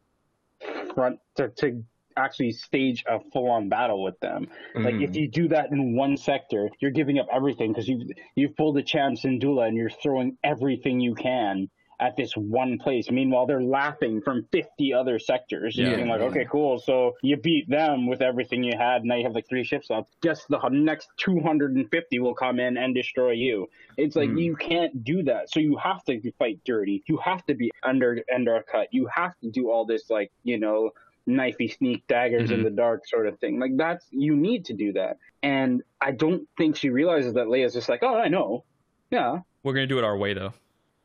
front 0.94 1.20
to, 1.34 1.50
to 1.50 1.84
actually 2.16 2.52
stage 2.52 3.04
a 3.06 3.20
full 3.34 3.50
on 3.50 3.68
battle 3.68 4.02
with 4.02 4.18
them? 4.20 4.48
Like 4.74 4.94
Mm. 4.94 5.02
if 5.02 5.14
you 5.14 5.28
do 5.28 5.48
that 5.48 5.72
in 5.72 5.94
one 5.94 6.16
sector, 6.16 6.70
you're 6.80 6.90
giving 6.90 7.18
up 7.18 7.26
everything 7.30 7.70
because 7.70 7.86
you've 7.86 8.08
you've 8.34 8.56
pulled 8.56 8.78
a 8.78 8.82
Cham 8.82 9.14
Syndulla 9.14 9.68
and 9.68 9.76
you're 9.76 9.90
throwing 9.90 10.38
everything 10.42 11.00
you 11.00 11.14
can 11.14 11.68
at 11.98 12.14
this 12.16 12.32
one 12.36 12.78
place. 12.78 13.10
Meanwhile, 13.10 13.46
they're 13.46 13.62
laughing 13.62 14.20
from 14.22 14.46
50 14.52 14.92
other 14.92 15.18
sectors. 15.18 15.76
Yeah. 15.78 15.96
You're 15.96 16.06
like, 16.06 16.20
okay, 16.20 16.46
cool. 16.50 16.78
So 16.78 17.14
you 17.22 17.36
beat 17.38 17.68
them 17.70 18.06
with 18.06 18.20
everything 18.20 18.62
you 18.62 18.76
had. 18.76 19.04
Now 19.04 19.16
you 19.16 19.24
have 19.24 19.34
like 19.34 19.48
three 19.48 19.64
ships 19.64 19.88
left. 19.88 20.10
Guess 20.20 20.44
the 20.46 20.58
next 20.68 21.08
250 21.18 22.18
will 22.18 22.34
come 22.34 22.60
in 22.60 22.76
and 22.76 22.94
destroy 22.94 23.30
you. 23.32 23.68
It's 23.96 24.14
like 24.16 24.30
Hmm. 24.30 24.36
you 24.38 24.56
can't 24.56 25.04
do 25.04 25.22
that. 25.24 25.50
So 25.50 25.60
you 25.60 25.76
have 25.76 26.04
to 26.04 26.20
fight 26.32 26.60
dirty. 26.64 27.02
You 27.06 27.16
have 27.18 27.44
to 27.46 27.54
be 27.54 27.70
under 27.82 28.22
undercut. 28.34 28.88
You 28.92 29.06
have 29.14 29.34
to 29.40 29.50
do 29.50 29.70
all 29.70 29.86
this 29.86 30.10
like 30.10 30.30
you 30.44 30.58
know 30.58 30.90
knifey 31.28 31.74
sneak 31.76 32.06
daggers 32.06 32.50
in 32.50 32.60
Mhm. 32.60 32.64
the 32.64 32.70
dark 32.70 33.06
sort 33.06 33.26
of 33.26 33.38
thing. 33.40 33.58
Like 33.58 33.76
that's 33.76 34.06
you 34.10 34.36
need 34.36 34.66
to 34.66 34.74
do 34.74 34.92
that. 34.92 35.16
And 35.42 35.82
I 36.00 36.12
don't 36.12 36.46
think 36.58 36.76
she 36.76 36.90
realizes 36.90 37.34
that 37.34 37.46
Leia's 37.46 37.72
just 37.72 37.88
like, 37.88 38.02
oh, 38.02 38.14
I 38.16 38.28
know. 38.28 38.64
Yeah, 39.10 39.40
We're 39.62 39.72
going 39.72 39.88
to 39.88 39.92
do 39.94 39.98
it 39.98 40.04
our 40.04 40.16
way, 40.16 40.34
though. 40.34 40.52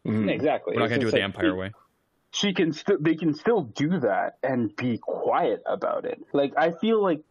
Mm. 0.06 0.30
exactly. 0.32 0.74
We're 0.76 0.82
not 0.82 0.90
going 0.90 1.00
to 1.02 1.06
do 1.06 1.08
it 1.10 1.12
just 1.12 1.16
the 1.16 1.22
like, 1.22 1.36
Empire 1.36 1.56
way. 1.56 1.72
she 2.32 2.54
can 2.54 2.74
still 2.74 2.98
they 3.00 3.16
can 3.16 3.34
still 3.34 3.62
do 3.62 4.00
that 4.00 4.38
and 4.44 4.76
be 4.76 4.98
quiet 4.98 5.62
about 5.66 6.06
it. 6.06 6.22
Like 6.34 6.54
I 6.58 6.72
feel 6.72 7.02
like 7.02 7.22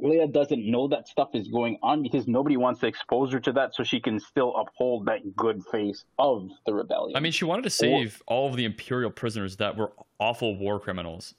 Leia 0.00 0.32
doesn't 0.32 0.64
know 0.64 0.88
that 0.88 1.08
stuff 1.08 1.30
is 1.34 1.48
going 1.48 1.78
on 1.82 2.02
because 2.02 2.26
nobody 2.26 2.56
wants 2.56 2.80
to 2.80 2.86
expose 2.86 3.32
her 3.32 3.40
to 3.40 3.52
that 3.52 3.74
so 3.74 3.82
she 3.84 4.00
can 4.00 4.18
still 4.18 4.54
uphold 4.56 5.04
that 5.06 5.36
good 5.36 5.62
face 5.70 6.04
of 6.18 6.48
the 6.64 6.72
rebellion. 6.72 7.16
I 7.16 7.20
mean, 7.20 7.32
she 7.32 7.44
wanted 7.44 7.62
to 7.64 7.70
save 7.70 8.22
all 8.26 8.48
of 8.48 8.56
the 8.56 8.64
Imperial 8.64 9.10
prisoners 9.10 9.56
that 9.56 9.76
were 9.76 9.92
awful 10.18 10.56
war 10.56 10.80
criminals. 10.80 11.34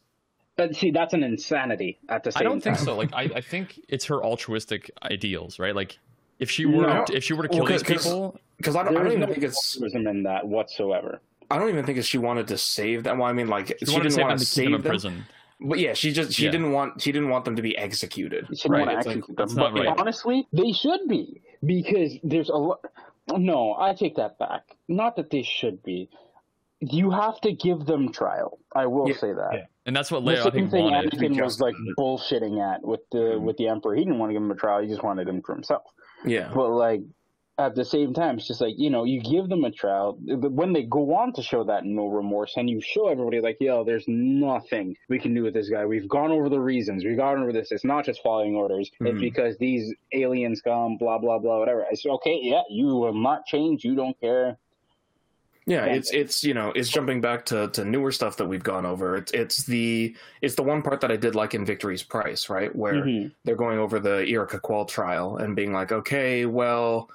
but 0.57 0.75
see 0.75 0.91
that's 0.91 1.13
an 1.15 1.23
insanity 1.23 1.97
at 2.09 2.23
the 2.23 2.31
same 2.31 2.39
time. 2.41 2.47
I 2.47 2.49
don't 2.51 2.61
think 2.61 2.75
time. 2.75 2.85
so. 2.85 2.95
Like, 2.95 3.13
I, 3.13 3.23
I 3.37 3.41
think 3.41 3.79
it's 3.87 4.05
her 4.05 4.23
altruistic 4.23 4.91
ideals, 5.01 5.57
right? 5.57 5.73
Like, 5.75 5.97
if 6.37 6.51
she 6.51 6.65
were 6.67 6.85
No. 6.85 7.05
if 7.11 7.23
she 7.23 7.33
were 7.33 7.41
to 7.43 7.49
kill 7.49 7.63
Well, 7.63 7.71
these 7.71 7.81
'cause- 7.81 8.03
people, 8.03 8.39
Because 8.61 8.75
I 8.75 8.83
don't, 8.83 8.95
I 8.95 8.99
don't 8.99 9.07
even 9.07 9.19
no 9.21 9.27
think 9.27 9.43
it's 9.43 9.75
altruism 9.75 10.07
in 10.07 10.23
that 10.23 10.47
whatsoever. 10.47 11.19
I 11.49 11.57
don't 11.57 11.69
even 11.69 11.85
think 11.85 11.97
it's 11.97 12.07
she 12.07 12.17
wanted 12.17 12.47
to 12.49 12.57
save 12.57 13.03
them. 13.03 13.17
Well, 13.19 13.27
I 13.29 13.33
mean, 13.33 13.47
like 13.47 13.67
she, 13.79 13.85
she, 13.85 13.91
wanted 13.91 14.09
to 14.09 14.09
didn't 14.09 14.11
save 14.13 14.21
want 14.23 14.29
them 14.31 14.37
to 14.39 14.45
to 14.45 14.51
save 14.51 14.65
in 14.67 14.71
them, 14.73 14.81
prison. 14.83 15.25
but 15.59 15.79
yeah, 15.79 15.93
she 15.93 16.13
just 16.13 16.31
she 16.33 16.45
Yeah. 16.45 16.51
didn't 16.51 16.71
want 16.71 17.01
she 17.01 17.11
didn't 17.11 17.29
want 17.29 17.43
them 17.45 17.55
to 17.55 17.61
be 17.61 17.77
executed. 17.77 18.47
She 18.49 18.69
didn't 18.69 18.71
Right, 18.71 18.85
want 18.87 18.97
it's 18.99 19.05
to 19.07 19.13
like- 19.15 19.25
them, 19.25 19.35
that's 19.37 19.53
not 19.55 19.73
but 19.73 19.85
right. 19.85 19.99
honestly, 19.99 20.47
they 20.53 20.71
should 20.71 21.07
be 21.09 21.41
because 21.65 22.13
there's 22.23 22.49
a 22.49 22.55
lot. 22.55 22.79
No, 23.35 23.75
I 23.79 23.93
take 23.93 24.15
that 24.15 24.37
back. 24.39 24.63
Not 24.87 25.15
that 25.17 25.29
they 25.29 25.43
should 25.43 25.81
be. 25.83 26.09
You 26.79 27.11
have 27.11 27.39
to 27.41 27.51
give 27.53 27.85
them 27.85 28.11
trial. 28.11 28.59
I 28.75 28.87
will 28.87 29.07
Yeah, 29.07 29.15
say 29.15 29.33
that. 29.33 29.49
yeah. 29.53 29.65
And 29.85 29.95
that's 29.95 30.09
what 30.11 30.25
The 30.25 30.31
Leia, 30.31 30.37
I 30.39 30.43
same 30.43 30.51
think, 30.53 30.71
thing 30.71 30.83
wanted. 30.85 31.11
Anakin 31.13 31.41
was 31.43 31.59
like 31.59 31.75
bullshitting 31.97 32.59
at 32.61 32.81
with 32.83 33.01
the 33.11 33.17
Mhm. 33.17 33.41
with 33.41 33.57
the 33.57 33.67
Emperor. 33.67 33.95
He 33.95 34.03
didn't 34.03 34.19
want 34.19 34.29
to 34.29 34.33
give 34.33 34.41
him 34.41 34.51
a 34.51 34.55
trial. 34.55 34.81
He 34.81 34.87
just 34.87 35.03
wanted 35.03 35.27
him 35.27 35.41
for 35.41 35.53
himself. 35.53 35.83
Yeah, 36.25 36.51
But 36.53 36.69
like 36.69 37.01
at 37.67 37.75
the 37.75 37.85
same 37.85 38.13
time, 38.13 38.37
it's 38.37 38.47
just 38.47 38.61
like 38.61 38.75
you 38.77 38.89
know, 38.89 39.03
you 39.03 39.21
give 39.21 39.49
them 39.49 39.63
a 39.63 39.71
trial. 39.71 40.17
When 40.25 40.73
they 40.73 40.83
go 40.83 41.13
on 41.15 41.33
to 41.33 41.41
show 41.43 41.63
that 41.65 41.85
no 41.85 42.07
remorse, 42.07 42.53
and 42.57 42.69
you 42.69 42.81
show 42.81 43.07
everybody 43.07 43.39
like, 43.41 43.57
yo, 43.59 43.83
there's 43.83 44.05
nothing 44.07 44.95
we 45.09 45.19
can 45.19 45.33
do 45.33 45.43
with 45.43 45.53
this 45.53 45.69
guy. 45.69 45.85
We've 45.85 46.07
gone 46.09 46.31
over 46.31 46.49
the 46.49 46.59
reasons. 46.59 47.03
We've 47.05 47.17
gone 47.17 47.41
over 47.41 47.53
this. 47.53 47.71
It's 47.71 47.83
not 47.85 48.05
just 48.05 48.21
following 48.23 48.55
orders. 48.55 48.89
Mhm. 49.01 49.07
It's 49.11 49.19
because 49.21 49.57
these 49.57 49.93
aliens 50.13 50.61
come, 50.61 50.97
blah 50.97 51.17
blah 51.17 51.39
blah, 51.39 51.59
whatever. 51.59 51.85
It's 51.91 52.05
okay. 52.05 52.39
Yeah, 52.41 52.61
you 52.69 52.87
will 52.87 53.13
not 53.13 53.45
change. 53.45 53.83
You 53.85 53.95
don't 53.95 54.19
care. 54.19 54.57
yeah. 55.67 55.85
Yeah. 55.85 55.93
It's 55.93 56.11
it's 56.11 56.43
you 56.43 56.53
know 56.55 56.71
it's 56.75 56.89
jumping 56.89 57.21
back 57.21 57.45
to 57.45 57.67
to 57.69 57.85
newer 57.85 58.11
stuff 58.11 58.35
that 58.37 58.47
we've 58.47 58.63
gone 58.63 58.85
over. 58.85 59.15
It's 59.15 59.31
it's 59.31 59.63
the 59.63 60.15
it's 60.41 60.55
the 60.55 60.63
one 60.63 60.81
part 60.81 61.01
that 61.01 61.11
I 61.11 61.17
did 61.17 61.35
like 61.35 61.53
in 61.53 61.65
Victory's 61.65 62.01
Price, 62.03 62.49
right, 62.49 62.75
where 62.75 62.95
Mhm. 63.05 63.31
they're 63.45 63.55
going 63.55 63.77
over 63.77 63.99
the 63.99 64.25
Yrica 64.27 64.59
Quell 64.61 64.85
trial 64.85 65.37
and 65.37 65.55
being 65.55 65.71
like, 65.71 65.91
okay, 65.91 66.45
well, 66.47 67.09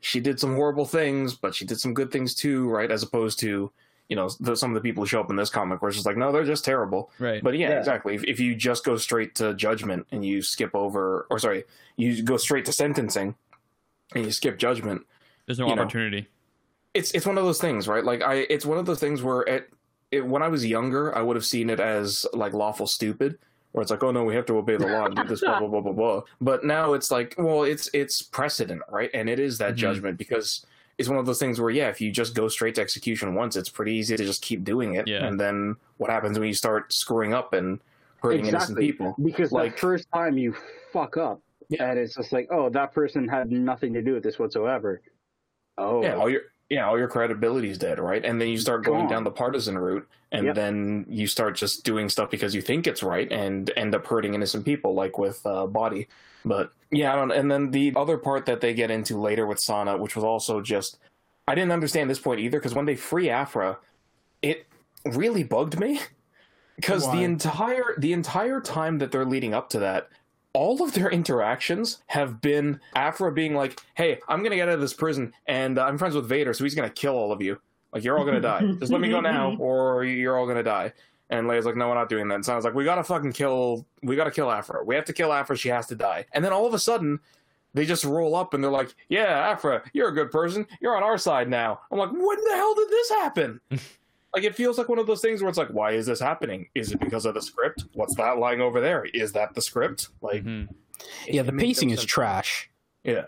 she 0.00 0.20
did 0.20 0.40
some 0.40 0.54
horrible 0.54 0.84
things, 0.86 1.34
but 1.34 1.54
she 1.54 1.64
did 1.64 1.78
some 1.80 1.94
good 1.94 2.10
things 2.10 2.34
too, 2.34 2.68
right? 2.68 2.90
As 2.90 3.02
opposed 3.02 3.38
to, 3.40 3.70
you 4.08 4.16
know, 4.16 4.28
the, 4.40 4.56
some 4.56 4.70
of 4.70 4.74
the 4.74 4.80
people 4.80 5.02
who 5.02 5.06
show 5.06 5.20
up 5.20 5.30
in 5.30 5.36
this 5.36 5.50
comic 5.50 5.80
where 5.82 5.88
it's 5.88 5.96
just 5.96 6.06
like, 6.06 6.16
no, 6.16 6.32
they're 6.32 6.44
just 6.44 6.64
terrible. 6.64 7.10
Right. 7.18 7.42
But 7.42 7.56
yeah, 7.58 7.70
Yeah. 7.70 7.78
exactly. 7.78 8.14
If, 8.14 8.24
if 8.24 8.40
you 8.40 8.54
just 8.54 8.84
go 8.84 8.96
straight 8.96 9.34
to 9.36 9.54
judgment 9.54 10.06
and 10.10 10.24
you 10.24 10.42
skip 10.42 10.74
over, 10.74 11.26
or 11.30 11.38
sorry, 11.38 11.64
you 11.96 12.22
go 12.22 12.36
straight 12.36 12.64
to 12.64 12.72
sentencing 12.72 13.34
and 14.14 14.24
you 14.24 14.32
skip 14.32 14.58
judgment, 14.58 15.02
There's 15.46 15.58
no 15.58 15.68
you 15.68 15.76
know, 15.76 15.82
opportunity. 15.82 16.28
it's 16.94 17.12
it's 17.12 17.26
one 17.26 17.38
of 17.38 17.44
those 17.44 17.60
things, 17.60 17.86
right? 17.86 18.04
Like 18.04 18.22
I, 18.22 18.46
it's 18.50 18.66
one 18.66 18.78
of 18.78 18.86
those 18.86 18.98
things 19.00 19.22
where 19.22 19.42
it, 19.42 19.70
it 20.10 20.26
when 20.26 20.42
I 20.42 20.48
was 20.48 20.66
younger, 20.66 21.16
I 21.16 21.22
would 21.22 21.36
have 21.36 21.44
seen 21.46 21.70
it 21.70 21.78
as 21.78 22.26
like 22.32 22.52
lawful 22.52 22.86
stupid, 22.88 23.38
where 23.72 23.82
it's 23.82 23.90
like, 23.90 24.02
oh 24.02 24.10
no, 24.10 24.24
we 24.24 24.34
have 24.34 24.46
to 24.46 24.56
obey 24.58 24.76
the 24.76 24.86
law 24.86 25.04
and 25.06 25.14
do 25.16 25.24
this, 25.24 25.40
blah 25.40 25.58
blah 25.60 25.68
blah 25.68 25.80
blah 25.80 25.92
blah. 25.92 26.22
But 26.40 26.64
now 26.64 26.94
it's 26.94 27.10
like, 27.10 27.34
well, 27.38 27.62
it's 27.64 27.88
it's 27.94 28.22
precedent, 28.22 28.82
right? 28.90 29.10
And 29.14 29.28
it 29.28 29.38
is 29.38 29.58
that 29.58 29.74
Mhm. 29.74 29.78
judgment 29.78 30.18
because 30.18 30.66
it's 30.98 31.08
one 31.08 31.18
of 31.18 31.24
those 31.24 31.38
things 31.38 31.60
where, 31.60 31.70
yeah, 31.70 31.88
if 31.88 32.00
you 32.00 32.10
just 32.10 32.34
go 32.34 32.46
straight 32.48 32.74
to 32.74 32.80
execution 32.82 33.34
once, 33.34 33.56
it's 33.56 33.70
pretty 33.70 33.94
easy 33.94 34.16
to 34.16 34.24
just 34.24 34.42
keep 34.42 34.64
doing 34.64 34.94
it. 34.94 35.08
Yeah. 35.08 35.24
And 35.26 35.40
then 35.40 35.76
what 35.96 36.10
happens 36.10 36.38
when 36.38 36.46
you 36.48 36.52
start 36.54 36.92
screwing 36.92 37.32
up 37.32 37.54
and 37.54 37.80
hurting 38.22 38.44
innocent 38.46 38.78
people? 38.78 39.14
Because 39.22 39.50
Like- 39.50 39.72
the 39.76 39.78
first 39.80 40.06
time 40.12 40.36
you 40.36 40.54
fuck 40.92 41.16
up, 41.16 41.40
Yeah. 41.70 41.88
and 41.90 41.98
it's 41.98 42.16
just 42.16 42.32
like, 42.32 42.48
oh, 42.50 42.68
that 42.70 42.92
person 42.92 43.26
had 43.26 43.50
nothing 43.50 43.94
to 43.94 44.02
do 44.02 44.12
with 44.12 44.22
this 44.22 44.38
whatsoever. 44.38 45.00
Oh, 45.78 46.02
Yeah, 46.02 46.16
all 46.16 46.28
your 46.28 46.42
yeah, 46.70 46.86
all 46.86 46.96
your 46.96 47.08
credibility's 47.08 47.76
dead, 47.76 47.98
right? 47.98 48.24
And 48.24 48.40
then 48.40 48.48
you 48.48 48.56
start 48.56 48.84
going 48.84 49.08
down 49.08 49.24
the 49.24 49.30
partisan 49.30 49.76
route, 49.76 50.08
and 50.30 50.46
Yep. 50.46 50.54
then 50.54 51.04
you 51.08 51.26
start 51.26 51.56
just 51.56 51.84
doing 51.84 52.08
stuff 52.08 52.30
because 52.30 52.54
you 52.54 52.62
think 52.62 52.86
it's 52.86 53.02
right, 53.02 53.30
and 53.32 53.70
end 53.76 53.94
up 53.94 54.06
hurting 54.06 54.34
innocent 54.34 54.64
people, 54.64 54.94
like 54.94 55.18
with 55.18 55.44
uh, 55.44 55.66
Body. 55.66 56.06
But 56.44 56.70
yeah, 56.92 57.12
I 57.12 57.16
don't. 57.16 57.32
And 57.32 57.50
then 57.50 57.72
the 57.72 57.92
other 57.96 58.16
part 58.16 58.46
that 58.46 58.60
they 58.60 58.72
get 58.72 58.90
into 58.90 59.18
later 59.20 59.46
with 59.46 59.58
Sana, 59.58 59.98
which 59.98 60.14
was 60.14 60.24
also 60.24 60.60
just, 60.60 60.98
I 61.48 61.56
didn't 61.56 61.72
understand 61.72 62.08
this 62.08 62.20
point 62.20 62.40
either, 62.40 62.58
because 62.58 62.74
when 62.74 62.86
they 62.86 62.96
free 62.96 63.28
Aphra, 63.28 63.78
it 64.40 64.66
really 65.04 65.42
bugged 65.42 65.78
me, 65.78 66.00
because 66.76 67.10
the 67.10 67.24
entire 67.24 67.94
the 67.98 68.12
entire 68.12 68.60
time 68.60 68.98
that 68.98 69.10
they're 69.10 69.24
leading 69.26 69.54
up 69.54 69.68
to 69.70 69.80
that, 69.80 70.08
all 70.52 70.82
of 70.82 70.92
their 70.94 71.10
interactions 71.10 72.02
have 72.06 72.40
been 72.40 72.80
Aphra 72.94 73.32
being 73.32 73.54
like, 73.54 73.80
"Hey, 73.94 74.18
I'm 74.28 74.42
gonna 74.42 74.56
get 74.56 74.68
out 74.68 74.74
of 74.74 74.80
this 74.80 74.94
prison, 74.94 75.32
and 75.46 75.78
uh, 75.78 75.84
I'm 75.84 75.98
friends 75.98 76.14
with 76.14 76.28
Vader, 76.28 76.52
so 76.52 76.64
he's 76.64 76.74
gonna 76.74 76.90
kill 76.90 77.14
all 77.14 77.32
of 77.32 77.40
you. 77.40 77.60
Like, 77.92 78.04
you're 78.04 78.18
all 78.18 78.24
gonna 78.24 78.40
die. 78.40 78.60
Just 78.80 78.92
let 78.92 79.00
me 79.00 79.10
go 79.10 79.20
now, 79.20 79.56
or 79.60 80.04
you're 80.04 80.36
all 80.36 80.46
gonna 80.46 80.62
die." 80.62 80.92
And 81.30 81.46
Leia's 81.46 81.66
like, 81.66 81.76
"No, 81.76 81.88
we're 81.88 81.94
not 81.94 82.08
doing 82.08 82.28
that." 82.28 82.34
And 82.36 82.44
so 82.44 82.52
I 82.52 82.56
was 82.56 82.64
like, 82.64 82.74
"We 82.74 82.84
gotta 82.84 83.04
fucking 83.04 83.32
kill. 83.32 83.86
We 84.02 84.16
gotta 84.16 84.32
kill 84.32 84.50
Aphra. 84.50 84.84
We 84.84 84.94
have 84.96 85.04
to 85.06 85.12
kill 85.12 85.32
Aphra. 85.32 85.56
She 85.56 85.68
has 85.68 85.86
to 85.88 85.94
die." 85.94 86.26
And 86.32 86.44
then 86.44 86.52
all 86.52 86.66
of 86.66 86.74
a 86.74 86.78
sudden. 86.78 87.20
They 87.72 87.86
just 87.86 88.04
roll 88.04 88.34
up 88.34 88.52
and 88.52 88.64
they're 88.64 88.68
like, 88.72 88.92
"Yeah, 89.08 89.52
Aphra, 89.52 89.84
you're 89.92 90.08
a 90.08 90.12
good 90.12 90.32
person. 90.32 90.66
You're 90.80 90.96
on 90.96 91.04
our 91.04 91.16
side 91.16 91.48
now." 91.48 91.78
I'm 91.92 91.98
like, 92.00 92.10
"When 92.10 92.44
the 92.44 92.54
hell 92.56 92.74
did 92.74 92.88
this 92.88 93.10
happen?" 93.10 93.60
like, 94.34 94.44
it 94.44 94.54
feels 94.54 94.78
like 94.78 94.88
one 94.88 94.98
of 94.98 95.06
those 95.06 95.20
things 95.20 95.42
where 95.42 95.48
it's 95.48 95.58
like, 95.58 95.68
"Why 95.70 95.92
is 95.92 96.06
this 96.06 96.20
happening? 96.20 96.68
Is 96.74 96.92
it 96.92 97.00
because 97.00 97.24
of 97.26 97.34
the 97.34 97.42
script? 97.42 97.84
What's 97.94 98.14
that 98.16 98.38
lying 98.38 98.60
over 98.60 98.80
there? 98.80 99.04
Is 99.14 99.32
that 99.32 99.54
the 99.54 99.62
script?" 99.62 100.08
Like, 100.20 100.44
Mhm. 100.44 100.68
yeah, 101.26 101.42
the 101.42 101.48
it 101.48 101.54
no 101.54 101.60
pacing 101.60 101.90
is 101.90 102.00
sense. 102.00 102.10
trash. 102.10 102.70
Yeah. 103.04 103.26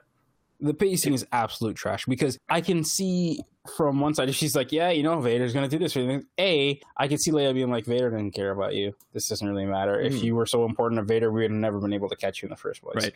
The 0.60 0.74
pacing 0.74 1.12
is 1.14 1.26
absolute 1.32 1.74
trash 1.74 2.04
because 2.06 2.38
I 2.48 2.60
can 2.60 2.84
see 2.84 3.40
from 3.76 4.00
one 4.00 4.14
side, 4.14 4.28
if 4.28 4.34
she's 4.36 4.54
like, 4.56 4.70
yeah, 4.72 4.90
you 4.90 5.02
know, 5.02 5.20
Vader's 5.20 5.52
going 5.52 5.68
to 5.68 5.76
do 5.76 5.82
this. 5.82 5.96
A, 6.38 6.80
I 6.96 7.08
can 7.08 7.18
see 7.18 7.30
Leia 7.32 7.52
being 7.54 7.70
like, 7.70 7.84
Vader 7.84 8.10
didn't 8.10 8.32
care 8.32 8.50
about 8.52 8.74
you. 8.74 8.92
This 9.12 9.28
doesn't 9.28 9.48
really 9.48 9.66
matter. 9.66 10.00
If 10.00 10.14
Mhm. 10.14 10.22
you 10.22 10.34
were 10.36 10.46
so 10.46 10.64
important 10.64 10.98
to 11.00 11.04
Vader, 11.04 11.30
we 11.32 11.42
would 11.42 11.50
have 11.52 11.60
never 11.60 11.78
been 11.80 11.92
able 11.92 12.08
to 12.08 12.16
catch 12.16 12.42
you 12.42 12.46
in 12.46 12.50
the 12.50 12.56
first 12.56 12.82
place. 12.82 13.04
Right. 13.04 13.14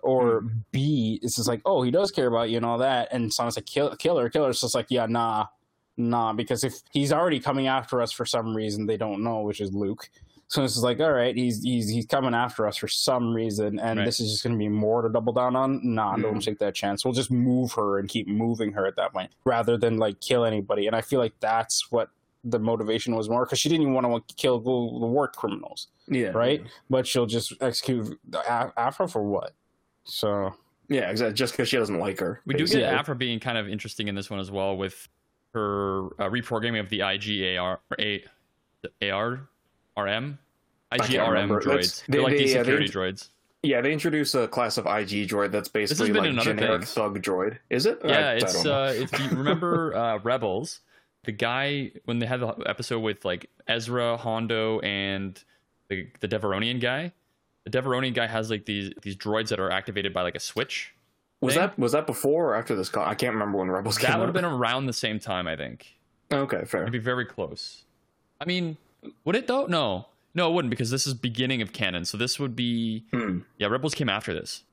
Or 0.00 0.42
B, 0.72 1.18
it's 1.22 1.34
just 1.36 1.48
like, 1.48 1.60
oh, 1.64 1.82
he 1.82 1.90
does 1.90 2.10
care 2.12 2.28
about 2.28 2.48
you 2.50 2.56
and 2.58 2.66
all 2.66 2.78
that. 2.78 3.08
And 3.12 3.32
Sonic 3.32 3.56
like, 3.56 3.66
kill, 3.66 3.94
kill 3.96 4.16
her, 4.18 4.28
kill 4.30 4.44
her. 4.44 4.50
It's 4.50 4.60
just 4.60 4.74
like, 4.74 4.86
yeah, 4.90 5.06
nah, 5.06 5.46
nah. 5.98 6.32
Because 6.32 6.64
if 6.64 6.74
he's 6.90 7.12
already 7.12 7.40
coming 7.40 7.66
after 7.66 8.00
us 8.00 8.12
for 8.12 8.24
some 8.24 8.56
reason 8.56 8.86
they 8.86 8.96
don't 8.96 9.22
know, 9.22 9.40
which 9.42 9.60
is 9.60 9.74
Luke. 9.74 10.08
So 10.50 10.64
it's 10.64 10.72
just 10.74 10.84
like, 10.84 10.98
all 10.98 11.12
right, 11.12 11.36
he's 11.36 11.62
he's 11.62 11.90
he's 11.90 12.06
coming 12.06 12.32
after 12.32 12.66
us 12.66 12.78
for 12.78 12.88
some 12.88 13.34
reason, 13.34 13.78
and 13.78 13.98
Right. 13.98 14.06
this 14.06 14.18
is 14.18 14.30
just 14.30 14.42
going 14.42 14.54
to 14.54 14.58
be 14.58 14.68
more 14.68 15.02
to 15.02 15.10
double 15.10 15.34
down 15.34 15.54
on. 15.54 15.80
Nah, 15.82 16.16
don't 16.16 16.24
mm-hmm. 16.24 16.38
take 16.38 16.58
that 16.60 16.74
chance. 16.74 17.04
We'll 17.04 17.12
just 17.12 17.30
move 17.30 17.72
her 17.72 17.98
and 17.98 18.08
keep 18.08 18.26
moving 18.26 18.72
her 18.72 18.86
at 18.86 18.96
that 18.96 19.12
point, 19.12 19.30
rather 19.44 19.76
than 19.76 19.98
like 19.98 20.20
kill 20.22 20.46
anybody. 20.46 20.86
And 20.86 20.96
I 20.96 21.02
feel 21.02 21.20
like 21.20 21.34
that's 21.40 21.92
what 21.92 22.08
the 22.44 22.58
motivation 22.58 23.14
was 23.14 23.28
more 23.28 23.44
because 23.44 23.58
she 23.58 23.68
didn't 23.68 23.82
even 23.82 23.92
want 23.94 24.26
to 24.26 24.34
kill 24.36 24.58
the 24.58 24.64
the 25.00 25.06
war 25.06 25.28
criminals, 25.28 25.88
yeah, 26.06 26.28
right? 26.28 26.62
But 26.88 27.06
she'll 27.06 27.26
just 27.26 27.52
execute 27.60 28.18
A- 28.32 28.72
Aphra 28.76 29.06
for 29.06 29.22
what? 29.22 29.52
So 30.04 30.54
Yeah, 30.88 31.10
exactly. 31.10 31.34
Just 31.34 31.52
because 31.52 31.68
she 31.68 31.76
doesn't 31.76 31.98
like 31.98 32.18
her. 32.20 32.40
We 32.46 32.54
do 32.54 32.62
basically. 32.64 32.82
get 32.82 32.92
Yeah. 32.92 32.98
Aphra 33.00 33.16
being 33.16 33.38
kind 33.38 33.58
of 33.58 33.68
interesting 33.68 34.08
in 34.08 34.14
this 34.14 34.30
one 34.30 34.40
as 34.40 34.50
well 34.50 34.76
with 34.78 35.08
her 35.54 36.06
uh, 36.20 36.28
reprogramming 36.30 36.80
of 36.80 36.88
the 36.88 37.00
IGAR 37.00 37.78
A, 37.98 38.24
the 38.82 39.10
AR 39.10 39.48
RM 39.96 40.38
IGRM 40.92 41.48
droids. 41.48 41.64
That's- 41.64 42.02
They're 42.08 42.22
like 42.22 42.32
they- 42.32 42.38
these 42.38 42.54
yeah, 42.54 42.62
they- 42.62 42.70
security 42.84 42.88
droids. 42.88 43.28
Yeah, 43.64 43.80
they 43.80 43.92
introduce 43.92 44.36
a 44.36 44.46
class 44.46 44.78
of 44.78 44.86
IG 44.86 45.26
droid 45.28 45.50
that's 45.50 45.68
basically 45.68 46.12
like 46.12 46.30
generic 46.44 46.82
thing. 46.84 46.86
thug 46.86 47.20
droid. 47.20 47.58
Is 47.70 47.86
it? 47.86 47.98
Yeah, 48.04 48.28
I 48.28 48.32
it's 48.34 48.62
don't 48.62 48.72
uh, 48.72 48.92
if 48.94 49.12
you 49.18 49.36
remember 49.36 49.96
uh, 49.96 50.18
Rebels, 50.18 50.78
the 51.24 51.32
guy 51.32 51.90
when 52.04 52.20
they 52.20 52.26
had 52.26 52.38
the 52.38 52.54
episode 52.66 53.00
with 53.00 53.24
like 53.24 53.50
Ezra, 53.66 54.16
Hondo, 54.16 54.78
and 54.80 55.42
the 55.88 56.06
the 56.20 56.28
Devaronian 56.28 56.80
guy. 56.80 57.12
The 57.64 57.70
Devaronian 57.76 58.14
guy 58.14 58.28
has 58.28 58.48
like 58.48 58.64
these 58.64 58.92
these 59.02 59.16
droids 59.16 59.48
that 59.48 59.58
are 59.58 59.72
activated 59.72 60.14
by 60.14 60.22
like 60.22 60.36
a 60.36 60.40
switch. 60.40 60.94
Was 61.40 61.54
thing. 61.54 61.60
that 61.62 61.78
was 61.78 61.92
that 61.92 62.06
before 62.06 62.50
or 62.50 62.54
after 62.56 62.74
this? 62.74 62.88
Con- 62.88 63.06
I 63.08 63.14
can't 63.14 63.32
remember 63.32 63.58
when 63.58 63.70
Rebels 63.70 63.98
came 63.98 64.10
That 64.10 64.18
would 64.18 64.26
have 64.26 64.34
been 64.34 64.44
around 64.44 64.86
the 64.86 64.92
same 64.92 65.18
time, 65.18 65.46
I 65.46 65.56
think. 65.56 65.96
okay, 66.32 66.64
fair. 66.64 66.82
It'd 66.82 66.92
be 66.92 66.98
very 66.98 67.24
close. 67.24 67.84
I 68.40 68.44
mean, 68.44 68.76
would 69.24 69.36
it 69.36 69.46
though? 69.46 69.66
No, 69.66 70.06
no, 70.34 70.50
it 70.50 70.54
wouldn't 70.54 70.70
because 70.70 70.90
this 70.90 71.06
is 71.06 71.14
beginning 71.14 71.62
of 71.62 71.72
canon. 71.72 72.04
So 72.04 72.16
this 72.18 72.38
would 72.38 72.54
be 72.56 73.04
Hmm. 73.12 73.40
yeah. 73.58 73.68
Rebels 73.68 73.94
came 73.94 74.08
after 74.08 74.32
this. 74.34 74.64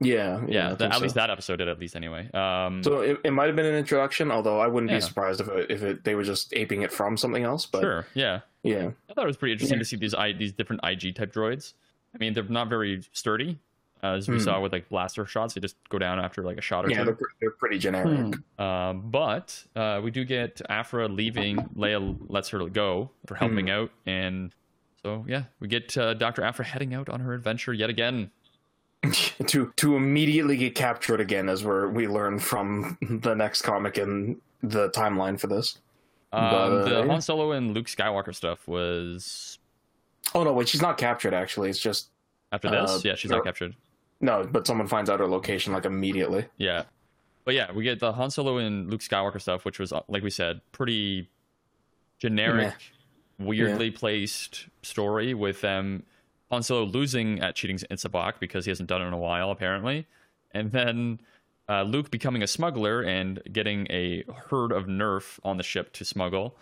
Yeah, 0.00 0.42
Yeah, 0.46 0.70
I 0.70 0.74
the- 0.74 0.84
at 0.86 0.94
so. 0.94 1.00
least 1.00 1.16
that 1.16 1.28
episode 1.28 1.56
did. 1.56 1.66
At 1.66 1.80
least 1.80 1.96
anyway. 1.96 2.30
Um, 2.32 2.84
So 2.84 3.00
it, 3.00 3.18
it 3.24 3.32
might 3.32 3.46
have 3.46 3.56
been 3.56 3.66
an 3.66 3.74
introduction, 3.74 4.30
although 4.30 4.60
I 4.60 4.68
wouldn't 4.68 4.92
Yeah. 4.92 4.98
be 4.98 5.00
surprised 5.02 5.40
if 5.40 5.48
it, 5.48 5.70
if 5.70 5.82
it, 5.82 6.04
they 6.04 6.14
were 6.14 6.22
just 6.22 6.54
aping 6.54 6.82
it 6.82 6.92
from 6.92 7.16
something 7.16 7.42
else. 7.42 7.66
But 7.66 7.80
sure, 7.80 8.06
yeah. 8.14 8.40
yeah, 8.62 8.90
I 9.10 9.12
thought 9.14 9.24
it 9.24 9.26
was 9.26 9.36
pretty 9.36 9.54
interesting 9.54 9.78
Yeah. 9.78 9.82
to 9.82 9.84
see 9.86 9.96
these 9.96 10.14
I, 10.14 10.32
these 10.32 10.52
different 10.52 10.82
IG 10.84 11.16
type 11.16 11.32
droids. 11.32 11.72
I 12.14 12.18
mean, 12.18 12.32
they're 12.32 12.44
not 12.44 12.68
very 12.68 13.02
sturdy, 13.12 13.58
uh, 14.02 14.08
as 14.14 14.28
we 14.28 14.36
Hmm. 14.36 14.42
saw 14.44 14.60
with 14.60 14.72
like 14.72 14.88
blaster 14.88 15.26
shots. 15.26 15.54
They 15.54 15.60
just 15.60 15.76
go 15.88 15.98
down 15.98 16.18
after 16.20 16.42
like 16.42 16.58
a 16.58 16.60
shot 16.62 16.84
or 16.86 16.90
yeah, 16.90 16.98
two. 16.98 17.04
they're, 17.04 17.18
they're 17.40 17.50
pretty 17.52 17.78
generic. 17.78 18.34
Hmm. 18.58 18.62
Um, 18.62 19.00
but 19.10 19.62
uh, 19.76 20.00
we 20.02 20.10
do 20.10 20.24
get 20.24 20.60
Aphra 20.68 21.08
leaving. 21.08 21.56
Leia 21.76 22.16
lets 22.28 22.48
her 22.50 22.58
go 22.68 23.10
for 23.26 23.34
helping 23.34 23.66
Hmm. 23.66 23.72
out, 23.72 23.90
and 24.06 24.52
so 25.02 25.24
yeah, 25.28 25.44
we 25.60 25.68
get 25.68 25.96
uh, 25.96 26.14
Doctor 26.14 26.42
Aphra 26.42 26.64
heading 26.64 26.94
out 26.94 27.08
on 27.08 27.20
her 27.20 27.34
adventure 27.34 27.72
yet 27.72 27.90
again. 27.90 28.30
to 29.46 29.72
to 29.76 29.94
immediately 29.96 30.56
get 30.56 30.74
captured 30.74 31.20
again, 31.20 31.48
as 31.48 31.64
we're 31.64 31.88
we 31.88 32.08
learn 32.08 32.38
from 32.40 32.98
the 33.00 33.32
next 33.34 33.62
comic 33.62 33.96
in 33.96 34.40
the 34.62 34.90
timeline 34.90 35.38
for 35.38 35.46
this. 35.46 35.78
Um, 36.32 36.50
But, 36.50 36.56
uh, 36.56 36.84
the 36.84 36.90
yeah. 36.90 37.06
Han 37.06 37.20
Solo 37.22 37.52
and 37.52 37.72
Luke 37.74 37.86
Skywalker 37.86 38.34
stuff 38.34 38.66
was 38.66 39.58
Oh 40.34 40.42
no, 40.42 40.52
wait, 40.52 40.68
she's 40.68 40.82
not 40.82 40.98
captured. 40.98 41.32
Actually, 41.32 41.70
it's 41.70 41.78
just 41.78 42.10
after 42.50 42.68
this. 42.68 42.90
Uh, 42.90 43.00
yeah, 43.04 43.14
she's 43.14 43.30
no. 43.30 43.36
not 43.36 43.44
captured. 43.44 43.76
No, 44.20 44.48
but 44.50 44.66
someone 44.66 44.88
finds 44.88 45.08
out 45.08 45.20
her 45.20 45.28
location 45.28 45.72
like 45.72 45.84
immediately. 45.84 46.46
Yeah, 46.56 46.84
but 47.44 47.54
yeah, 47.54 47.72
we 47.72 47.84
get 47.84 48.00
the 48.00 48.12
Han 48.12 48.30
Solo 48.30 48.58
and 48.58 48.90
Luke 48.90 49.00
Skywalker 49.00 49.40
stuff, 49.40 49.64
which 49.64 49.78
was 49.78 49.92
like 50.08 50.22
we 50.22 50.30
said, 50.30 50.60
pretty 50.72 51.30
generic, 52.18 52.74
weirdly 53.38 53.90
placed 53.90 54.66
story 54.82 55.34
with 55.34 55.60
them. 55.60 56.04
Han 56.50 56.62
Solo 56.62 56.84
losing 56.84 57.40
at 57.40 57.54
cheating 57.54 57.78
in 57.90 57.96
sabacc 57.96 58.34
because 58.40 58.64
he 58.64 58.70
hasn't 58.70 58.88
done 58.88 59.02
it 59.02 59.06
in 59.06 59.12
a 59.12 59.18
while, 59.18 59.50
apparently, 59.50 60.06
and 60.52 60.72
then 60.72 61.20
uh, 61.68 61.82
Luke 61.82 62.10
becoming 62.10 62.42
a 62.42 62.46
smuggler 62.46 63.02
and 63.02 63.40
getting 63.52 63.86
a 63.90 64.24
herd 64.50 64.72
of 64.72 64.86
Nerf 64.86 65.38
on 65.44 65.58
the 65.58 65.62
ship 65.62 65.92
to 65.94 66.04
smuggle. 66.04 66.56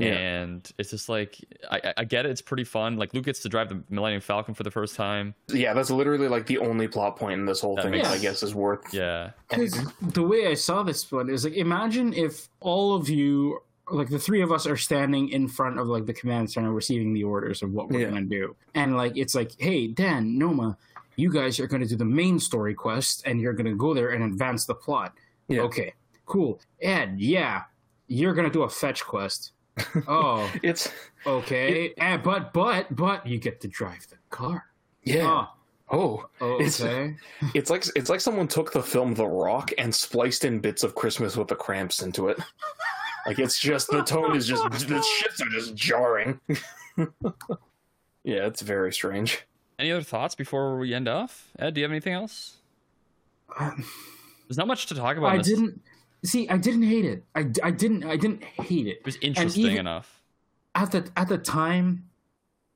Yeah. 0.00 0.14
And 0.14 0.70
it's 0.78 0.90
just 0.90 1.08
like 1.08 1.36
I, 1.70 1.80
I- 1.84 1.94
I 1.98 2.04
get 2.04 2.26
it; 2.26 2.30
it's 2.30 2.42
pretty 2.42 2.64
fun. 2.64 2.96
Like 2.96 3.12
Luke 3.14 3.24
gets 3.24 3.40
to 3.40 3.48
drive 3.48 3.68
the 3.68 3.82
Millennium 3.90 4.20
Falcon 4.20 4.54
for 4.54 4.62
the 4.62 4.70
first 4.70 4.94
time. 4.96 5.34
Yeah, 5.48 5.74
that's 5.74 5.90
literally 5.90 6.28
like 6.28 6.46
the 6.46 6.58
only 6.58 6.88
plot 6.88 7.16
point 7.16 7.40
in 7.40 7.46
this 7.46 7.60
whole 7.60 7.76
That 7.76 7.82
thing. 7.82 7.92
makes 7.92 8.08
I 8.08 8.18
guess 8.18 8.42
is 8.42 8.54
worth. 8.54 8.92
Yeah, 8.92 9.30
Because 9.48 9.78
the 10.00 10.22
way 10.22 10.46
I 10.46 10.54
saw 10.54 10.82
this 10.82 11.10
one 11.12 11.28
is 11.30 11.44
like, 11.44 11.54
imagine 11.54 12.12
if 12.14 12.48
all 12.60 12.94
of 12.94 13.08
you, 13.08 13.60
like 13.90 14.08
the 14.08 14.18
three 14.18 14.40
of 14.42 14.50
us, 14.52 14.66
are 14.66 14.76
standing 14.76 15.28
in 15.30 15.48
front 15.48 15.78
of 15.78 15.86
like 15.88 16.06
the 16.06 16.14
command 16.14 16.50
center, 16.50 16.72
receiving 16.72 17.12
the 17.12 17.24
orders 17.24 17.62
of 17.62 17.72
what 17.72 17.88
we're 17.88 18.00
Yeah. 18.00 18.08
gonna 18.10 18.22
do, 18.22 18.56
and 18.74 18.96
like 18.96 19.16
it's 19.16 19.34
like, 19.34 19.52
hey, 19.58 19.86
Dan, 19.88 20.38
Noma, 20.38 20.78
you 21.16 21.30
guys 21.30 21.58
are 21.60 21.66
gonna 21.66 21.86
do 21.86 21.96
the 21.96 22.04
main 22.04 22.38
story 22.38 22.72
quest, 22.74 23.22
and 23.26 23.40
you're 23.40 23.52
gonna 23.52 23.74
go 23.74 23.92
there 23.94 24.10
and 24.10 24.22
advance 24.24 24.64
the 24.64 24.74
plot. 24.74 25.12
Yeah. 25.48 25.62
Okay, 25.62 25.92
cool. 26.26 26.60
Ed, 26.80 27.16
yeah, 27.18 27.62
you're 28.06 28.32
gonna 28.34 28.50
do 28.50 28.62
a 28.62 28.68
fetch 28.70 29.04
quest. 29.04 29.52
Oh, 30.08 30.50
It's 30.62 30.88
okay. 31.26 31.92
Eh, 31.98 32.16
but 32.18 32.52
but 32.52 32.94
but 32.94 33.26
you 33.26 33.38
get 33.38 33.60
to 33.62 33.68
drive 33.68 34.06
the 34.10 34.16
car. 34.30 34.66
yeah. 35.04 35.46
Oh, 35.92 36.28
Oh, 36.40 36.54
It's- 36.60 36.80
okay. 36.80 37.16
it's 37.54 37.68
like 37.70 37.84
it's 37.96 38.08
like 38.08 38.20
someone 38.20 38.46
took 38.48 38.72
the 38.72 38.82
film 38.82 39.14
The 39.14 39.26
Rock 39.26 39.72
and 39.78 39.92
spliced 39.94 40.44
in 40.44 40.60
bits 40.60 40.84
of 40.84 40.94
Christmas 40.94 41.36
with 41.36 41.48
the 41.48 41.56
Kranks 41.56 42.02
into 42.02 42.28
it. 42.28 42.38
Like 43.26 43.38
it's 43.38 43.58
just 43.60 43.90
the 43.90 44.02
tone 44.02 44.34
is 44.36 44.46
just 44.46 44.62
the 44.62 44.78
shits 44.78 45.44
are 45.44 45.50
just 45.50 45.74
jarring. 45.74 46.40
yeah, 48.24 48.46
it's 48.46 48.62
very 48.62 48.92
strange. 48.92 49.46
Any 49.78 49.92
other 49.92 50.02
thoughts 50.02 50.34
before 50.34 50.78
we 50.78 50.94
end 50.94 51.08
off? 51.08 51.48
Ed, 51.58 51.74
do 51.74 51.80
you 51.80 51.84
have 51.84 51.90
anything 51.90 52.12
else? 52.12 52.56
There's 53.58 54.56
not 54.58 54.66
much 54.68 54.86
to 54.86 54.94
talk 54.94 55.16
about. 55.16 55.32
I 55.32 55.38
this. 55.38 55.48
didn't 55.48 55.80
see. 56.24 56.48
I 56.48 56.56
didn't 56.56 56.82
hate 56.84 57.04
it. 57.04 57.24
I, 57.34 57.46
I 57.62 57.70
didn't. 57.70 58.04
I 58.04 58.16
didn't 58.16 58.42
hate 58.44 58.86
it. 58.86 58.98
It 58.98 59.06
was 59.06 59.16
interesting 59.22 59.64
even- 59.66 59.78
enough. 59.78 60.20
At 60.74 60.92
the 60.92 61.08
at 61.16 61.28
the 61.28 61.38
time, 61.38 62.08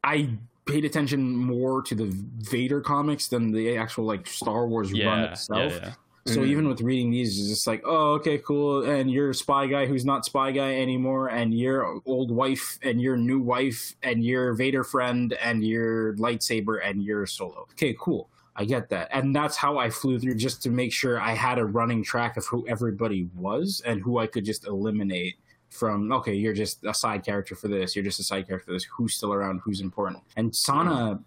I 0.03 0.31
paid 0.67 0.85
attention 0.85 1.37
more 1.37 1.83
to 1.83 1.95
the 1.95 2.07
Vader 2.39 2.81
comics 2.81 3.29
than 3.29 3.53
the 3.53 3.77
actual 3.77 4.05
like 4.05 4.27
Star 4.27 4.67
Wars 4.67 4.91
run 4.91 4.99
Yeah, 5.01 5.23
yeah, 5.25 5.31
itself. 5.33 5.73
yeah. 5.83 5.93
So 6.27 6.41
Mhm. 6.41 6.47
even 6.47 6.69
with 6.69 6.81
reading 6.81 7.11
these, 7.11 7.39
it's 7.39 7.49
just 7.51 7.67
like, 7.67 7.83
oh, 7.85 8.13
okay, 8.15 8.39
cool. 8.39 8.83
And 8.83 9.11
you're 9.11 9.29
a 9.31 9.35
spy 9.35 9.67
guy 9.67 9.85
who's 9.85 10.07
not 10.07 10.25
spy 10.25 10.53
guy 10.53 10.77
anymore, 10.77 11.29
and 11.29 11.53
your 11.53 12.01
old 12.07 12.31
wife, 12.31 12.79
and 12.83 12.99
your 13.01 13.17
new 13.19 13.41
wife, 13.41 13.95
and 14.03 14.25
your 14.25 14.55
Vader 14.55 14.85
friend, 14.85 15.35
and 15.35 15.63
your 15.63 16.15
lightsaber, 16.17 16.81
and 16.83 17.03
your 17.03 17.27
solo. 17.27 17.67
Okay, 17.73 17.95
cool. 18.01 18.31
I 18.57 18.65
get 18.65 18.89
that, 18.91 19.09
and 19.13 19.35
that's 19.35 19.57
how 19.57 19.79
I 19.79 19.91
flew 19.91 20.19
through 20.21 20.37
just 20.37 20.63
to 20.63 20.71
make 20.71 20.93
sure 20.93 21.21
I 21.21 21.33
had 21.33 21.59
a 21.59 21.65
running 21.65 22.05
track 22.05 22.37
of 22.37 22.47
who 22.47 22.67
everybody 22.69 23.29
was 23.35 23.83
and 23.85 24.01
who 24.01 24.19
I 24.19 24.29
could 24.29 24.45
just 24.45 24.67
eliminate 24.67 25.37
from. 25.71 26.13
Okay, 26.13 26.35
you're 26.35 26.53
just 26.55 26.85
a 26.85 26.95
side 26.95 27.25
character 27.25 27.57
for 27.57 27.67
this. 27.67 27.97
You're 27.97 28.05
just 28.05 28.21
a 28.21 28.25
side 28.25 28.47
character 28.47 28.67
for 28.67 28.73
this. 28.73 28.85
Who's 28.85 29.17
still 29.17 29.33
around? 29.33 29.61
Who's 29.65 29.81
important? 29.81 30.23
And 30.37 30.55
Sana, 30.55 31.21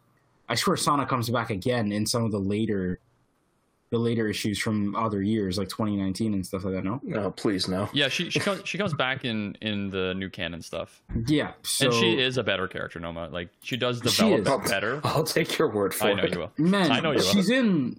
I 0.48 0.56
swear, 0.56 0.78
Sana 0.78 1.06
comes 1.06 1.30
back 1.30 1.50
again 1.50 1.92
in 1.92 2.06
some 2.06 2.24
of 2.24 2.32
the 2.32 2.40
later 2.40 3.00
the 3.90 3.98
later 3.98 4.28
issues 4.28 4.60
from 4.60 4.96
other 4.96 5.22
years, 5.22 5.58
like 5.58 5.70
2019 5.70 6.34
and 6.34 6.46
stuff 6.46 6.64
like 6.66 6.74
that. 6.74 6.84
No, 6.84 7.00
No, 7.04 7.32
please 7.32 7.68
no. 7.68 7.90
Yeah, 7.94 8.10
she 8.10 8.30
she 8.30 8.40
comes 8.40 8.62
she 8.66 8.78
comes 8.78 8.94
back 8.94 9.24
in 9.26 9.56
in 9.62 9.90
the 9.90 10.14
new 10.16 10.30
canon 10.30 10.62
stuff, 10.62 11.02
yeah. 11.26 11.52
So 11.64 11.86
and 11.86 11.94
she 11.96 12.20
is 12.20 12.38
a 12.38 12.44
better 12.44 12.68
character, 12.68 13.00
Noma. 13.00 13.30
Like 13.32 13.50
she 13.64 13.78
does 13.78 13.98
She 14.00 14.24
develop 14.30 14.64
is. 14.66 14.70
better. 14.72 15.00
I'll 15.04 15.24
take 15.24 15.58
your 15.58 15.70
word 15.70 15.94
for 15.94 16.08
I 16.08 16.14
know 16.14 16.24
it. 16.24 16.34
you 16.34 16.40
will. 16.40 16.52
man. 16.58 16.92
I 16.92 17.00
know 17.00 17.12
you 17.12 17.18
will. 17.18 17.24
she's 17.24 17.50
in. 17.50 17.98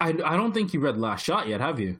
I, 0.00 0.08
I 0.08 0.36
don't 0.36 0.52
think 0.52 0.74
you 0.74 0.80
read 0.80 0.96
Last 0.98 1.24
Shot 1.24 1.46
yet, 1.48 1.60
have 1.60 1.78
you? 1.80 1.98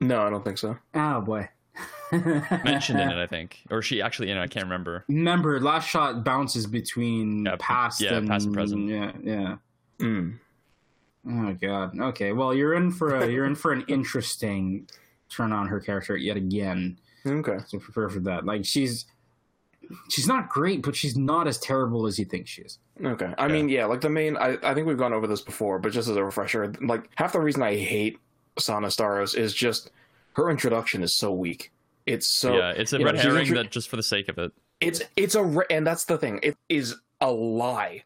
No, 0.00 0.22
I 0.22 0.30
don't 0.30 0.44
think 0.44 0.58
so. 0.58 0.76
Oh 0.94 1.20
boy. 1.20 1.48
Mentioned 2.12 2.98
in 3.00 3.08
it, 3.10 3.22
I 3.22 3.26
think, 3.26 3.60
or 3.70 3.82
she 3.82 4.02
actually 4.02 4.30
in 4.30 4.36
it. 4.36 4.40
I 4.42 4.46
can't 4.48 4.64
remember. 4.64 5.04
Remember, 5.08 5.60
Last 5.60 5.88
Shot 5.88 6.24
bounces 6.24 6.66
between 6.66 7.44
Yeah, 7.46 7.56
past 7.60 8.00
yeah, 8.00 8.14
and 8.14 8.28
past 8.28 8.46
and 8.46 8.54
present. 8.54 8.88
Yeah, 8.88 9.12
yeah. 9.22 9.56
Mm. 9.98 10.38
Oh 11.28 11.52
god. 11.60 11.98
Okay. 11.98 12.32
Well, 12.32 12.54
you're 12.54 12.74
in 12.74 12.90
for 12.90 13.16
a 13.16 13.26
you're 13.30 13.46
in 13.46 13.54
for 13.54 13.72
an 13.72 13.84
interesting 13.88 14.88
turn 15.28 15.52
on 15.52 15.66
her 15.68 15.80
character 15.80 16.16
yet 16.16 16.36
again. 16.36 16.98
Okay. 17.26 17.58
So 17.66 17.78
prepare 17.78 18.08
for 18.08 18.20
that. 18.20 18.44
Like 18.46 18.64
she's 18.64 19.06
she's 20.08 20.26
not 20.26 20.48
great, 20.48 20.82
but 20.82 20.96
she's 20.96 21.16
not 21.16 21.46
as 21.46 21.58
terrible 21.58 22.06
as 22.06 22.18
you 22.18 22.24
think 22.24 22.46
she 22.46 22.62
is. 22.62 22.78
Okay. 23.04 23.32
I 23.38 23.48
mean, 23.48 23.68
yeah, 23.68 23.86
like 23.86 24.00
the 24.02 24.10
main, 24.10 24.36
I, 24.36 24.56
I 24.62 24.74
think 24.74 24.86
we've 24.86 24.98
gone 24.98 25.12
over 25.12 25.26
this 25.26 25.40
before, 25.40 25.78
but 25.78 25.92
just 25.92 26.08
as 26.08 26.16
a 26.16 26.24
refresher, 26.24 26.72
like 26.80 27.08
half 27.16 27.32
the 27.32 27.40
reason 27.40 27.62
I 27.62 27.76
hate 27.76 28.18
Sana 28.58 28.88
Starros 28.88 29.36
is 29.36 29.54
just 29.54 29.90
her 30.34 30.50
introduction 30.50 31.02
is 31.02 31.16
so 31.16 31.32
weak. 31.32 31.72
It's 32.06 32.38
so 32.38 32.56
yeah, 32.56 32.70
it's 32.70 32.92
a 32.92 32.98
you 32.98 33.04
know, 33.04 33.12
red 33.12 33.20
herring 33.20 33.46
intro- 33.46 33.62
that 33.62 33.70
just 33.70 33.88
for 33.88 33.96
the 33.96 34.02
sake 34.02 34.28
of 34.28 34.38
it. 34.38 34.52
it's 34.80 35.02
it's 35.16 35.34
a 35.34 35.42
re- 35.42 35.66
and 35.70 35.86
that's 35.86 36.04
the 36.04 36.18
thing. 36.18 36.40
It 36.42 36.56
is 36.68 36.96
a 37.20 37.30
lie. 37.30 38.04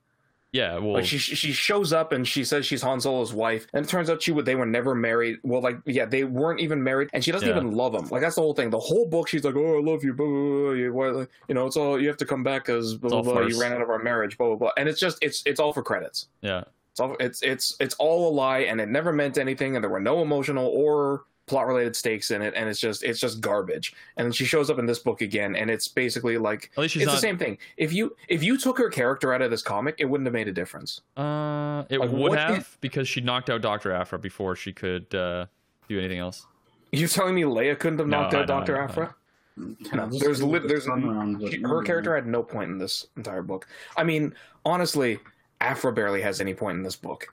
Yeah, 0.54 0.78
well, 0.78 0.92
Like 0.92 1.04
she 1.04 1.18
she 1.18 1.50
shows 1.50 1.92
up 1.92 2.12
and 2.12 2.26
she 2.28 2.44
says 2.44 2.64
she's 2.64 2.80
Han 2.80 3.00
Solo's 3.00 3.34
wife, 3.34 3.66
and 3.74 3.84
it 3.84 3.88
turns 3.88 4.08
out 4.08 4.22
she 4.22 4.30
would 4.30 4.44
they 4.46 4.54
were 4.54 4.64
never 4.64 4.94
married. 4.94 5.38
Well, 5.42 5.60
like 5.60 5.78
yeah, 5.84 6.04
they 6.04 6.22
weren't 6.22 6.60
even 6.60 6.80
married, 6.80 7.10
and 7.12 7.24
she 7.24 7.32
doesn't 7.32 7.48
Yeah. 7.48 7.56
even 7.56 7.72
love 7.72 7.92
him. 7.92 8.06
Like 8.08 8.20
that's 8.22 8.36
the 8.36 8.40
whole 8.42 8.54
thing. 8.54 8.70
The 8.70 8.78
whole 8.78 9.04
book, 9.04 9.26
she's 9.26 9.42
like, 9.42 9.56
"Oh, 9.56 9.78
I 9.78 9.82
love 9.82 10.04
you, 10.04 10.14
blah 10.14 10.24
blah 10.28 11.10
blah. 11.10 11.26
You, 11.48 11.54
know, 11.56 11.66
it's 11.66 11.76
all 11.76 12.00
you 12.00 12.06
have 12.06 12.16
to 12.18 12.24
come 12.24 12.44
back 12.44 12.66
because 12.66 12.94
blah 12.94 13.20
blah 13.20 13.32
blah. 13.32 13.40
You 13.48 13.60
ran 13.60 13.72
out 13.72 13.82
of 13.82 13.90
our 13.90 13.98
marriage, 13.98 14.38
blah 14.38 14.46
blah 14.46 14.56
blah." 14.56 14.70
And 14.76 14.88
it's 14.88 15.00
just 15.00 15.18
it's 15.20 15.42
it's 15.44 15.58
all 15.58 15.72
for 15.72 15.82
credits. 15.82 16.28
yeah, 16.40 16.62
It's 16.92 17.00
all 17.00 17.16
it's 17.18 17.42
it's 17.42 17.76
it's 17.80 17.96
all 17.96 18.28
a 18.28 18.32
lie, 18.32 18.60
and 18.60 18.80
it 18.80 18.88
never 18.88 19.12
meant 19.12 19.38
anything, 19.38 19.74
and 19.74 19.82
there 19.82 19.90
were 19.90 19.98
no 19.98 20.22
emotional 20.22 20.68
or 20.68 21.24
plot 21.46 21.66
related 21.66 21.94
stakes 21.94 22.30
in 22.30 22.40
it, 22.42 22.54
and 22.56 22.68
it's 22.68 22.80
just 22.80 23.02
it's 23.02 23.20
just 23.20 23.40
garbage. 23.40 23.94
And 24.16 24.24
then 24.26 24.32
she 24.32 24.44
shows 24.44 24.70
up 24.70 24.78
in 24.78 24.86
this 24.86 24.98
book 24.98 25.20
again, 25.20 25.54
and 25.56 25.70
it's 25.70 25.88
basically 25.88 26.38
like 26.38 26.70
at 26.76 26.80
least 26.82 26.94
she's 26.94 27.02
it's 27.02 27.08
not. 27.08 27.14
the 27.16 27.20
same 27.20 27.38
thing. 27.38 27.58
If 27.76 27.92
you 27.92 28.16
if 28.28 28.42
you 28.42 28.56
took 28.56 28.78
her 28.78 28.88
character 28.88 29.32
out 29.32 29.42
of 29.42 29.50
this 29.50 29.62
comic, 29.62 29.96
it 29.98 30.06
wouldn't 30.06 30.26
have 30.26 30.32
made 30.34 30.48
a 30.48 30.52
difference. 30.52 31.02
Uh, 31.16 31.84
it 31.90 32.00
Like, 32.00 32.10
would 32.10 32.38
have 32.38 32.58
is- 32.58 32.78
because 32.80 33.08
she 33.08 33.20
knocked 33.20 33.50
out 33.50 33.60
Doctor 33.62 33.92
Aphra 33.92 34.18
before 34.18 34.56
she 34.56 34.72
could 34.72 35.14
uh, 35.14 35.46
do 35.88 35.98
anything 35.98 36.18
else. 36.18 36.46
You're 36.92 37.08
telling 37.08 37.34
me 37.34 37.42
Leia 37.42 37.78
couldn't 37.78 37.98
have 37.98 38.08
knocked 38.08 38.34
I 38.34 38.40
out 38.40 38.46
Doctor 38.46 38.76
Aphra? 38.76 39.14
No, 39.56 39.74
there's 40.08 40.20
just 40.38 40.42
lit- 40.42 40.66
there's 40.66 40.86
around, 40.86 41.40
She- 41.50 41.60
her 41.62 41.82
character 41.82 42.14
had 42.14 42.26
no 42.26 42.42
point 42.42 42.70
in 42.70 42.78
this 42.78 43.06
entire 43.16 43.42
book. 43.42 43.66
I 43.96 44.02
mean, 44.04 44.34
honestly, 44.64 45.18
Aphra 45.60 45.92
barely 45.92 46.22
has 46.22 46.40
any 46.40 46.54
point 46.54 46.76
in 46.78 46.82
this 46.82 46.96
book. 46.96 47.26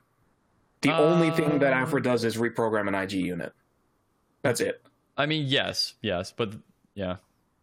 The 0.82 0.96
only 0.96 1.30
thing 1.30 1.60
that 1.60 1.72
Um, 1.72 1.78
Aphra 1.82 2.02
does 2.02 2.24
is 2.24 2.36
reprogram 2.36 2.88
an 2.88 2.94
IG 2.94 3.12
unit. 3.12 3.52
That's 4.42 4.60
it. 4.60 4.82
I 5.16 5.26
mean, 5.26 5.46
yes, 5.46 5.94
yes, 6.02 6.32
but 6.36 6.54
yeah, 6.94 7.16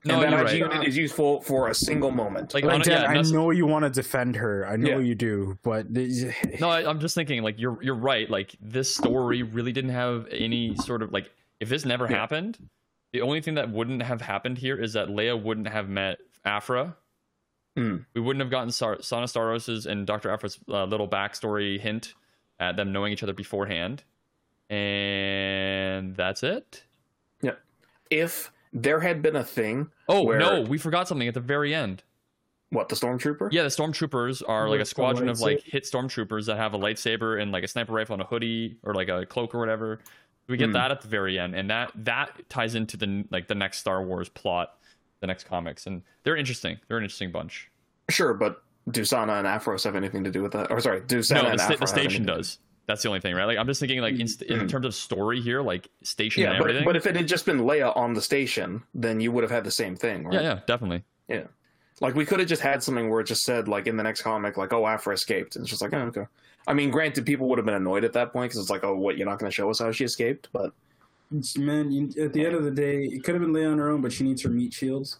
no, 0.05 0.21
and 0.21 0.31
that 0.33 0.55
you're 0.55 0.67
right. 0.67 0.73
unit 0.75 0.87
is 0.87 0.95
useful 0.95 1.41
for 1.41 1.67
a 1.69 1.73
single 1.75 2.11
moment. 2.11 2.53
Like, 2.53 2.63
Like, 2.63 2.83
Dan, 2.83 3.01
yeah, 3.01 3.09
I 3.09 3.21
know 3.23 3.51
you 3.51 3.65
want 3.65 3.83
to 3.83 3.89
defend 3.89 4.35
her. 4.37 4.65
I 4.67 4.75
know 4.77 4.91
Yeah. 4.91 4.99
you 4.99 5.15
do, 5.15 5.57
but 5.63 5.89
no, 5.89 6.69
I, 6.69 6.89
I'm 6.89 6.99
just 6.99 7.15
thinking 7.15 7.41
like 7.43 7.59
you're 7.59 7.77
you're 7.81 7.95
right. 7.95 8.29
Like 8.29 8.55
this 8.61 8.93
story 8.95 9.43
really 9.43 9.71
didn't 9.71 9.91
have 9.91 10.27
any 10.31 10.75
sort 10.77 11.01
of 11.01 11.11
like 11.11 11.29
if 11.59 11.67
this 11.69 11.85
never 11.85 12.05
Yeah. 12.09 12.17
happened, 12.17 12.57
the 13.11 13.21
only 13.21 13.41
thing 13.41 13.55
that 13.55 13.69
wouldn't 13.71 14.03
have 14.03 14.21
happened 14.21 14.57
here 14.59 14.77
is 14.81 14.93
that 14.93 15.07
Leia 15.09 15.41
wouldn't 15.41 15.67
have 15.67 15.89
met 15.89 16.19
Aphra. 16.45 16.95
Hmm. 17.75 17.97
We 18.13 18.21
wouldn't 18.21 18.41
have 18.41 18.51
gotten 18.51 18.71
Sar- 18.71 19.01
Sana 19.01 19.27
Starros's 19.27 19.85
and 19.85 20.05
Doctor 20.07 20.31
Aphra's 20.33 20.59
uh, 20.69 20.85
little 20.85 21.07
backstory 21.07 21.79
hint 21.79 22.13
at 22.59 22.75
them 22.77 22.91
knowing 22.91 23.11
each 23.13 23.23
other 23.23 23.33
beforehand, 23.33 24.03
and 24.69 26.15
that's 26.15 26.43
it. 26.43 26.83
Yeah. 27.41 27.53
If 28.09 28.51
there 28.73 28.99
had 28.99 29.21
been 29.21 29.35
a 29.35 29.43
thing, 29.43 29.89
Oh 30.07 30.23
Where- 30.23 30.39
no, 30.39 30.61
we 30.61 30.77
forgot 30.77 31.07
something 31.07 31.27
at 31.27 31.33
the 31.33 31.39
very 31.39 31.73
end. 31.73 32.03
what 32.71 32.87
the 32.89 32.95
stormtrooper? 32.95 33.49
Yeah, 33.51 33.63
the 33.63 33.69
stormtroopers 33.69 34.43
are 34.47 34.69
like 34.69 34.79
a 34.79 34.85
squadron 34.85 35.27
of 35.29 35.39
like 35.39 35.63
hit 35.63 35.83
stormtroopers 35.85 36.45
that 36.45 36.57
have 36.57 36.73
a 36.73 36.77
lightsaber 36.77 37.41
and 37.41 37.51
like 37.51 37.63
a 37.63 37.67
sniper 37.67 37.93
rifle 37.93 38.13
and 38.13 38.21
a 38.21 38.25
hoodie 38.25 38.77
or 38.83 38.93
like 38.93 39.09
a 39.09 39.25
cloak 39.25 39.55
or 39.55 39.59
whatever. 39.59 39.99
We 40.47 40.57
get 40.57 40.67
Hmm. 40.67 40.73
that 40.73 40.91
at 40.91 41.01
the 41.01 41.07
very 41.07 41.37
end, 41.39 41.53
and 41.55 41.69
that 41.69 41.91
that 41.95 42.47
ties 42.49 42.73
into 42.75 42.97
the 42.97 43.23
like 43.31 43.47
the 43.47 43.53
next 43.55 43.77
Star 43.79 44.03
Wars 44.03 44.29
plot, 44.29 44.77
the 45.19 45.27
next 45.27 45.43
comics, 45.45 45.85
and 45.87 46.01
they're 46.23 46.35
interesting. 46.35 46.79
They're 46.87 46.97
an 46.97 47.03
interesting 47.03 47.31
bunch. 47.31 47.69
Sure, 48.09 48.33
but 48.33 48.63
do 48.89 49.05
Sana 49.05 49.33
and 49.33 49.45
Afros 49.47 49.83
have 49.83 49.95
anything 49.95 50.23
to 50.23 50.31
do 50.31 50.41
with 50.41 50.51
that? 50.53 50.71
Or 50.71 50.79
sorry, 50.79 51.01
do 51.01 51.21
Sana 51.21 51.41
no, 51.41 51.45
the, 51.45 51.51
and 51.51 51.61
sta- 51.61 51.73
Aphra 51.73 51.85
the 51.85 51.87
station 51.87 52.23
anything- 52.23 52.25
does. 52.25 52.57
That's 52.89 53.03
the 53.03 53.07
only 53.09 53.19
thing, 53.19 53.35
right? 53.35 53.45
Like 53.45 53.59
I'm 53.59 53.67
just 53.67 53.79
thinking 53.79 54.01
like 54.01 54.15
in, 54.15 54.21
in 54.21 54.27
Mhm. 54.61 54.67
terms 54.67 54.83
of 54.87 54.95
story 54.95 55.39
here, 55.39 55.61
like 55.61 55.87
station 56.01 56.41
Yeah, 56.41 56.49
and 56.53 56.57
but, 56.57 56.69
everything. 56.71 56.85
but 56.85 56.95
if 56.95 57.05
it 57.05 57.15
had 57.15 57.27
just 57.27 57.45
been 57.45 57.59
Leia 57.59 57.95
on 57.95 58.15
the 58.15 58.21
station, 58.21 58.81
then 58.95 59.19
you 59.19 59.31
would 59.31 59.43
have 59.43 59.51
had 59.51 59.63
the 59.63 59.69
same 59.69 59.95
thing, 59.95 60.23
right? 60.25 60.33
yeah, 60.33 60.41
yeah, 60.41 60.59
definitely. 60.65 61.03
Yeah, 61.27 61.43
like 62.01 62.15
we 62.15 62.25
could 62.25 62.39
have 62.39 62.49
just 62.49 62.63
had 62.63 62.81
something 62.81 63.07
where 63.07 63.19
it 63.21 63.25
just 63.25 63.43
said 63.43 63.67
like 63.67 63.85
in 63.85 63.95
the 63.95 64.01
next 64.01 64.23
comic 64.23 64.57
like 64.57 64.73
oh 64.73 64.87
Aphra 64.87 65.13
escaped. 65.13 65.55
and 65.55 65.61
It's 65.61 65.69
just 65.69 65.83
like 65.83 65.93
oh, 65.93 65.99
okay. 66.07 66.25
I 66.67 66.73
mean, 66.73 66.89
granted, 66.89 67.27
people 67.27 67.47
would 67.49 67.59
have 67.59 67.65
been 67.65 67.75
annoyed 67.75 68.03
at 68.03 68.13
that 68.13 68.33
point 68.33 68.49
because 68.49 68.59
it's 68.61 68.71
like 68.71 68.83
oh 68.83 68.95
what 68.95 69.17
you're 69.17 69.27
not 69.27 69.37
going 69.37 69.51
to 69.51 69.55
show 69.55 69.69
us 69.69 69.77
how 69.77 69.91
she 69.91 70.03
escaped, 70.03 70.49
but 70.51 70.73
It's- 71.31 71.57
Man, 71.59 71.91
you, 71.91 72.09
at 72.25 72.33
the 72.33 72.43
end 72.43 72.55
of 72.55 72.63
the 72.63 72.71
day, 72.71 73.03
it 73.03 73.23
could 73.23 73.35
have 73.35 73.41
been 73.43 73.53
Leia 73.53 73.71
on 73.71 73.77
her 73.77 73.91
own, 73.91 74.01
but 74.01 74.11
she 74.11 74.23
needs 74.23 74.41
her 74.41 74.49
meat 74.49 74.73
shields, 74.73 75.19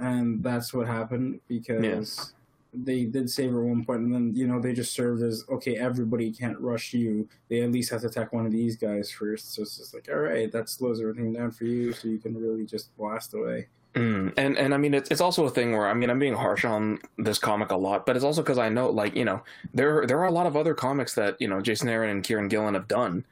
and 0.00 0.42
that's 0.42 0.72
what 0.72 0.86
happened 0.86 1.40
because 1.48 2.32
they 2.74 3.04
did 3.04 3.30
save 3.30 3.52
her 3.52 3.60
at 3.62 3.68
one 3.68 3.84
point, 3.84 4.00
and 4.00 4.14
then 4.14 4.34
you 4.34 4.46
know 4.46 4.60
they 4.60 4.72
just 4.72 4.92
served 4.92 5.22
as 5.22 5.44
okay, 5.48 5.76
everybody 5.76 6.32
can't 6.32 6.58
rush 6.58 6.92
you. 6.92 7.28
They 7.48 7.62
at 7.62 7.72
least 7.72 7.90
have 7.90 8.00
to 8.02 8.08
attack 8.08 8.32
one 8.32 8.46
of 8.46 8.52
these 8.52 8.76
guys 8.76 9.10
first. 9.10 9.54
So 9.54 9.62
it's 9.62 9.76
just 9.76 9.94
like, 9.94 10.08
all 10.10 10.18
right, 10.18 10.50
that 10.52 10.68
slows 10.68 11.00
everything 11.00 11.32
down 11.32 11.50
for 11.50 11.64
you, 11.64 11.92
so 11.92 12.08
you 12.08 12.18
can 12.18 12.36
really 12.36 12.64
just 12.64 12.96
blast 12.96 13.34
away. 13.34 13.68
Mm, 13.94 14.34
and 14.36 14.58
and 14.58 14.74
I 14.74 14.76
mean 14.76 14.92
it's 14.92 15.10
it's 15.10 15.20
also 15.20 15.44
a 15.44 15.50
thing 15.50 15.72
where 15.72 15.86
I 15.86 15.94
mean 15.94 16.10
I'm 16.10 16.18
being 16.18 16.34
harsh 16.34 16.64
on 16.64 16.98
this 17.16 17.38
comic 17.38 17.70
a 17.70 17.76
lot, 17.76 18.06
but 18.06 18.16
it's 18.16 18.24
also 18.24 18.42
because 18.42 18.58
I 18.58 18.68
know 18.68 18.90
like 18.90 19.14
you 19.14 19.24
know 19.24 19.42
there 19.72 20.04
there 20.06 20.18
are 20.18 20.26
a 20.26 20.32
lot 20.32 20.46
of 20.46 20.56
other 20.56 20.74
comics 20.74 21.14
that 21.14 21.40
you 21.40 21.46
know 21.46 21.60
Jason 21.60 21.88
Aaron 21.88 22.10
and 22.10 22.24
Kieran 22.24 22.48
Gillen 22.48 22.74
have 22.74 22.88
done, 22.88 23.24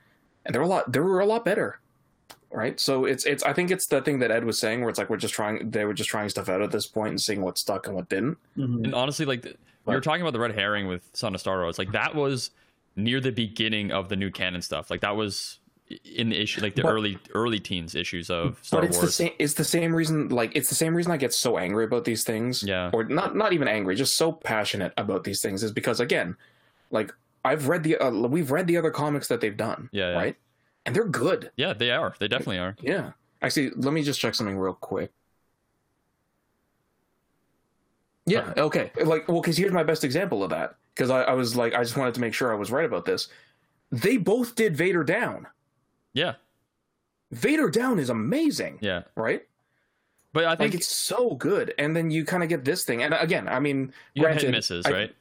and 0.46 0.54
they're 0.54 0.62
a 0.62 0.66
lot 0.66 0.92
they 0.92 1.00
were 1.00 1.18
a 1.18 1.26
lot 1.26 1.44
better, 1.44 1.80
right? 2.52 2.78
So 2.78 3.04
it's 3.04 3.24
it's 3.24 3.42
I 3.42 3.52
think 3.52 3.70
it's 3.70 3.86
the 3.86 4.00
thing 4.00 4.18
that 4.20 4.30
Ed 4.30 4.44
was 4.44 4.58
saying 4.58 4.80
where 4.80 4.90
it's 4.90 4.98
like 4.98 5.10
we're 5.10 5.16
just 5.16 5.34
trying 5.34 5.70
they 5.70 5.84
were 5.84 5.94
just 5.94 6.10
trying 6.10 6.28
stuff 6.28 6.48
out 6.48 6.62
at 6.62 6.70
this 6.70 6.86
point 6.86 7.10
and 7.10 7.20
seeing 7.20 7.40
what 7.42 7.58
stuck 7.58 7.86
and 7.86 7.96
what 7.96 8.08
didn't. 8.08 8.38
And 8.56 8.94
honestly, 8.94 9.26
like 9.26 9.42
the, 9.42 9.56
we 9.86 9.94
were 9.94 10.00
talking 10.00 10.22
about 10.22 10.32
the 10.32 10.38
red 10.40 10.54
herring 10.54 10.86
with 10.86 11.02
Son 11.12 11.34
of 11.34 11.40
Star 11.40 11.68
It's 11.68 11.78
like 11.78 11.92
that 11.92 12.14
was 12.14 12.50
near 12.94 13.20
the 13.20 13.32
beginning 13.32 13.90
of 13.90 14.08
the 14.08 14.16
new 14.16 14.30
canon 14.30 14.62
stuff. 14.62 14.90
Like 14.90 15.00
that 15.00 15.16
was 15.16 15.58
in 16.04 16.30
the 16.30 16.40
issue, 16.40 16.60
like 16.62 16.74
the 16.74 16.82
But- 16.82 16.92
early 16.92 17.18
early 17.34 17.58
teens 17.58 17.94
issues 17.94 18.30
of 18.30 18.58
Star 18.62 18.80
but 18.80 18.88
it's 18.88 18.96
Wars. 18.98 19.08
the 19.08 19.12
same. 19.12 19.32
It's 19.38 19.54
the 19.54 19.64
same 19.64 19.94
reason. 19.94 20.28
Like 20.28 20.54
it's 20.54 20.68
the 20.68 20.74
same 20.74 20.94
reason 20.94 21.10
I 21.12 21.16
get 21.16 21.34
so 21.34 21.58
angry 21.58 21.84
about 21.84 22.04
these 22.04 22.24
things. 22.24 22.62
Yeah. 22.62 22.90
Or 22.92 23.04
not. 23.04 23.36
Not 23.36 23.52
even 23.52 23.68
angry. 23.68 23.96
Just 23.96 24.16
so 24.16 24.32
passionate 24.32 24.92
about 24.96 25.24
these 25.24 25.40
things 25.42 25.62
is 25.62 25.72
because 25.72 26.00
again, 26.00 26.36
like 26.90 27.12
I've 27.44 27.66
read 27.68 27.82
the 27.82 27.96
uh, 27.98 28.10
we've 28.10 28.50
read 28.52 28.66
the 28.68 28.76
other 28.76 28.90
comics 28.90 29.28
that 29.28 29.40
they've 29.40 29.56
done. 29.56 29.88
Yeah, 29.92 30.10
yeah. 30.12 30.16
Right. 30.16 30.36
And 30.84 30.94
they're 30.96 31.04
good. 31.04 31.50
Yeah, 31.56 31.72
they 31.72 31.90
are. 31.90 32.14
They 32.18 32.28
definitely 32.28 32.58
are. 32.58 32.76
Yeah. 32.80 33.12
Actually, 33.40 33.70
let 33.76 33.92
me 33.92 34.02
just 34.02 34.20
check 34.20 34.34
something 34.34 34.58
real 34.58 34.74
quick. 34.74 35.12
Yeah. 38.26 38.52
Okay. 38.56 38.90
Like, 39.04 39.28
well, 39.28 39.40
because 39.40 39.56
here's 39.56 39.72
my 39.72 39.82
best 39.82 40.04
example 40.04 40.42
of 40.44 40.50
that. 40.50 40.76
Because 40.94 41.10
I, 41.10 41.22
I 41.22 41.32
was 41.32 41.56
like, 41.56 41.74
I 41.74 41.82
just 41.82 41.96
wanted 41.96 42.14
to 42.14 42.20
make 42.20 42.34
sure 42.34 42.52
I 42.52 42.56
was 42.56 42.70
right 42.70 42.84
about 42.84 43.04
this. 43.04 43.28
They 43.90 44.16
both 44.16 44.54
did 44.54 44.76
Vader 44.76 45.04
down. 45.04 45.46
Yeah, 46.14 46.34
Vader 47.30 47.70
down 47.70 47.98
is 47.98 48.10
amazing. 48.10 48.78
yeah. 48.82 49.02
Right. 49.14 49.42
But 50.34 50.44
I 50.44 50.48
Like 50.50 50.58
think 50.58 50.74
it's 50.74 50.86
so 50.86 51.34
good, 51.36 51.74
and 51.78 51.94
then 51.96 52.10
you 52.10 52.24
kind 52.26 52.42
of 52.42 52.48
get 52.50 52.64
this 52.64 52.84
thing. 52.84 53.02
And 53.02 53.12
uh, 53.14 53.18
again, 53.20 53.48
I 53.48 53.58
mean, 53.60 53.92
you 54.14 54.26
have 54.26 54.34
hit 54.34 54.44
and 54.44 54.52
misses, 54.52 54.84
I- 54.86 54.90
right? 54.92 55.14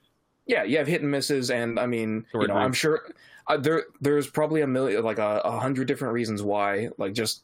yeah, 0.46 0.64
you 0.64 0.78
have 0.78 0.88
hit 0.88 1.02
and 1.02 1.10
misses, 1.12 1.50
and 1.52 1.80
I 1.80 1.86
mean, 1.86 2.26
Or 2.34 2.42
you 2.42 2.48
know. 2.50 2.56
I'm 2.56 2.74
sure 2.74 3.14
uh, 3.48 3.58
there 3.58 3.86
there's 4.00 4.28
probably 4.28 4.62
a 4.62 4.68
million, 4.68 5.04
like 5.04 5.20
a, 5.20 5.42
a 5.44 5.60
hundred 5.60 5.88
different 5.88 6.14
reasons 6.14 6.42
why, 6.42 6.90
like 6.98 7.14
just 7.14 7.44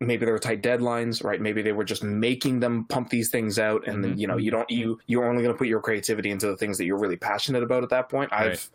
maybe 0.00 0.24
there 0.24 0.32
were 0.32 0.38
tight 0.40 0.62
deadlines, 0.62 1.22
right? 1.22 1.40
Maybe 1.40 1.62
they 1.62 1.72
were 1.72 1.84
just 1.84 2.02
making 2.02 2.60
them 2.60 2.84
pump 2.84 3.10
these 3.10 3.30
things 3.30 3.58
out, 3.58 3.86
and 3.86 4.02
then 4.02 4.14
Mhm. 4.14 4.18
you 4.18 4.26
know, 4.26 4.36
you 4.36 4.50
don't 4.50 4.70
you 4.70 4.98
you're 5.06 5.26
only 5.28 5.42
going 5.42 5.54
to 5.54 5.58
put 5.58 5.68
your 5.68 5.80
creativity 5.80 6.30
into 6.30 6.46
the 6.46 6.56
things 6.56 6.78
that 6.78 6.84
you're 6.84 6.98
really 6.98 7.16
passionate 7.16 7.62
about 7.62 7.82
at 7.82 7.90
that 7.90 8.08
point. 8.08 8.32
I've 8.32 8.70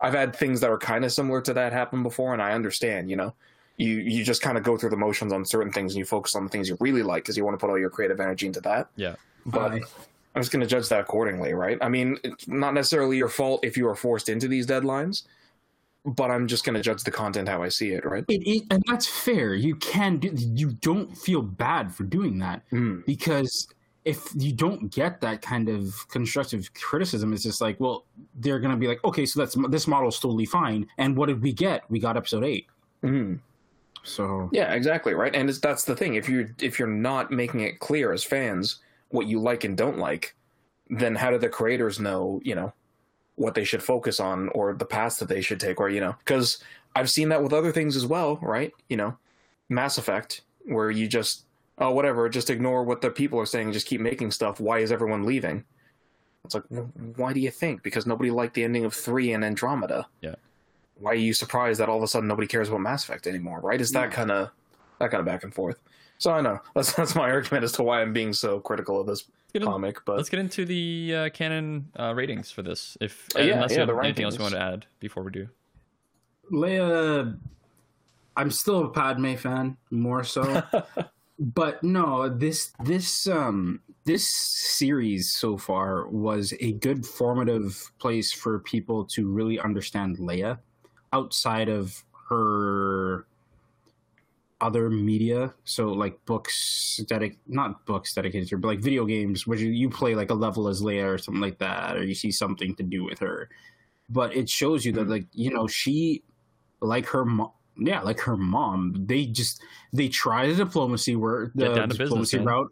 I've 0.00 0.14
had 0.14 0.34
things 0.34 0.60
that 0.60 0.70
are 0.70 0.78
kind 0.78 1.04
of 1.04 1.12
similar 1.12 1.40
to 1.42 1.54
that 1.54 1.72
happen 1.72 2.02
before, 2.02 2.32
and 2.32 2.42
I 2.42 2.52
understand, 2.52 3.10
you 3.10 3.16
know. 3.16 3.34
You, 3.76 3.88
you 3.88 4.22
just 4.22 4.40
kind 4.40 4.56
of 4.56 4.62
go 4.62 4.76
through 4.76 4.90
the 4.90 4.96
motions 4.96 5.32
on 5.32 5.44
certain 5.44 5.72
things 5.72 5.94
and 5.94 5.98
you 5.98 6.04
focus 6.04 6.36
on 6.36 6.44
the 6.44 6.48
things 6.48 6.68
you 6.68 6.76
really 6.78 7.02
like 7.02 7.24
because 7.24 7.36
you 7.36 7.44
want 7.44 7.58
to 7.58 7.60
put 7.60 7.70
all 7.72 7.76
your 7.76 7.90
creative 7.90 8.20
energy 8.20 8.46
into 8.46 8.60
that. 8.60 8.86
Yeah. 8.94 9.16
But 9.46 9.72
Aye. 9.72 9.80
I'm 10.36 10.42
just 10.42 10.52
going 10.52 10.60
to 10.60 10.66
judge 10.68 10.88
that 10.90 11.00
accordingly, 11.00 11.54
right? 11.54 11.76
I 11.80 11.88
mean, 11.88 12.16
it's 12.22 12.46
not 12.46 12.72
necessarily 12.72 13.16
your 13.16 13.28
fault 13.28 13.64
if 13.64 13.76
you 13.76 13.88
are 13.88 13.96
forced 13.96 14.28
into 14.28 14.46
these 14.46 14.64
deadlines, 14.64 15.24
but 16.04 16.30
I'm 16.30 16.46
just 16.46 16.64
going 16.64 16.74
to 16.74 16.82
judge 16.82 17.02
the 17.02 17.10
content 17.10 17.48
how 17.48 17.62
I 17.62 17.68
see 17.68 17.92
it, 17.92 18.04
right? 18.04 18.24
It, 18.28 18.46
it, 18.46 18.64
and 18.70 18.82
that's 18.86 19.06
fair. 19.06 19.54
You 19.54 19.76
can 19.76 20.18
do. 20.18 20.30
You 20.34 20.72
don't 20.72 21.16
feel 21.16 21.42
bad 21.42 21.94
for 21.94 22.04
doing 22.04 22.38
that 22.38 22.62
Mm. 22.70 23.04
because 23.06 23.68
if 24.04 24.28
you 24.36 24.52
don't 24.52 24.92
get 24.92 25.20
that 25.22 25.40
kind 25.40 25.70
of 25.70 25.94
constructive 26.08 26.72
criticism, 26.74 27.32
it's 27.32 27.42
just 27.42 27.62
like, 27.62 27.80
well, 27.80 28.04
they're 28.34 28.58
gonna 28.58 28.76
be 28.76 28.86
like, 28.86 29.02
okay, 29.02 29.24
so 29.24 29.40
that's 29.40 29.56
this 29.70 29.86
model's 29.86 30.20
totally 30.20 30.44
fine. 30.44 30.86
And 30.98 31.16
what 31.16 31.26
did 31.26 31.40
we 31.40 31.52
get? 31.54 31.90
We 31.90 31.98
got 32.00 32.16
episode 32.16 32.44
eight. 32.44 32.66
Mm. 33.02 33.40
So 34.02 34.50
Yeah, 34.52 34.74
exactly, 34.74 35.14
right? 35.14 35.34
And 35.34 35.48
it's, 35.48 35.58
that's 35.58 35.84
the 35.84 35.96
thing. 35.96 36.16
If 36.16 36.28
you're 36.28 36.50
if 36.60 36.78
you're 36.78 36.86
not 36.86 37.30
making 37.30 37.60
it 37.60 37.80
clear 37.80 38.12
as 38.12 38.22
fans 38.22 38.80
what 39.08 39.26
you 39.26 39.40
like 39.40 39.64
and 39.64 39.74
don't 39.74 39.96
like, 39.96 40.36
then 40.90 41.14
how 41.14 41.30
do 41.30 41.38
the 41.38 41.48
creators 41.48 41.98
know, 41.98 42.40
you 42.44 42.54
know, 42.54 42.74
what 43.36 43.54
they 43.54 43.64
should 43.64 43.82
focus 43.82 44.20
on 44.20 44.48
or 44.50 44.74
the 44.74 44.84
paths 44.84 45.18
that 45.18 45.28
they 45.28 45.40
should 45.40 45.60
take 45.60 45.80
or, 45.80 45.88
you 45.88 46.00
know, 46.00 46.14
cuz 46.24 46.62
I've 46.96 47.10
seen 47.10 47.28
that 47.30 47.42
with 47.42 47.52
other 47.52 47.72
things 47.72 47.96
as 47.96 48.06
well, 48.06 48.38
right? 48.40 48.72
You 48.88 48.96
know, 48.96 49.16
Mass 49.68 49.98
Effect 49.98 50.42
where 50.66 50.90
you 50.90 51.06
just 51.06 51.46
oh 51.78 51.92
whatever, 51.92 52.28
just 52.28 52.50
ignore 52.50 52.84
what 52.84 53.00
the 53.00 53.10
people 53.10 53.38
are 53.38 53.46
saying, 53.46 53.72
just 53.72 53.86
keep 53.86 54.00
making 54.00 54.30
stuff. 54.30 54.60
Why 54.60 54.78
is 54.78 54.92
everyone 54.92 55.24
leaving? 55.24 55.64
It's 56.44 56.54
like, 56.54 56.64
why 57.16 57.32
do 57.32 57.40
you 57.40 57.50
think? 57.50 57.82
Because 57.82 58.06
nobody 58.06 58.30
liked 58.30 58.54
the 58.54 58.64
ending 58.64 58.84
of 58.84 58.92
3 58.92 59.32
and 59.32 59.44
Andromeda. 59.44 60.06
Yeah. 60.20 60.34
Why 60.98 61.12
are 61.12 61.14
you 61.14 61.32
surprised 61.32 61.80
that 61.80 61.88
all 61.88 61.96
of 61.96 62.02
a 62.02 62.06
sudden 62.06 62.28
nobody 62.28 62.46
cares 62.46 62.68
about 62.68 62.82
Mass 62.82 63.04
Effect 63.04 63.26
anymore, 63.26 63.60
right? 63.60 63.80
Is 63.80 63.92
that 63.92 64.12
kind 64.12 64.30
of 64.30 64.50
that 64.98 65.10
kind 65.10 65.20
of 65.20 65.26
back 65.26 65.44
and 65.44 65.54
forth. 65.54 65.78
So 66.18 66.30
I 66.32 66.40
know 66.40 66.60
that's 66.74 66.92
that's 66.92 67.14
my 67.14 67.30
argument 67.30 67.64
as 67.64 67.72
to 67.72 67.82
why 67.82 68.02
I'm 68.02 68.12
being 68.12 68.32
so 68.32 68.60
critical 68.60 69.00
of 69.00 69.06
this 69.06 69.24
Let's 69.24 69.43
get, 69.54 69.62
in- 69.62 69.68
comic. 69.68 70.04
But 70.04 70.16
let's 70.16 70.28
get 70.28 70.40
into 70.40 70.64
the 70.66 71.14
uh, 71.14 71.28
canon 71.30 71.90
uh, 71.98 72.12
ratings 72.14 72.50
for 72.50 72.62
this. 72.62 72.98
If 73.00 73.28
Uh, 73.36 73.42
yeah, 73.42 73.54
unless 73.54 73.72
yeah, 73.72 73.84
you 73.84 73.86
have 73.86 74.04
anything 74.04 74.24
else 74.24 74.36
you 74.36 74.42
want 74.42 74.54
to 74.54 74.60
add 74.60 74.86
before 75.00 75.22
we 75.22 75.30
do. 75.30 75.48
Leia, 76.52 77.38
I'm 78.36 78.50
still 78.50 78.84
a 78.84 78.90
Padme 78.90 79.34
fan, 79.36 79.76
more 79.90 80.24
so. 80.24 80.62
but 81.38 81.82
no, 81.82 82.28
this 82.28 82.72
this 82.84 83.26
um 83.26 83.80
this 84.04 84.30
series 84.30 85.30
so 85.30 85.56
far 85.56 86.06
was 86.08 86.52
a 86.60 86.72
good 86.72 87.06
formative 87.06 87.90
place 87.98 88.32
for 88.32 88.58
people 88.58 89.04
to 89.06 89.28
really 89.28 89.58
understand 89.58 90.18
Leia 90.18 90.58
outside 91.12 91.68
of 91.68 92.04
her 92.28 93.26
other 94.60 94.90
media. 94.90 95.52
So 95.64 95.92
like 95.92 96.24
books 96.26 97.00
that 97.08 97.20
dedic 97.20 97.36
not 97.46 97.84
books 97.86 98.14
dedicated 98.14 98.48
to 98.48 98.56
her 98.56 98.58
but 98.60 98.68
like 98.68 98.80
video 98.80 99.04
games 99.04 99.46
which 99.46 99.60
you, 99.60 99.90
play 99.90 100.14
like 100.14 100.30
a 100.30 100.34
level 100.34 100.68
as 100.68 100.82
Leia 100.82 101.06
or 101.14 101.18
something 101.18 101.40
like 101.40 101.58
that 101.58 101.96
or 101.96 102.04
you 102.04 102.14
see 102.14 102.30
something 102.30 102.74
to 102.76 102.82
do 102.82 103.04
with 103.04 103.18
her. 103.18 103.48
But 104.08 104.34
it 104.34 104.48
shows 104.48 104.84
you 104.84 104.92
that 104.92 105.02
mm-hmm. 105.02 105.10
like 105.10 105.26
you 105.32 105.52
know 105.52 105.66
she 105.66 106.22
like 106.80 107.06
her 107.06 107.24
mom 107.24 107.50
yeah 107.76 108.00
like 108.02 108.20
her 108.20 108.36
mom 108.36 108.94
they 109.06 109.26
just 109.26 109.60
they 109.92 110.08
try 110.08 110.46
the 110.46 110.54
diplomacy 110.54 111.16
where 111.16 111.50
the 111.54 111.74
to 111.74 111.86
business, 111.88 111.98
diplomacy 111.98 112.38
man. 112.38 112.68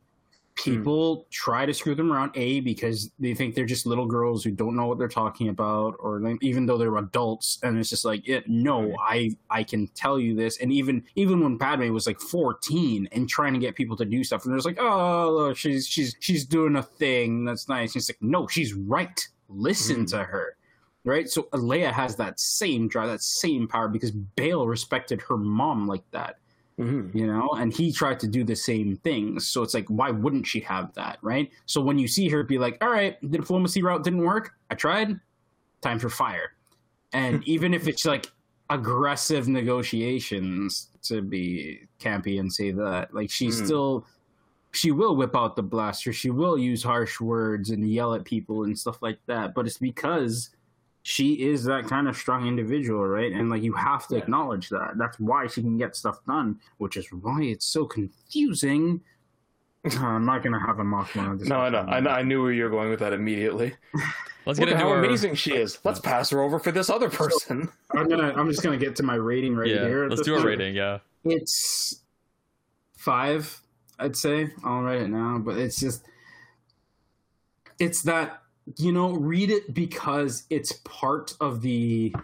Route 0.58 0.64
people 0.64 1.26
try 1.30 1.64
to 1.64 1.72
screw 1.72 1.94
them 1.94 2.12
around 2.12 2.30
a 2.34 2.60
because 2.60 3.10
they 3.18 3.34
think 3.34 3.54
they're 3.54 3.64
just 3.64 3.86
little 3.86 4.06
girls 4.06 4.44
who 4.44 4.50
don't 4.50 4.76
know 4.76 4.86
what 4.86 4.98
they're 4.98 5.08
talking 5.08 5.48
about 5.48 5.96
or 5.98 6.20
like, 6.20 6.36
even 6.42 6.66
though 6.66 6.76
they're 6.76 6.96
adults 6.98 7.58
and 7.62 7.78
it's 7.78 7.88
just 7.88 8.04
like 8.04 8.28
it, 8.28 8.48
no 8.48 8.94
i 9.00 9.30
i 9.50 9.64
can 9.64 9.86
tell 9.88 10.18
you 10.18 10.34
this. 10.36 10.58
And 10.60 10.70
even 10.72 11.04
even 11.16 11.40
when 11.40 11.58
padme 11.58 11.88
was 11.92 12.06
like 12.06 12.20
14 12.20 13.08
and 13.12 13.28
trying 13.28 13.54
to 13.54 13.58
get 13.58 13.74
people 13.74 13.96
to 13.96 14.04
do 14.04 14.22
stuff 14.22 14.44
and 14.44 14.52
there's 14.52 14.66
like 14.66 14.78
oh 14.80 15.32
look, 15.32 15.56
she's 15.56 15.86
she's 15.88 16.14
she's 16.20 16.44
doing 16.44 16.76
a 16.76 16.82
thing. 16.82 17.44
That's 17.44 17.68
nice. 17.68 17.94
And 17.94 18.00
it's 18.00 18.10
like 18.10 18.18
no 18.20 18.46
she's 18.46 18.74
right. 18.74 19.26
Listen 19.48 20.04
Mhm. 20.04 20.10
to 20.10 20.24
her. 20.24 20.56
Right? 21.04 21.28
So 21.28 21.44
leia 21.52 21.92
has 21.92 22.14
that 22.16 22.38
same 22.38 22.88
drive 22.88 23.08
that 23.08 23.22
same 23.22 23.66
power 23.66 23.88
because 23.88 24.10
Bail 24.12 24.66
respected 24.68 25.20
her 25.22 25.36
mom 25.36 25.88
like 25.88 26.04
that 26.12 26.36
Mhm. 26.78 27.14
you 27.14 27.26
know 27.26 27.50
and 27.58 27.72
he 27.72 27.92
tried 27.92 28.18
to 28.20 28.26
do 28.26 28.44
the 28.44 28.56
same 28.56 28.96
things 28.96 29.46
so 29.46 29.62
it's 29.62 29.74
like 29.74 29.86
why 29.88 30.10
wouldn't 30.10 30.46
she 30.46 30.60
have 30.60 30.92
that 30.94 31.18
right? 31.22 31.50
So 31.66 31.80
when 31.80 31.98
you 31.98 32.08
see 32.08 32.28
her 32.30 32.42
be 32.42 32.58
like 32.58 32.78
all 32.80 32.88
right 32.90 33.18
the 33.20 33.38
diplomacy 33.38 33.82
route 33.82 34.02
didn't 34.04 34.24
work. 34.24 34.52
I 34.70 34.74
tried. 34.74 35.20
Time 35.82 35.98
for 35.98 36.08
fire. 36.08 36.54
And 37.12 37.42
even 37.48 37.74
if 37.74 37.86
it's 37.88 38.06
like 38.06 38.26
aggressive 38.70 39.48
negotiations 39.48 40.88
to 41.02 41.20
be 41.20 41.86
campy 42.00 42.40
and 42.40 42.50
say 42.52 42.70
that 42.72 43.12
like 43.14 43.30
she 43.30 43.48
Mhm. 43.48 43.64
still 43.66 44.06
she 44.74 44.90
will 44.90 45.14
whip 45.14 45.36
out 45.36 45.54
the 45.54 45.62
blaster. 45.62 46.14
She 46.14 46.30
will 46.30 46.56
use 46.56 46.82
harsh 46.82 47.20
words 47.20 47.68
and 47.68 47.86
yell 47.86 48.14
at 48.14 48.24
people 48.24 48.64
and 48.64 48.78
stuff 48.78 49.02
like 49.02 49.18
that. 49.26 49.52
But 49.54 49.66
it's 49.66 49.76
because 49.76 50.48
she 51.02 51.34
is 51.34 51.64
that 51.64 51.86
kind 51.88 52.08
of 52.08 52.16
strong 52.16 52.46
individual, 52.46 53.04
right? 53.06 53.32
And 53.32 53.50
like 53.50 53.62
you 53.62 53.72
have 53.72 54.06
to 54.08 54.16
Yeah. 54.16 54.22
acknowledge 54.22 54.68
that. 54.68 54.92
That's 54.96 55.18
why 55.18 55.48
she 55.48 55.60
can 55.60 55.76
get 55.76 55.96
stuff 55.96 56.24
done, 56.26 56.60
which 56.78 56.96
is 56.96 57.06
why 57.12 57.42
it's 57.42 57.66
so 57.66 57.84
confusing. 57.86 59.00
Uh, 59.84 59.98
I'm 59.98 60.24
not 60.24 60.44
gonna 60.44 60.64
have 60.64 60.78
a 60.78 60.84
Mothma. 60.84 61.40
No, 61.40 61.58
I 61.58 61.68
know. 61.68 61.80
I, 61.80 61.98
know. 61.98 62.10
I 62.10 62.22
knew 62.22 62.40
where 62.40 62.52
you 62.52 62.62
were 62.62 62.70
going 62.70 62.88
with 62.88 63.00
that 63.00 63.12
immediately. 63.12 63.74
Let's 64.46 64.60
Look 64.60 64.68
get 64.68 64.68
at 64.68 64.72
into 64.74 64.84
how 64.84 64.90
our 64.90 65.04
amazing 65.04 65.34
she 65.34 65.56
is. 65.56 65.80
Let's 65.82 65.98
pass 66.04 66.30
her 66.30 66.40
over 66.40 66.60
for 66.60 66.70
this 66.70 66.88
other 66.88 67.10
person. 67.10 67.68
I'm 67.90 68.08
gonna. 68.08 68.32
I'm 68.36 68.48
just 68.48 68.62
gonna 68.62 68.76
get 68.76 68.94
to 68.94 69.02
my 69.02 69.16
rating 69.16 69.56
right 69.56 69.68
yeah. 69.68 69.84
here. 69.84 70.08
Let's 70.08 70.22
do 70.22 70.36
a 70.36 70.46
rating. 70.46 70.76
Yeah. 70.76 70.98
It's 71.24 72.00
five, 72.96 73.60
I'd 73.98 74.16
say. 74.16 74.50
I'll 74.62 74.82
write 74.82 75.00
it 75.00 75.08
now, 75.08 75.38
but 75.38 75.56
it's 75.58 75.80
just 75.80 76.04
it's 77.80 78.02
that 78.02 78.41
you 78.76 78.92
know 78.92 79.12
read 79.12 79.50
it 79.50 79.74
because 79.74 80.44
it's 80.50 80.72
part 80.84 81.34
of 81.40 81.62
the 81.62 82.14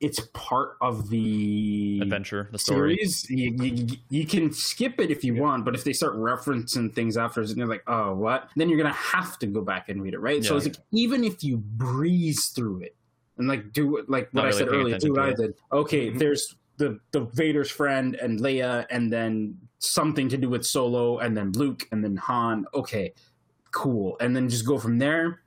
it's 0.00 0.20
part 0.32 0.76
of 0.80 1.10
the 1.10 1.98
Adventure, 2.02 2.48
the 2.52 2.58
story. 2.58 2.96
series. 2.96 3.28
You, 3.28 3.54
you, 3.62 3.86
you 4.08 4.26
can 4.26 4.50
skip 4.50 4.98
it 4.98 5.10
if 5.10 5.22
you 5.22 5.34
want, 5.34 5.66
but 5.66 5.74
if 5.74 5.84
they 5.84 5.92
start 5.92 6.14
referencing 6.14 6.92
things 6.94 7.18
afterwards 7.18 7.50
and 7.50 7.58
you're 7.58 7.68
like, 7.68 7.82
oh, 7.86 8.14
what? 8.14 8.48
Then 8.56 8.70
you're 8.70 8.78
going 8.78 8.90
to 8.90 8.98
have 8.98 9.38
to 9.40 9.46
go 9.46 9.60
back 9.60 9.90
and 9.90 10.02
read 10.02 10.14
it, 10.14 10.20
right? 10.20 10.42
So 10.42 10.54
Yeah. 10.54 10.56
it's 10.56 10.66
like, 10.68 10.76
even 10.92 11.22
if 11.22 11.44
you 11.44 11.58
breeze 11.58 12.46
through 12.46 12.80
it 12.80 12.96
and 13.36 13.46
like 13.46 13.72
do 13.74 14.02
like 14.08 14.32
what 14.32 14.42
Not 14.42 14.44
I 14.44 14.48
really 14.48 14.58
said 14.58 14.68
earlier, 14.68 14.98
do 14.98 15.12
what 15.12 15.22
I 15.22 15.32
did. 15.34 15.54
Okay, 15.70 16.10
Mhm. 16.10 16.18
there's 16.18 16.56
the, 16.78 16.98
the 17.10 17.20
Vader's 17.34 17.70
friend 17.70 18.14
and 18.14 18.40
Leia, 18.40 18.86
and 18.88 19.12
then 19.12 19.58
something 19.80 20.30
to 20.30 20.38
do 20.38 20.48
with 20.48 20.64
Solo, 20.64 21.18
and 21.18 21.36
then 21.36 21.52
Luke, 21.52 21.86
and 21.92 22.02
then 22.02 22.16
Han. 22.16 22.64
Okay, 22.72 23.12
cool. 23.70 24.16
And 24.18 24.34
then 24.34 24.48
just 24.48 24.64
go 24.64 24.78
from 24.78 24.98
there. 24.98 25.40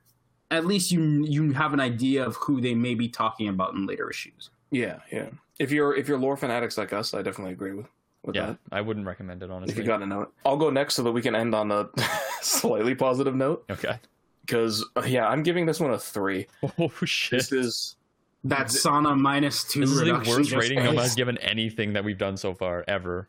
At 0.50 0.66
least 0.66 0.90
you 0.92 1.24
you 1.24 1.52
have 1.52 1.72
an 1.72 1.80
idea 1.80 2.24
of 2.24 2.36
who 2.36 2.60
they 2.60 2.74
may 2.74 2.94
be 2.94 3.08
talking 3.08 3.48
about 3.48 3.74
in 3.74 3.86
later 3.86 4.08
issues. 4.10 4.50
Yeah, 4.70 4.98
yeah. 5.12 5.28
If 5.58 5.70
you're 5.72 5.94
if 5.96 6.08
you're 6.08 6.18
lore 6.18 6.36
fanatics 6.36 6.76
like 6.78 6.92
us, 6.92 7.14
I 7.14 7.22
definitely 7.22 7.52
agree 7.52 7.72
with 7.74 7.86
with 8.24 8.36
Yeah, 8.36 8.46
that. 8.46 8.58
I 8.72 8.80
wouldn't 8.80 9.06
recommend 9.06 9.42
it 9.42 9.46
If 9.46 9.50
honestly. 9.52 9.76
you 9.82 9.86
got 9.86 9.98
to 9.98 10.06
know 10.06 10.22
it, 10.22 10.28
I'll 10.44 10.56
go 10.56 10.70
next 10.70 10.94
so 10.94 11.02
that 11.02 11.12
we 11.12 11.22
can 11.22 11.34
end 11.34 11.54
on 11.54 11.70
a 11.70 11.88
slightly 12.42 12.94
positive 12.94 13.34
note. 13.34 13.64
Okay. 13.70 13.98
Because 14.46 14.84
uh, 14.96 15.02
yeah, 15.06 15.26
I'm 15.28 15.42
giving 15.42 15.64
this 15.66 15.80
one 15.80 15.90
a 15.92 15.98
three. 15.98 16.46
Oh 16.78 16.90
shit. 17.04 17.38
This 17.40 17.52
is 17.52 17.96
That 18.44 18.66
Sauna 18.66 19.18
minus 19.18 19.64
two 19.64 19.80
This 19.80 19.90
is 19.90 20.00
the 20.00 20.12
worst 20.14 20.52
rating 20.52 20.78
is- 20.78 20.84
nobody's 20.84 21.14
given 21.14 21.38
anything 21.38 21.92
that 21.94 22.04
we've 22.04 22.18
done 22.18 22.36
so 22.36 22.52
far 22.54 22.84
ever. 22.88 23.28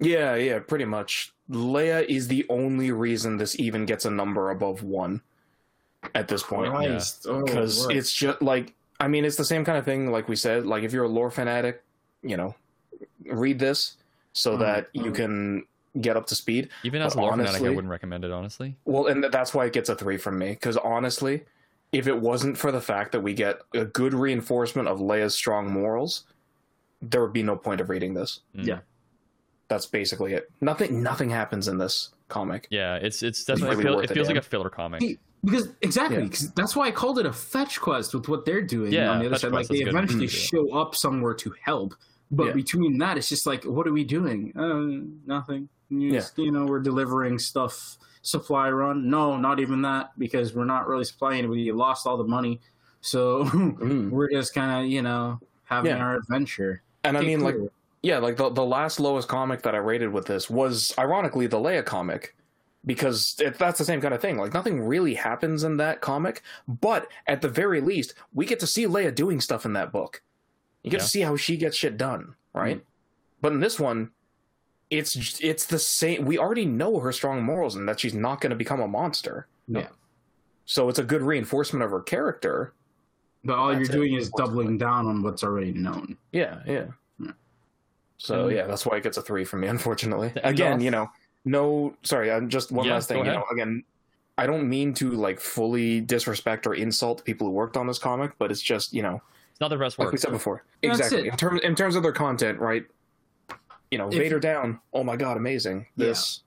yeah, 0.00 0.34
yeah, 0.34 0.58
pretty 0.58 0.84
much. 0.84 1.32
Leia 1.50 2.04
is 2.06 2.28
the 2.28 2.44
only 2.48 2.90
reason 2.90 3.36
this 3.36 3.58
even 3.60 3.84
gets 3.86 4.04
a 4.06 4.10
number 4.10 4.50
above 4.50 4.82
one 4.82 5.20
at 6.14 6.28
this 6.28 6.42
point. 6.42 6.70
Christ. 6.70 7.26
Oh, 7.28 7.44
because 7.44 7.88
it's 7.90 8.12
just 8.12 8.40
like 8.42 8.74
I 9.00 9.08
mean 9.08 9.24
it's 9.24 9.36
the 9.36 9.44
same 9.44 9.64
kind 9.64 9.78
of 9.78 9.84
thing 9.84 10.10
like 10.10 10.28
we 10.28 10.36
said 10.36 10.66
like 10.66 10.82
if 10.84 10.92
you're 10.92 11.04
a 11.04 11.08
lore 11.08 11.30
fanatic 11.30 11.82
you 12.22 12.36
know 12.36 12.54
read 13.26 13.58
this 13.58 13.96
so 14.32 14.56
Mm, 14.56 14.58
that 14.60 14.88
you 14.92 15.10
mm. 15.10 15.14
can 15.14 15.66
get 16.00 16.16
up 16.16 16.26
to 16.26 16.34
speed 16.34 16.68
Even 16.82 17.02
as 17.02 17.12
a 17.14 17.16
But 17.16 17.22
lore 17.22 17.30
fanatic, 17.36 17.62
I 17.62 17.68
wouldn't 17.70 17.88
recommend 17.88 18.24
it 18.24 18.30
honestly. 18.32 18.76
well 18.84 19.06
and 19.06 19.24
that's 19.24 19.52
why 19.54 19.66
it 19.66 19.72
gets 19.72 19.88
a 19.88 19.94
three 19.94 20.16
from 20.16 20.38
me 20.38 20.50
because 20.50 20.76
honestly 20.76 21.44
if 21.92 22.06
it 22.08 22.18
wasn't 22.20 22.58
for 22.58 22.72
the 22.72 22.80
fact 22.80 23.12
that 23.12 23.20
we 23.20 23.34
get 23.34 23.58
a 23.74 23.84
good 23.84 24.14
reinforcement 24.14 24.88
of 24.88 24.98
Leia's 25.00 25.34
strong 25.34 25.70
morals 25.72 26.24
there 27.02 27.20
would 27.20 27.32
be 27.32 27.42
no 27.42 27.56
point 27.56 27.80
of 27.80 27.88
reading 27.90 28.14
this 28.14 28.40
Mm. 28.56 28.66
Yeah. 28.66 28.78
that's 29.68 29.86
basically 29.86 30.34
it 30.34 30.50
nothing 30.60 31.02
nothing 31.02 31.30
happens 31.30 31.68
in 31.68 31.78
this 31.78 32.10
comic 32.28 32.66
Yeah, 32.70 32.96
it's 32.96 33.22
it's 33.22 33.44
definitely 33.44 33.76
really 33.76 33.82
feel, 33.84 33.96
worth 33.96 34.04
it 34.04 34.10
it, 34.10 34.14
feels 34.14 34.28
yeah. 34.28 34.34
like 34.34 34.42
a 34.44 34.48
filler 34.48 34.70
comic. 34.70 35.18
Because 35.44 35.68
exactly, 35.82 36.22
Yeah. 36.22 36.28
'cause 36.28 36.52
that's 36.52 36.74
why 36.74 36.86
I 36.86 36.90
called 36.90 37.18
it 37.18 37.26
a 37.26 37.32
fetch 37.32 37.80
quest 37.80 38.14
with 38.14 38.28
what 38.28 38.44
they're 38.44 38.62
doing 38.62 38.92
Yeah, 38.92 39.10
on 39.10 39.20
the 39.20 39.26
other 39.26 39.38
side. 39.38 39.52
Like 39.52 39.68
they 39.68 39.78
eventually 39.78 40.26
Mm. 40.26 40.30
show 40.30 40.72
up 40.74 40.94
somewhere 40.94 41.34
to 41.34 41.54
help, 41.62 41.94
but 42.30 42.46
Yeah. 42.48 42.52
between 42.52 42.98
that, 42.98 43.18
it's 43.18 43.28
just 43.28 43.46
like, 43.46 43.64
what 43.64 43.86
are 43.86 43.92
we 43.92 44.04
doing? 44.04 44.52
Uh, 44.56 45.06
nothing. 45.26 45.68
You, 45.90 46.12
just, 46.12 46.38
you 46.38 46.50
know, 46.50 46.64
we're 46.66 46.80
delivering 46.80 47.38
stuff. 47.38 47.98
Supply 48.22 48.70
run? 48.70 49.10
No, 49.10 49.36
not 49.36 49.60
even 49.60 49.82
that 49.82 50.18
because 50.18 50.54
we're 50.54 50.64
not 50.64 50.88
really 50.88 51.04
supplying. 51.04 51.48
We 51.50 51.70
lost 51.72 52.06
all 52.06 52.16
the 52.16 52.24
money, 52.24 52.58
so 53.02 53.44
Mm. 53.52 54.08
we're 54.10 54.30
just 54.30 54.54
kind 54.54 54.82
of 54.84 54.90
you 54.90 55.02
know 55.02 55.38
having 55.64 55.92
our 55.92 56.16
adventure. 56.16 56.82
And 57.04 57.18
I 57.18 57.20
Okay, 57.20 57.26
mean, 57.28 57.40
like, 57.40 57.56
yeah, 58.02 58.16
like 58.18 58.36
the 58.38 58.48
the 58.48 58.64
last 58.64 58.98
lowest 58.98 59.28
comic 59.28 59.60
that 59.62 59.74
I 59.74 59.78
rated 59.78 60.10
with 60.10 60.24
this 60.24 60.48
was 60.48 60.94
ironically 60.98 61.46
the 61.46 61.58
Leia 61.58 61.84
comic, 61.84 62.34
because 62.86 63.36
it, 63.40 63.58
that's 63.58 63.78
the 63.78 63.84
same 63.84 64.00
kind 64.00 64.14
of 64.14 64.20
thing. 64.20 64.36
Like 64.38 64.54
nothing 64.54 64.80
really 64.80 65.14
happens 65.14 65.64
in 65.64 65.76
that 65.78 66.00
comic, 66.00 66.42
but 66.68 67.08
at 67.26 67.40
the 67.42 67.48
very 67.48 67.80
least, 67.80 68.14
we 68.32 68.46
get 68.46 68.60
to 68.60 68.66
see 68.66 68.84
Leia 68.86 69.14
doing 69.14 69.40
stuff 69.40 69.64
in 69.64 69.72
that 69.74 69.92
book. 69.92 70.22
You 70.82 70.90
get 70.90 70.98
Yeah. 70.98 71.04
to 71.04 71.08
see 71.10 71.20
how 71.22 71.36
she 71.36 71.56
gets 71.56 71.76
shit 71.76 71.96
done, 71.96 72.34
right? 72.52 72.76
Mm-hmm. 72.76 72.84
But 73.40 73.52
in 73.52 73.60
this 73.60 73.78
one, 73.80 74.10
it's 74.90 75.40
it's 75.40 75.66
the 75.66 75.78
same. 75.78 76.24
We 76.26 76.38
already 76.38 76.66
know 76.66 76.98
her 77.00 77.10
strong 77.12 77.42
morals 77.42 77.74
and 77.74 77.88
that 77.88 77.98
she's 78.00 78.14
not 78.14 78.40
going 78.40 78.50
to 78.50 78.56
become 78.56 78.80
a 78.80 78.88
monster. 78.88 79.46
Yeah. 79.66 79.88
So 80.66 80.88
it's 80.88 80.98
a 80.98 81.04
good 81.04 81.22
reinforcement 81.22 81.82
of 81.82 81.90
her 81.90 82.00
character. 82.00 82.74
But 83.44 83.58
all 83.58 83.74
you're 83.74 83.84
doing 83.84 84.14
is 84.14 84.30
doubling 84.30 84.78
down 84.78 85.06
on 85.06 85.22
what's 85.22 85.42
already 85.44 85.72
known. 85.72 86.16
Yeah, 86.32 86.60
yeah. 86.66 86.86
Yeah. 87.18 87.32
So 88.18 88.46
And- 88.48 88.56
yeah, 88.56 88.66
that's 88.66 88.86
why 88.86 88.96
it 88.98 89.02
gets 89.02 89.16
a 89.18 89.22
three 89.22 89.44
from 89.44 89.60
me. 89.60 89.68
Unfortunately, 89.76 90.32
again, 90.42 90.74
off- 90.74 90.82
you 90.82 90.90
know, 90.90 91.10
no. 91.44 91.94
Sorry, 92.02 92.30
I'm 92.30 92.48
just 92.48 92.72
one 92.72 92.86
Yeah, 92.86 92.94
last 92.94 93.08
thing. 93.08 93.18
You 93.18 93.32
know, 93.32 93.44
again, 93.52 93.84
I 94.38 94.46
don't 94.46 94.68
mean 94.68 94.94
to 94.94 95.12
like 95.12 95.40
fully 95.40 96.00
disrespect 96.00 96.66
or 96.66 96.74
insult 96.74 97.18
the 97.18 97.24
people 97.24 97.46
who 97.46 97.52
worked 97.52 97.76
on 97.76 97.86
this 97.86 97.98
comic, 97.98 98.32
but 98.38 98.50
it's 98.50 98.60
just 98.62 98.92
you 98.92 99.02
know, 99.02 99.20
It's 99.50 99.60
not 99.60 99.68
the 99.68 99.76
best 99.76 99.98
work. 99.98 100.06
like 100.06 100.06
work. 100.06 100.12
we 100.12 100.18
said 100.18 100.32
before, 100.32 100.64
That's 100.82 100.98
exactly 100.98 101.28
it. 101.28 101.32
in 101.32 101.36
terms 101.36 101.60
in 101.62 101.74
terms 101.74 101.96
of 101.96 102.02
their 102.02 102.12
content, 102.12 102.58
right? 102.58 102.84
You 103.90 103.98
know, 103.98 104.08
If- 104.08 104.14
Vader 104.14 104.40
down. 104.40 104.80
Oh 104.92 105.04
my 105.04 105.16
god, 105.16 105.36
amazing. 105.36 105.86
Yeah. 105.96 106.06
This 106.06 106.42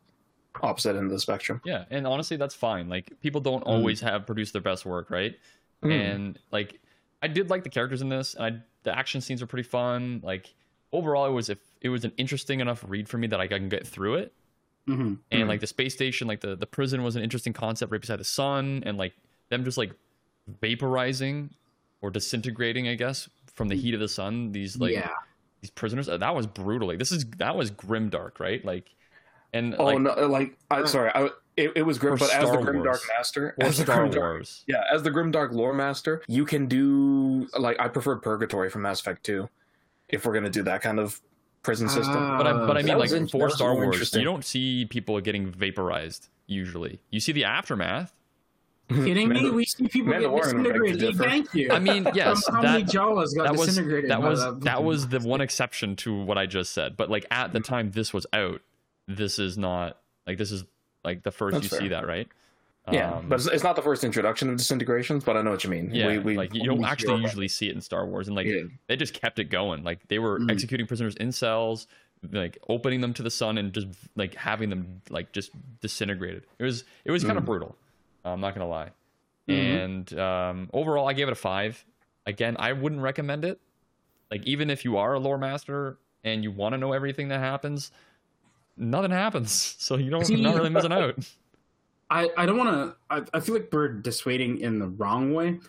opposite 0.62 0.96
end 0.96 1.06
of 1.06 1.12
the 1.12 1.20
spectrum. 1.20 1.62
Yeah, 1.64 1.86
and 1.90 2.06
honestly, 2.08 2.36
that's 2.38 2.56
fine. 2.56 2.90
Like 2.90 3.12
people 3.22 3.42
don't 3.42 3.62
always 3.64 4.02
have 4.02 4.26
produced 4.26 4.54
their 4.54 4.62
best 4.62 4.86
work, 4.86 5.10
right? 5.12 5.38
Mm. 5.84 5.92
And 5.92 6.40
like, 6.52 6.80
I 7.22 7.28
did 7.28 7.50
like 7.52 7.64
the 7.64 7.70
characters 7.70 8.02
in 8.02 8.10
this, 8.10 8.34
and 8.34 8.44
I, 8.44 8.60
the 8.84 8.98
action 8.98 9.22
scenes 9.22 9.42
were 9.42 9.48
pretty 9.48 9.70
fun. 9.70 10.20
Like 10.24 10.54
overall, 10.92 11.28
it 11.28 11.32
was 11.32 11.50
if 11.50 11.60
it 11.82 11.90
was 11.90 12.04
an 12.06 12.12
interesting 12.18 12.60
enough 12.60 12.84
read 12.88 13.08
for 13.08 13.18
me 13.20 13.28
that 13.28 13.40
I 13.40 13.48
can 13.48 13.70
get 13.70 13.86
through 13.88 14.16
it. 14.16 14.34
Mm-hmm. 14.88 15.14
And 15.32 15.50
like 15.50 15.60
the 15.60 15.68
space 15.68 15.94
station, 15.94 16.28
like 16.28 16.42
the 16.42 16.56
the 16.56 16.66
prison 16.66 17.04
was 17.04 17.16
an 17.16 17.24
interesting 17.24 17.54
concept 17.54 17.92
right 17.92 18.02
beside 18.02 18.20
the 18.20 18.26
sun, 18.26 18.84
and 18.86 18.98
like 18.98 19.14
them 19.50 19.64
just 19.64 19.78
like 19.78 19.92
vaporizing 20.62 21.50
or 22.02 22.10
disintegrating, 22.10 22.88
I 22.88 22.96
guess, 22.96 23.30
from 23.54 23.68
the 23.68 23.76
heat 23.76 23.94
of 23.94 24.00
the 24.00 24.08
sun. 24.08 24.52
These 24.52 24.78
like 24.78 24.94
yeah, 24.94 25.10
these 25.62 25.72
prisoners. 25.72 26.08
That 26.08 26.36
was 26.36 26.48
brutal. 26.48 26.88
Like 26.88 27.00
this 27.00 27.12
is 27.12 27.26
that 27.38 27.56
was 27.56 27.72
grimdark, 27.72 28.40
right? 28.40 28.64
Like, 28.64 28.90
and 29.54 29.76
Oh 29.78 29.86
like, 29.86 30.00
no! 30.00 30.28
Like, 30.28 30.58
I, 30.72 30.86
sorry, 30.86 31.12
I, 31.14 31.30
it, 31.58 31.74
it 31.76 31.82
was 31.82 31.98
grim, 31.98 32.16
but 32.18 32.34
as 32.34 32.44
the 32.44 32.48
Star 32.48 32.62
Grim 32.64 32.84
Dark 32.84 33.02
Master, 33.18 33.56
or 33.60 33.66
as 33.66 33.78
the 33.78 33.84
Star 33.84 34.08
Grim 34.08 34.12
Dark 34.12 34.46
Yeah, 34.68 34.84
as 34.92 35.04
the 35.04 35.12
Grimdark 35.12 35.52
lore 35.52 35.74
master, 35.74 36.22
you 36.28 36.46
can 36.46 36.68
do 36.68 37.48
like 37.58 37.80
I 37.80 37.88
preferred 37.88 38.22
Purgatory 38.22 38.70
from 38.70 38.84
Mass 38.84 39.02
Effect 39.02 39.26
2 39.26 39.50
if 40.10 40.26
we're 40.26 40.34
gonna 40.34 40.50
do 40.50 40.64
that 40.64 40.82
kind 40.82 41.00
of 41.00 41.20
prison 41.68 41.90
system. 41.90 42.16
Ah. 42.16 42.38
But 42.38 42.48
I, 42.48 42.54
but 42.66 42.78
I 42.78 42.82
mean, 42.82 42.98
like 42.98 43.12
in- 43.12 43.28
for 43.28 43.50
Star 43.50 43.76
Wars, 43.76 44.14
you 44.14 44.24
don't 44.24 44.46
see 44.46 44.86
people 44.86 45.20
getting 45.20 45.52
vaporized 45.52 46.30
usually. 46.48 47.02
You 47.12 47.20
see 47.20 47.34
the 47.34 47.44
aftermath. 47.44 48.14
kidding 48.90 49.28
me? 49.28 49.50
We 49.50 49.66
see 49.66 49.86
people 49.90 50.14
get 50.14 50.22
Mandalorian 50.22 50.64
would 50.64 50.64
beg 50.64 50.82
disintegrated. 50.94 51.18
Thank 51.18 51.54
you. 51.54 51.70
I 51.72 51.80
mean, 51.80 52.08
yes, 52.14 52.48
how 52.48 52.62
many 52.62 52.84
that 52.84 52.92
Jawas 52.92 53.36
got 53.36 53.44
that 53.44 53.52
was 53.58 53.66
disintegrated? 53.68 54.10
that 54.12 54.22
was 54.22 54.40
that? 54.40 54.62
that 54.62 54.84
was 54.86 55.10
the 55.10 55.20
one 55.20 55.42
exception 55.42 55.98
to 55.98 56.16
what 56.24 56.38
I 56.38 56.46
just 56.46 56.72
said. 56.72 56.96
But 56.96 57.10
like 57.10 57.26
at 57.30 57.52
the 57.52 57.60
time 57.60 57.92
this 57.92 58.14
was 58.14 58.26
out, 58.32 58.62
this 59.10 59.38
is 59.38 59.58
not 59.58 59.98
like 60.26 60.38
this 60.38 60.54
is 60.54 60.64
like 61.04 61.24
the 61.24 61.32
first 61.32 61.56
That's 61.56 61.64
you 61.66 61.70
fair. 61.70 61.80
see 61.82 61.88
that, 61.90 62.08
right? 62.08 62.30
Yeah, 62.92 63.14
Um, 63.16 63.28
but 63.30 63.36
it's, 63.36 63.48
it's 63.48 63.64
not 63.64 63.76
the 63.76 63.82
first 63.82 64.04
introduction 64.04 64.50
of 64.50 64.58
disintegrations, 64.58 65.24
but 65.24 65.36
I 65.38 65.42
know 65.42 65.52
what 65.52 65.64
you 65.64 65.70
mean. 65.70 65.90
yeah, 65.94 66.08
we, 66.08 66.20
we, 66.20 66.38
like 66.38 66.54
you 66.54 66.64
don't 66.66 66.84
actually 66.86 67.22
usually 67.22 67.48
see 67.48 67.70
it 67.70 67.76
in 67.76 67.82
Star 67.82 68.06
Wars, 68.06 68.28
and 68.28 68.36
like 68.36 68.48
Yeah. 68.48 68.64
they 68.88 68.96
just 68.96 69.14
kept 69.14 69.40
it 69.40 69.46
going. 69.46 69.84
Like 69.84 70.08
they 70.08 70.20
were 70.20 70.40
Mm. 70.40 70.52
executing 70.52 70.88
prisoners 70.88 71.16
in 71.16 71.32
cells, 71.32 71.88
like 72.32 72.58
opening 72.70 73.02
them 73.02 73.14
to 73.14 73.24
the 73.24 73.30
sun 73.30 73.58
and 73.58 73.74
just 73.74 73.88
like 74.16 74.36
having 74.36 74.70
them 74.70 75.02
like 75.10 75.32
just 75.34 75.52
disintegrated. 75.82 76.44
It 76.60 76.64
was 76.64 76.84
it 77.06 77.12
was 77.12 77.24
kind 77.24 77.38
of 77.38 77.44
Mm. 77.44 77.48
brutal. 77.48 77.76
I'm 78.26 78.40
not 78.42 78.54
gonna 78.56 78.68
lie. 78.68 78.90
Mhm. 79.48 79.84
And 79.84 80.20
um, 80.20 80.70
overall, 80.74 81.08
I 81.08 81.14
gave 81.14 81.28
it 81.28 81.32
a 81.32 81.36
five. 81.36 81.86
Again, 82.26 82.56
I 82.60 82.74
wouldn't 82.74 83.02
recommend 83.02 83.46
it. 83.46 83.60
Like 84.32 84.46
even 84.46 84.70
if 84.70 84.84
you 84.84 84.98
are 84.98 85.14
a 85.14 85.20
lore 85.20 85.38
master 85.38 85.98
and 86.24 86.44
you 86.44 86.52
want 86.52 86.74
to 86.74 86.78
know 86.78 86.92
everything 86.92 87.30
that 87.30 87.40
happens, 87.40 87.92
nothing 88.76 89.12
happens. 89.12 89.76
So 89.80 89.96
you 89.96 90.10
don't 90.10 90.30
not 90.42 90.56
really 90.56 90.70
missing 90.70 90.92
out. 90.92 91.16
I, 92.10 92.30
I 92.38 92.46
don't 92.46 92.58
want 92.58 92.70
to. 92.70 92.96
I, 93.10 93.38
I 93.38 93.40
feel 93.40 93.56
like 93.56 93.70
we're 93.72 93.90
dissuading 93.90 94.60
in 94.60 94.80
the 94.80 94.88
wrong 94.88 95.34
way. 95.34 95.60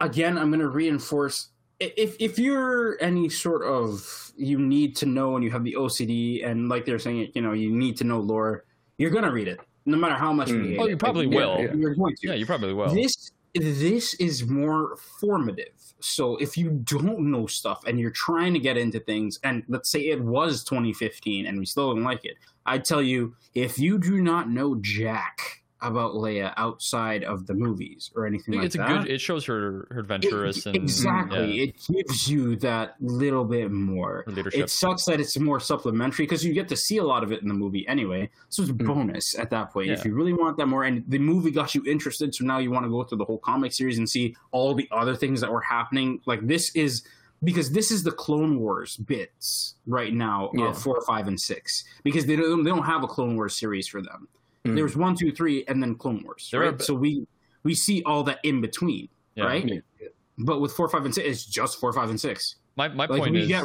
Again, 0.00 0.38
I'm 0.38 0.50
going 0.50 0.60
to 0.60 0.68
reinforce 0.68 1.48
if 1.80 2.16
if 2.18 2.38
you're 2.38 3.00
any 3.00 3.28
sort 3.28 3.62
of 3.62 4.32
you 4.36 4.58
need 4.58 4.96
to 4.96 5.06
know 5.06 5.36
and 5.36 5.44
you 5.44 5.50
have 5.50 5.64
the 5.64 5.74
OCD 5.78 6.46
and 6.46 6.68
like 6.68 6.84
they're 6.84 6.98
saying, 6.98 7.32
you 7.34 7.42
know, 7.42 7.52
you 7.52 7.70
need 7.70 7.96
to 7.98 8.04
know 8.04 8.20
lore. 8.20 8.64
You're 8.96 9.10
going 9.10 9.24
to 9.24 9.32
read 9.32 9.48
it, 9.48 9.60
no 9.86 9.96
matter 9.96 10.14
how 10.14 10.32
much. 10.32 10.48
Mm. 10.48 10.62
we 10.62 10.68
hate 10.70 10.80
Oh, 10.80 10.86
you 10.86 10.96
probably 10.96 11.26
Like, 11.26 11.36
will. 11.36 11.60
You're, 11.60 11.74
you're 11.74 11.94
going 11.94 12.16
to. 12.16 12.28
Yeah, 12.28 12.34
you 12.34 12.46
probably 12.46 12.74
will. 12.74 12.92
This 12.92 13.32
this 13.54 14.14
is 14.14 14.46
more 14.46 14.96
formative. 15.20 15.72
So 16.00 16.36
if 16.36 16.56
you 16.56 16.70
don't 16.84 17.30
know 17.30 17.46
stuff 17.46 17.82
and 17.86 17.98
you're 17.98 18.10
trying 18.10 18.52
to 18.54 18.60
get 18.60 18.76
into 18.76 19.00
things, 19.00 19.38
and 19.42 19.62
let's 19.68 19.90
say 19.90 20.00
it 20.08 20.20
was 20.20 20.64
2015 20.64 21.46
and 21.46 21.58
we 21.58 21.66
still 21.66 21.94
don't 21.94 22.04
like 22.04 22.24
it, 22.24 22.36
I 22.66 22.78
tell 22.78 23.02
you, 23.02 23.34
if 23.54 23.78
you 23.78 23.98
do 23.98 24.20
not 24.22 24.50
know 24.50 24.76
Jack 24.80 25.62
about 25.80 26.14
Leia 26.14 26.52
outside 26.56 27.22
of 27.24 27.46
the 27.46 27.54
movies 27.54 28.10
or 28.16 28.26
anything 28.26 28.54
like 28.56 28.64
it's 28.64 28.74
a 28.74 28.78
that, 28.78 29.02
good. 29.04 29.10
It 29.12 29.20
shows 29.20 29.44
her 29.44 29.86
her 29.90 29.98
it- 29.98 30.00
adventurous 30.00 30.66
and 30.66 30.74
exactly, 30.74 31.52
yeah, 31.58 31.62
it 31.64 31.76
gives 31.92 32.28
you 32.28 32.56
that 32.56 32.96
little 33.00 33.44
bit 33.44 33.70
more. 33.70 34.24
her 34.26 34.32
leadership. 34.32 34.60
It 34.64 34.70
sucks 34.70 35.04
that 35.04 35.20
it's 35.20 35.38
more 35.38 35.60
supplementary 35.60 36.24
because 36.26 36.44
you 36.44 36.52
get 36.52 36.68
to 36.68 36.76
see 36.76 36.96
a 36.96 37.04
lot 37.04 37.22
of 37.22 37.30
it 37.32 37.42
in 37.42 37.48
the 37.48 37.54
movie 37.54 37.86
anyway. 37.86 38.28
So 38.48 38.62
it's 38.62 38.70
a 38.70 38.74
Mm. 38.74 38.86
bonus 38.86 39.38
at 39.38 39.50
that 39.50 39.72
point. 39.72 39.90
If 39.90 40.04
you 40.04 40.14
really 40.14 40.32
want 40.32 40.56
that 40.56 40.66
more, 40.66 40.84
and 40.84 41.04
the 41.08 41.18
movie 41.18 41.50
got 41.50 41.74
you 41.74 41.82
interested, 41.86 42.34
so 42.34 42.44
now 42.44 42.58
you 42.58 42.70
want 42.70 42.84
to 42.84 42.90
go 42.90 43.04
through 43.04 43.18
the 43.18 43.24
whole 43.24 43.38
comic 43.38 43.72
series 43.72 43.98
and 43.98 44.08
see 44.08 44.34
all 44.50 44.74
the 44.74 44.88
other 44.90 45.14
things 45.14 45.40
that 45.40 45.52
were 45.52 45.60
happening. 45.60 46.20
Like 46.26 46.46
this 46.46 46.74
is 46.74 47.04
because 47.44 47.70
this 47.70 47.92
is 47.92 48.02
the 48.02 48.10
Clone 48.10 48.58
Wars 48.58 48.96
bits 48.96 49.76
right 49.86 50.12
now 50.12 50.50
Yeah. 50.54 50.70
of 50.70 50.78
four, 50.82 51.00
five, 51.06 51.28
and 51.28 51.40
six 51.40 51.84
because 52.02 52.26
they 52.26 52.34
don't 52.34 52.64
they 52.64 52.70
don't 52.70 52.82
have 52.82 53.04
a 53.04 53.06
Clone 53.06 53.36
Wars 53.36 53.56
series 53.56 53.86
for 53.86 54.02
them. 54.02 54.26
Mm. 54.72 54.76
There's 54.76 54.96
one, 54.96 55.14
two, 55.16 55.32
three, 55.32 55.64
and 55.68 55.82
then 55.82 55.94
Clone 55.96 56.22
Wars. 56.24 56.48
There 56.50 56.60
right? 56.60 56.76
b- 56.78 56.84
so 56.84 56.94
we 56.94 57.26
we 57.64 57.74
see 57.74 58.02
all 58.04 58.22
that 58.24 58.38
in 58.44 58.60
between, 58.60 59.08
Yeah. 59.34 59.44
right? 59.44 59.66
Yeah. 60.00 60.08
But 60.38 60.60
with 60.60 60.72
four, 60.72 60.88
five, 60.88 61.04
and 61.04 61.14
six, 61.14 61.26
it's 61.26 61.44
just 61.44 61.80
four, 61.80 61.92
five, 61.92 62.10
and 62.10 62.20
six. 62.20 62.56
My 62.76 62.88
my 62.88 63.06
Like 63.06 63.20
point 63.20 63.32
we 63.32 63.42
is. 63.42 63.48
get. 63.48 63.64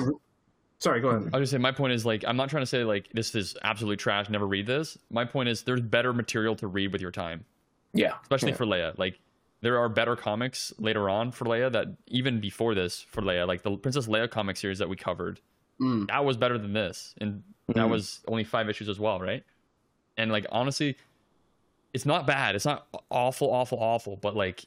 Sorry, 0.80 1.00
go 1.00 1.10
ahead. 1.10 1.30
I 1.34 1.38
was 1.38 1.44
just 1.44 1.52
saying, 1.52 1.62
my 1.62 1.72
point 1.72 1.94
is 1.94 2.06
like 2.06 2.26
I'm 2.28 2.36
not 2.36 2.50
trying 2.50 2.64
to 2.64 2.68
say 2.68 2.84
like 2.84 3.10
this 3.14 3.34
is 3.36 3.56
absolutely 3.64 3.98
trash. 3.98 4.30
Never 4.30 4.48
read 4.48 4.66
this. 4.68 4.98
My 5.12 5.24
point 5.24 5.48
is 5.50 5.64
there's 5.64 5.82
better 5.82 6.12
material 6.14 6.56
to 6.58 6.68
read 6.68 6.92
with 6.92 7.02
your 7.02 7.12
time, 7.12 7.46
Yeah, 7.94 8.16
especially 8.22 8.50
Yeah. 8.52 8.56
for 8.58 8.66
Leia. 8.66 8.98
Like 8.98 9.20
there 9.62 9.78
are 9.80 9.88
better 9.88 10.18
comics 10.18 10.74
later 10.80 11.10
on 11.10 11.32
for 11.32 11.46
Leia 11.46 11.72
that 11.72 11.88
even 12.08 12.42
before 12.42 12.76
this 12.76 13.00
for 13.02 13.22
Leia, 13.22 13.48
like 13.48 13.62
the 13.64 13.78
Princess 13.78 14.08
Leia 14.08 14.30
comic 14.30 14.58
series 14.58 14.80
that 14.80 14.90
we 14.90 14.98
covered, 14.98 15.40
Mm. 15.80 16.08
that 16.08 16.26
was 16.26 16.36
better 16.38 16.58
than 16.58 16.74
this, 16.74 17.16
and 17.20 17.42
that 17.68 17.78
Mhm. 17.78 17.90
was 17.90 18.20
only 18.28 18.44
five 18.44 18.68
issues 18.70 18.90
as 18.90 19.00
well, 19.00 19.20
right? 19.22 19.44
And 20.18 20.32
like 20.32 20.46
honestly, 20.52 20.98
it's 21.94 22.06
not 22.06 22.26
bad. 22.28 22.56
It's 22.56 22.66
not 22.66 22.88
awful, 23.10 23.52
awful, 23.52 23.80
awful, 23.80 24.16
but 24.18 24.36
like 24.36 24.66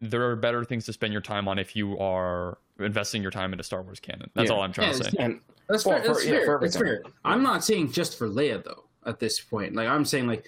there 0.00 0.28
are 0.28 0.36
better 0.36 0.64
things 0.64 0.84
to 0.86 0.92
spend 0.92 1.12
your 1.12 1.22
time 1.22 1.48
on 1.48 1.58
if 1.58 1.74
you 1.74 1.98
are 1.98 2.58
investing 2.78 3.22
your 3.22 3.30
time 3.30 3.52
into 3.52 3.64
Star 3.64 3.82
Wars 3.82 4.00
canon. 4.00 4.30
That's 4.34 4.50
Yeah. 4.50 4.56
all 4.56 4.62
I'm 4.62 4.72
trying 4.72 4.88
Yeah, 4.88 4.98
to 4.98 5.04
say. 5.04 5.10
and 5.18 5.40
That's 5.68 5.86
Well, 5.86 5.96
fair. 5.96 6.04
for- 6.04 6.12
That's 6.14 6.26
yeah, 6.26 6.30
fair. 6.32 6.44
for 6.46 6.58
That's 6.60 6.76
fair. 6.76 7.02
I'm 7.24 7.42
not 7.42 7.64
saying 7.64 7.92
just 7.92 8.18
for 8.18 8.28
Leia 8.28 8.62
though. 8.62 8.84
At 9.06 9.18
this 9.18 9.38
point, 9.40 9.74
like 9.74 9.86
I'm 9.88 10.04
saying, 10.04 10.26
like 10.26 10.46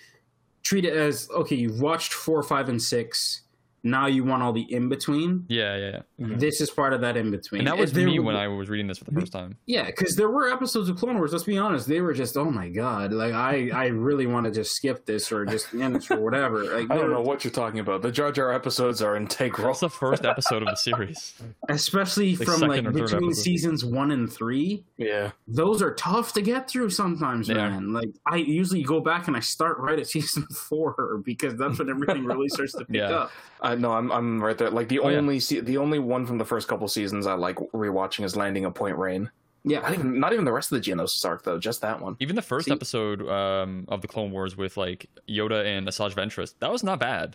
treat 0.62 0.84
it 0.84 0.94
as 0.94 1.28
okay. 1.30 1.57
You've 1.57 1.80
watched 1.80 2.12
four, 2.14 2.42
five, 2.42 2.68
and 2.68 2.82
six. 2.82 3.42
Now 3.87 4.07
you 4.07 4.24
want 4.24 4.43
all 4.43 4.53
the 4.53 4.62
in 4.72 4.89
between. 4.89 5.45
Yeah, 5.49 5.76
yeah, 5.76 6.01
yeah. 6.18 6.26
This 6.37 6.61
is 6.61 6.70
part 6.70 6.93
of 6.93 7.01
that 7.03 7.16
in 7.16 7.30
between. 7.30 7.61
And 7.61 7.68
that 7.68 7.78
was 7.78 7.93
There 7.93 8.05
me 8.07 8.18
when 8.18 8.37
I 8.37 8.49
was 8.49 8.68
reading 8.68 8.87
this 8.87 8.99
for 8.99 9.05
the 9.05 9.12
first 9.12 9.32
time. 9.32 9.57
Yeah, 9.66 9.84
because 9.87 10.16
there 10.16 10.28
were 10.28 10.53
episodes 10.53 10.89
of 10.89 10.97
Clone 10.97 11.16
Wars. 11.16 11.32
Let's 11.32 11.45
be 11.45 11.57
honest, 11.57 11.87
they 11.87 12.01
were 12.01 12.12
just 12.12 12.37
oh 12.37 12.51
my 12.51 12.68
god, 12.68 13.12
like 13.12 13.32
I 13.32 13.70
I 13.72 13.87
really 13.87 14.26
want 14.26 14.45
to 14.47 14.51
just 14.53 14.72
skip 14.74 15.07
this 15.07 15.30
or 15.30 15.47
just 15.47 15.72
end 15.74 15.97
this 15.97 16.11
or 16.11 16.20
whatever. 16.20 16.64
Like 16.76 16.91
I 16.91 16.97
don't 16.97 17.11
know 17.11 17.20
what 17.22 17.45
you're 17.45 17.51
talking 17.53 17.80
about. 17.80 18.03
The 18.03 18.11
Jar 18.11 18.32
Jar 18.32 18.53
episodes 18.53 19.01
are 19.01 19.16
integral. 19.16 19.68
That's 19.68 19.80
the 19.80 19.89
first 19.91 20.24
episode 20.24 20.62
of 20.62 20.68
the 20.68 20.74
series. 20.76 21.41
especially 21.68 22.37
Like 22.37 22.49
from 22.49 22.61
like 22.68 22.82
between 22.84 22.99
episode. 23.05 23.34
seasons 23.34 23.84
one 23.84 24.11
and 24.11 24.32
three. 24.32 24.84
Yeah. 24.97 25.30
Those 25.47 25.82
are 25.82 25.95
tough 25.95 26.32
to 26.34 26.43
get 26.43 26.68
through 26.68 26.91
sometimes, 26.91 27.47
They 27.49 27.55
are. 27.55 27.70
man. 27.70 27.93
Like 27.93 28.09
I 28.26 28.37
usually 28.37 28.82
go 28.82 29.01
back 29.01 29.28
and 29.28 29.37
I 29.37 29.41
start 29.41 29.78
right 29.78 29.99
at 29.99 30.07
season 30.16 30.45
four 30.49 31.22
because 31.24 31.57
that's 31.57 31.78
when 31.78 31.89
everything 31.89 32.24
really 32.24 32.49
starts 32.49 32.72
to 32.72 32.84
pick 32.84 32.97
Yeah. 32.97 33.11
up. 33.11 33.30
I 33.61 33.74
no, 33.79 33.93
I'm 33.93 34.11
I'm 34.12 34.43
right 34.43 34.57
there. 34.57 34.70
Like 34.70 34.89
the 34.89 34.99
Oh, 35.01 35.09
yeah. 35.09 35.18
only 35.18 35.41
se- 35.41 35.61
the 35.61 35.79
only 35.79 35.99
one 35.99 36.27
from 36.27 36.39
the 36.39 36.45
first 36.45 36.68
couple 36.68 36.87
seasons 36.89 37.27
I 37.27 37.35
like 37.35 37.57
rewatching 37.72 38.24
is 38.24 38.37
Landing 38.37 38.64
a 38.64 38.70
Point 38.70 38.97
Rain. 38.99 39.31
Yeah, 39.68 39.81
Not 39.81 39.93
even 39.95 40.20
not 40.20 40.33
even 40.33 40.45
the 40.45 40.53
rest 40.53 40.70
of 40.70 40.81
the 40.83 40.91
Geonosis 40.91 41.24
arc 41.24 41.43
though, 41.43 41.59
just 41.59 41.81
that 41.81 42.01
one. 42.01 42.16
Even 42.20 42.37
the 42.37 42.43
first 42.43 42.66
See- 42.66 42.72
episode 42.72 43.27
um, 43.29 43.85
of 43.89 44.01
the 44.01 44.09
Clone 44.09 44.31
Wars 44.31 44.57
with 44.57 44.77
like 44.77 45.07
Yoda 45.29 45.64
and 45.66 45.87
Asajj 45.89 46.14
Ventress, 46.14 46.55
that 46.61 46.70
was 46.70 46.83
not 46.85 47.01
bad. 47.01 47.31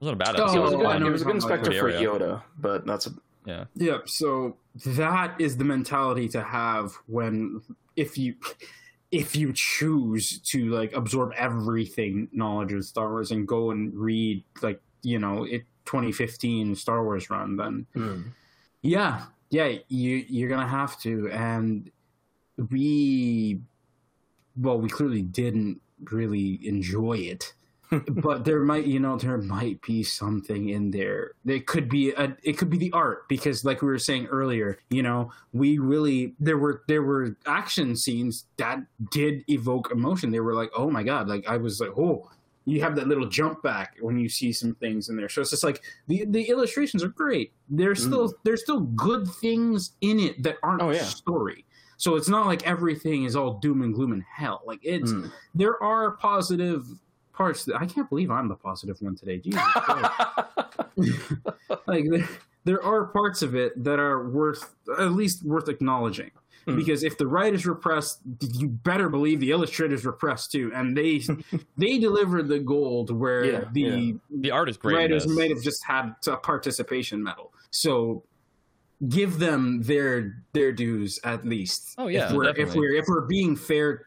It 0.00 0.04
wasn't 0.04 0.22
a 0.22 0.24
bad 0.24 0.36
Oh, 0.40 0.44
episode. 0.44 0.52
He 0.54 0.58
was 0.60 0.72
a 0.72 0.76
I 0.78 0.92
good, 0.94 0.98
know 1.00 1.06
he 1.06 1.12
was 1.12 1.22
a 1.22 1.24
good 1.26 1.34
inspector 1.34 1.72
for 1.72 1.90
Yoda, 1.92 2.42
but 2.58 2.86
that's 2.86 3.06
a, 3.06 3.10
Yeah, 3.44 3.64
Yep. 3.76 4.08
So 4.08 4.56
that 4.86 5.34
is 5.38 5.56
the 5.58 5.64
mentality 5.64 6.26
to 6.30 6.42
have 6.42 6.92
when 7.06 7.60
if 7.96 8.16
you 8.16 8.34
if 9.10 9.36
you 9.36 9.52
choose 9.52 10.38
to 10.38 10.70
like 10.70 10.94
absorb 10.94 11.32
everything 11.36 12.28
knowledge 12.32 12.72
of 12.72 12.82
Star 12.82 13.10
Wars 13.10 13.30
and 13.30 13.46
go 13.46 13.70
and 13.70 13.94
read 13.94 14.42
like 14.62 14.80
you 15.02 15.18
know 15.18 15.44
it 15.44 15.64
2015 15.84 16.74
Star 16.74 17.04
Wars 17.04 17.30
run, 17.30 17.56
then 17.56 17.86
hmm. 17.94 18.20
yeah, 18.82 19.24
yeah, 19.50 19.78
you 19.88 20.24
you're 20.28 20.48
gonna 20.48 20.68
have 20.68 20.98
to. 21.00 21.30
And 21.30 21.90
we, 22.70 23.60
well, 24.56 24.78
we 24.78 24.88
clearly 24.88 25.22
didn't 25.22 25.80
really 26.10 26.60
enjoy 26.66 27.18
it. 27.18 27.54
But 28.08 28.46
there 28.46 28.60
might 28.60 28.86
you 28.86 28.98
know 28.98 29.18
there 29.18 29.36
might 29.36 29.82
be 29.82 30.02
something 30.02 30.70
in 30.70 30.92
there. 30.92 31.32
It 31.44 31.66
could 31.66 31.90
be 31.90 32.12
a 32.12 32.34
it 32.42 32.56
could 32.56 32.70
be 32.70 32.78
the 32.78 32.90
art 32.92 33.28
because 33.28 33.66
like 33.66 33.82
we 33.82 33.88
were 33.88 33.98
saying 33.98 34.28
earlier 34.28 34.78
you 34.88 35.02
know 35.02 35.30
we 35.52 35.76
really 35.76 36.32
there 36.40 36.56
were 36.56 36.84
there 36.88 37.02
were 37.02 37.36
action 37.44 37.94
scenes 37.94 38.46
that 38.56 38.78
did 39.10 39.44
evoke 39.46 39.90
emotion. 39.90 40.30
They 40.30 40.40
were 40.40 40.54
like 40.54 40.70
oh 40.74 40.90
my 40.90 41.02
god 41.02 41.28
like 41.28 41.46
i 41.46 41.58
was 41.58 41.80
like 41.80 41.90
oh 41.98 42.30
you 42.64 42.80
have 42.80 42.94
that 42.96 43.08
little 43.08 43.26
jump 43.28 43.62
back 43.62 43.96
when 44.00 44.16
you 44.18 44.28
see 44.28 44.52
some 44.52 44.74
things 44.76 45.08
in 45.08 45.16
there 45.16 45.28
so 45.28 45.40
it's 45.40 45.50
just 45.50 45.64
like 45.64 45.82
the 46.08 46.24
the 46.26 46.42
illustrations 46.48 47.02
are 47.02 47.08
great 47.08 47.52
there's 47.68 48.02
still 48.02 48.32
there's 48.44 48.62
still 48.62 48.80
good 48.80 49.26
things 49.40 49.92
in 50.00 50.18
it 50.20 50.42
that 50.42 50.56
aren't 50.62 50.80
Oh, 50.82 50.90
yeah. 50.90 51.02
story 51.02 51.64
so 51.96 52.16
it's 52.16 52.28
not 52.28 52.46
like 52.46 52.66
everything 52.66 53.24
is 53.24 53.34
all 53.36 53.54
doom 53.54 53.82
and 53.82 53.94
gloom 53.94 54.12
and 54.12 54.22
hell 54.32 54.62
like 54.66 54.80
it's 54.82 55.12
Mm. 55.12 55.30
there 55.54 55.82
are 55.82 56.12
positive 56.12 56.84
parts. 57.32 57.64
That, 57.64 57.76
I 57.80 57.86
can't 57.86 58.08
believe 58.10 58.30
I'm 58.30 58.46
the 58.46 58.54
positive 58.56 59.00
one 59.00 59.16
today. 59.16 59.38
Jesus 59.38 59.62
like 61.86 62.04
there, 62.10 62.28
there 62.64 62.82
are 62.84 63.06
parts 63.06 63.42
of 63.42 63.54
it 63.54 63.82
that 63.82 63.98
are 63.98 64.28
worth 64.28 64.74
at 64.98 65.12
least 65.12 65.42
worth 65.44 65.68
acknowledging. 65.68 66.30
Hmm. 66.66 66.76
Because 66.76 67.02
if 67.02 67.18
the 67.18 67.26
writer's 67.26 67.66
repressed, 67.66 68.20
you 68.40 68.68
better 68.68 69.08
believe 69.08 69.40
the 69.40 69.50
illustrator 69.50 69.94
is 69.94 70.04
repressed 70.06 70.52
too, 70.52 70.70
and 70.74 70.96
they 70.96 71.20
they 71.76 71.98
delivered 71.98 72.48
the 72.48 72.58
gold 72.60 73.10
where 73.10 73.44
Yeah, 73.44 73.64
the 73.72 73.80
yeah. 73.80 74.12
the 74.40 74.50
art 74.50 74.68
is 74.68 74.76
great. 74.76 74.94
writers 74.96 75.26
might 75.26 75.50
have 75.50 75.62
just 75.62 75.84
had 75.84 76.14
a 76.26 76.36
participation 76.36 77.22
medal. 77.22 77.52
So 77.70 78.24
give 79.08 79.38
them 79.38 79.82
their 79.82 80.44
their 80.52 80.70
dues 80.72 81.18
at 81.24 81.44
least. 81.44 81.94
Oh, 81.98 82.06
yeah, 82.06 82.26
if 82.28 82.32
we're 82.32 82.56
if 82.56 82.74
we're 82.74 82.94
if 82.94 83.06
we're 83.08 83.26
being 83.26 83.56
fair, 83.56 84.06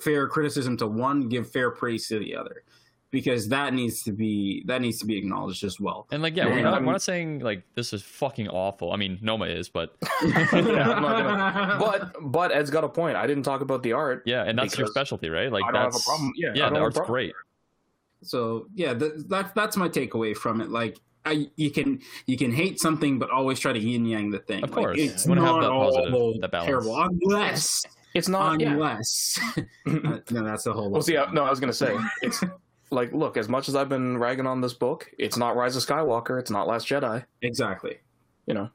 fair 0.00 0.26
criticism 0.28 0.76
to 0.78 0.86
one, 0.86 1.28
give 1.28 1.50
fair 1.50 1.70
praise 1.70 2.08
to 2.08 2.18
the 2.18 2.34
other, 2.36 2.62
because 3.10 3.48
that 3.48 3.74
needs 3.74 4.02
to 4.04 4.12
be 4.12 4.62
that 4.66 4.80
needs 4.80 4.98
to 5.00 5.06
be 5.06 5.16
acknowledged 5.18 5.64
as 5.64 5.80
well. 5.80 6.06
And 6.12 6.22
like, 6.22 6.36
yeah, 6.36 6.46
Yeah, 6.48 6.54
we're, 6.54 6.62
not, 6.62 6.84
we're 6.84 6.92
not 6.92 7.02
saying 7.02 7.40
like 7.40 7.64
this 7.74 7.92
is 7.92 8.02
fucking 8.02 8.48
awful. 8.48 8.92
I 8.92 8.96
mean, 8.96 9.18
Noma 9.20 9.46
is, 9.46 9.68
but 9.68 9.96
Yeah, 10.22 10.46
I'm 10.52 11.02
not 11.02 11.22
gonna- 11.22 11.78
but 11.80 12.14
but 12.20 12.52
Ed's 12.52 12.70
got 12.70 12.84
a 12.84 12.88
point. 12.88 13.16
I 13.16 13.26
didn't 13.26 13.42
talk 13.42 13.60
about 13.62 13.82
the 13.82 13.92
art. 13.94 14.22
yeah, 14.26 14.44
and 14.44 14.58
that's 14.58 14.78
your 14.78 14.86
specialty, 14.86 15.28
right? 15.28 15.50
Like 15.50 15.64
I 15.64 15.72
don't 15.72 15.80
have 15.82 15.88
a 15.88 15.92
that's 15.92 16.04
problem- 16.06 16.32
yeah, 16.36 16.50
I 16.50 16.54
yeah, 16.54 16.64
don't 16.66 16.74
the 16.74 16.80
art's 16.80 17.00
great. 17.00 17.32
So 18.22 18.66
yeah, 18.74 18.94
th- 18.94 19.12
that 19.28 19.54
that's 19.54 19.76
my 19.76 19.88
takeaway 19.88 20.36
from 20.36 20.60
it. 20.60 20.70
Like. 20.70 20.98
I, 21.22 21.48
you 21.56 21.70
can 21.70 22.00
you 22.24 22.38
can 22.38 22.50
hate 22.50 22.80
something, 22.80 23.18
but 23.18 23.28
always 23.30 23.60
try 23.60 23.74
to 23.74 23.78
yin 23.78 24.06
yang 24.06 24.30
the 24.30 24.38
thing. 24.38 24.64
Of 24.64 24.70
Like, 24.70 24.78
course. 24.78 24.98
it's 24.98 25.26
You 25.26 25.32
wanna 25.32 25.42
have 25.42 25.56
not 25.56 25.60
that 25.60 25.68
positive- 25.68 26.14
all 26.14 26.38
that 26.40 26.50
balance. 26.50 26.66
terrible, 26.66 26.96
unless 26.98 27.84
It's 28.14 28.26
not. 28.26 28.62
Unless. 28.62 29.38
Uh, 29.86 30.18
no, 30.30 30.42
that's 30.44 30.64
the 30.64 30.72
whole. 30.72 30.88
Well, 30.90 31.02
see, 31.02 31.18
I, 31.18 31.30
no, 31.30 31.44
I 31.44 31.50
was 31.50 31.60
gonna 31.60 31.74
say 31.74 31.94
it's 32.22 32.42
like, 32.90 33.12
look, 33.12 33.36
as 33.36 33.48
much 33.48 33.68
as 33.68 33.76
I've 33.76 33.88
been 33.88 34.18
ragging 34.18 34.46
on 34.46 34.60
this 34.60 34.74
book, 34.74 35.10
it's 35.18 35.36
not 35.36 35.56
Rise 35.56 35.76
of 35.76 35.82
Skywalker, 35.84 36.38
it's 36.40 36.50
not 36.50 36.66
Last 36.66 36.86
Jedi, 36.88 37.24
exactly. 37.42 37.98
you 38.46 38.54
know. 38.54 38.70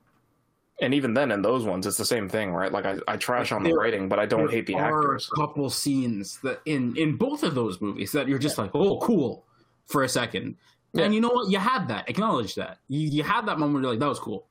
And 0.81 0.93
even 0.93 1.13
then, 1.13 1.31
in 1.31 1.41
those 1.41 1.63
ones, 1.63 1.87
it's 1.87 1.95
the 1.97 2.03
same 2.05 2.27
thing, 2.27 2.51
right? 2.51 2.69
Like 2.71 2.85
I, 2.85 2.97
I 3.07 3.15
trash 3.15 3.53
on 3.53 3.63
the 3.63 3.71
writing, 3.73 4.09
but 4.09 4.19
I 4.19 4.25
don't 4.25 4.51
hate 4.51 4.67
the 4.67 4.75
are 4.75 4.99
actors. 4.99 5.29
a 5.31 5.35
couple 5.35 5.69
scenes 5.69 6.37
that 6.43 6.61
in 6.65 6.97
in 6.97 7.15
both 7.15 7.43
of 7.43 7.55
those 7.55 7.79
movies 7.79 8.11
that 8.11 8.27
you're 8.27 8.39
just 8.39 8.57
like, 8.57 8.71
oh, 8.73 8.99
cool, 8.99 9.45
for 9.85 10.03
a 10.03 10.09
second. 10.09 10.57
Yeah. 10.93 11.05
And 11.05 11.13
you 11.15 11.21
know 11.21 11.29
what? 11.29 11.49
You 11.49 11.59
had 11.59 11.87
that. 11.87 12.09
Acknowledge 12.09 12.55
that. 12.55 12.79
You 12.89 13.07
you 13.07 13.23
had 13.23 13.45
that 13.47 13.57
moment 13.57 13.75
where 13.75 13.83
you're 13.83 13.91
like, 13.91 13.99
that 14.01 14.09
was 14.09 14.19
cool. 14.19 14.47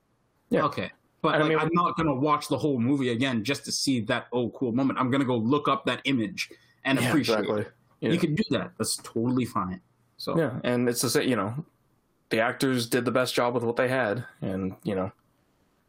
Yeah. 0.48 0.62
Okay. 0.64 0.90
But 1.20 1.34
And 1.34 1.44
I 1.44 1.48
mean, 1.48 1.58
i'm 1.58 1.70
not 1.72 1.94
gonna 1.96 2.14
watch 2.14 2.48
the 2.48 2.58
whole 2.58 2.78
movie 2.78 3.10
again 3.10 3.44
just 3.44 3.64
to 3.66 3.72
see 3.72 4.00
that 4.02 4.26
oh 4.32 4.48
cool 4.50 4.72
moment. 4.72 4.98
I'm 4.98 5.10
gonna 5.10 5.24
go 5.26 5.36
look 5.36 5.68
up 5.68 5.84
that 5.86 6.00
image 6.04 6.50
and 6.84 6.98
Yeah, 6.98 7.08
appreciate 7.08 7.40
exactly. 7.40 7.62
it. 7.62 7.72
Yeah. 8.04 8.10
You 8.10 8.18
can 8.18 8.34
do 8.34 8.44
that. 8.50 8.72
That's 8.78 8.96
totally 8.98 9.46
fine. 9.46 9.80
So 10.16 10.38
Yeah, 10.38 10.60
and 10.62 10.88
it's 10.88 11.00
the 11.02 11.10
same. 11.10 11.28
You 11.28 11.36
know, 11.36 11.64
the 12.30 12.40
actors 12.40 12.86
did 12.86 13.04
the 13.04 13.10
best 13.10 13.34
job 13.34 13.54
with 13.54 13.64
what 13.64 13.76
they 13.76 13.88
had, 13.88 14.24
and 14.42 14.74
you 14.82 14.94
know, 14.94 15.10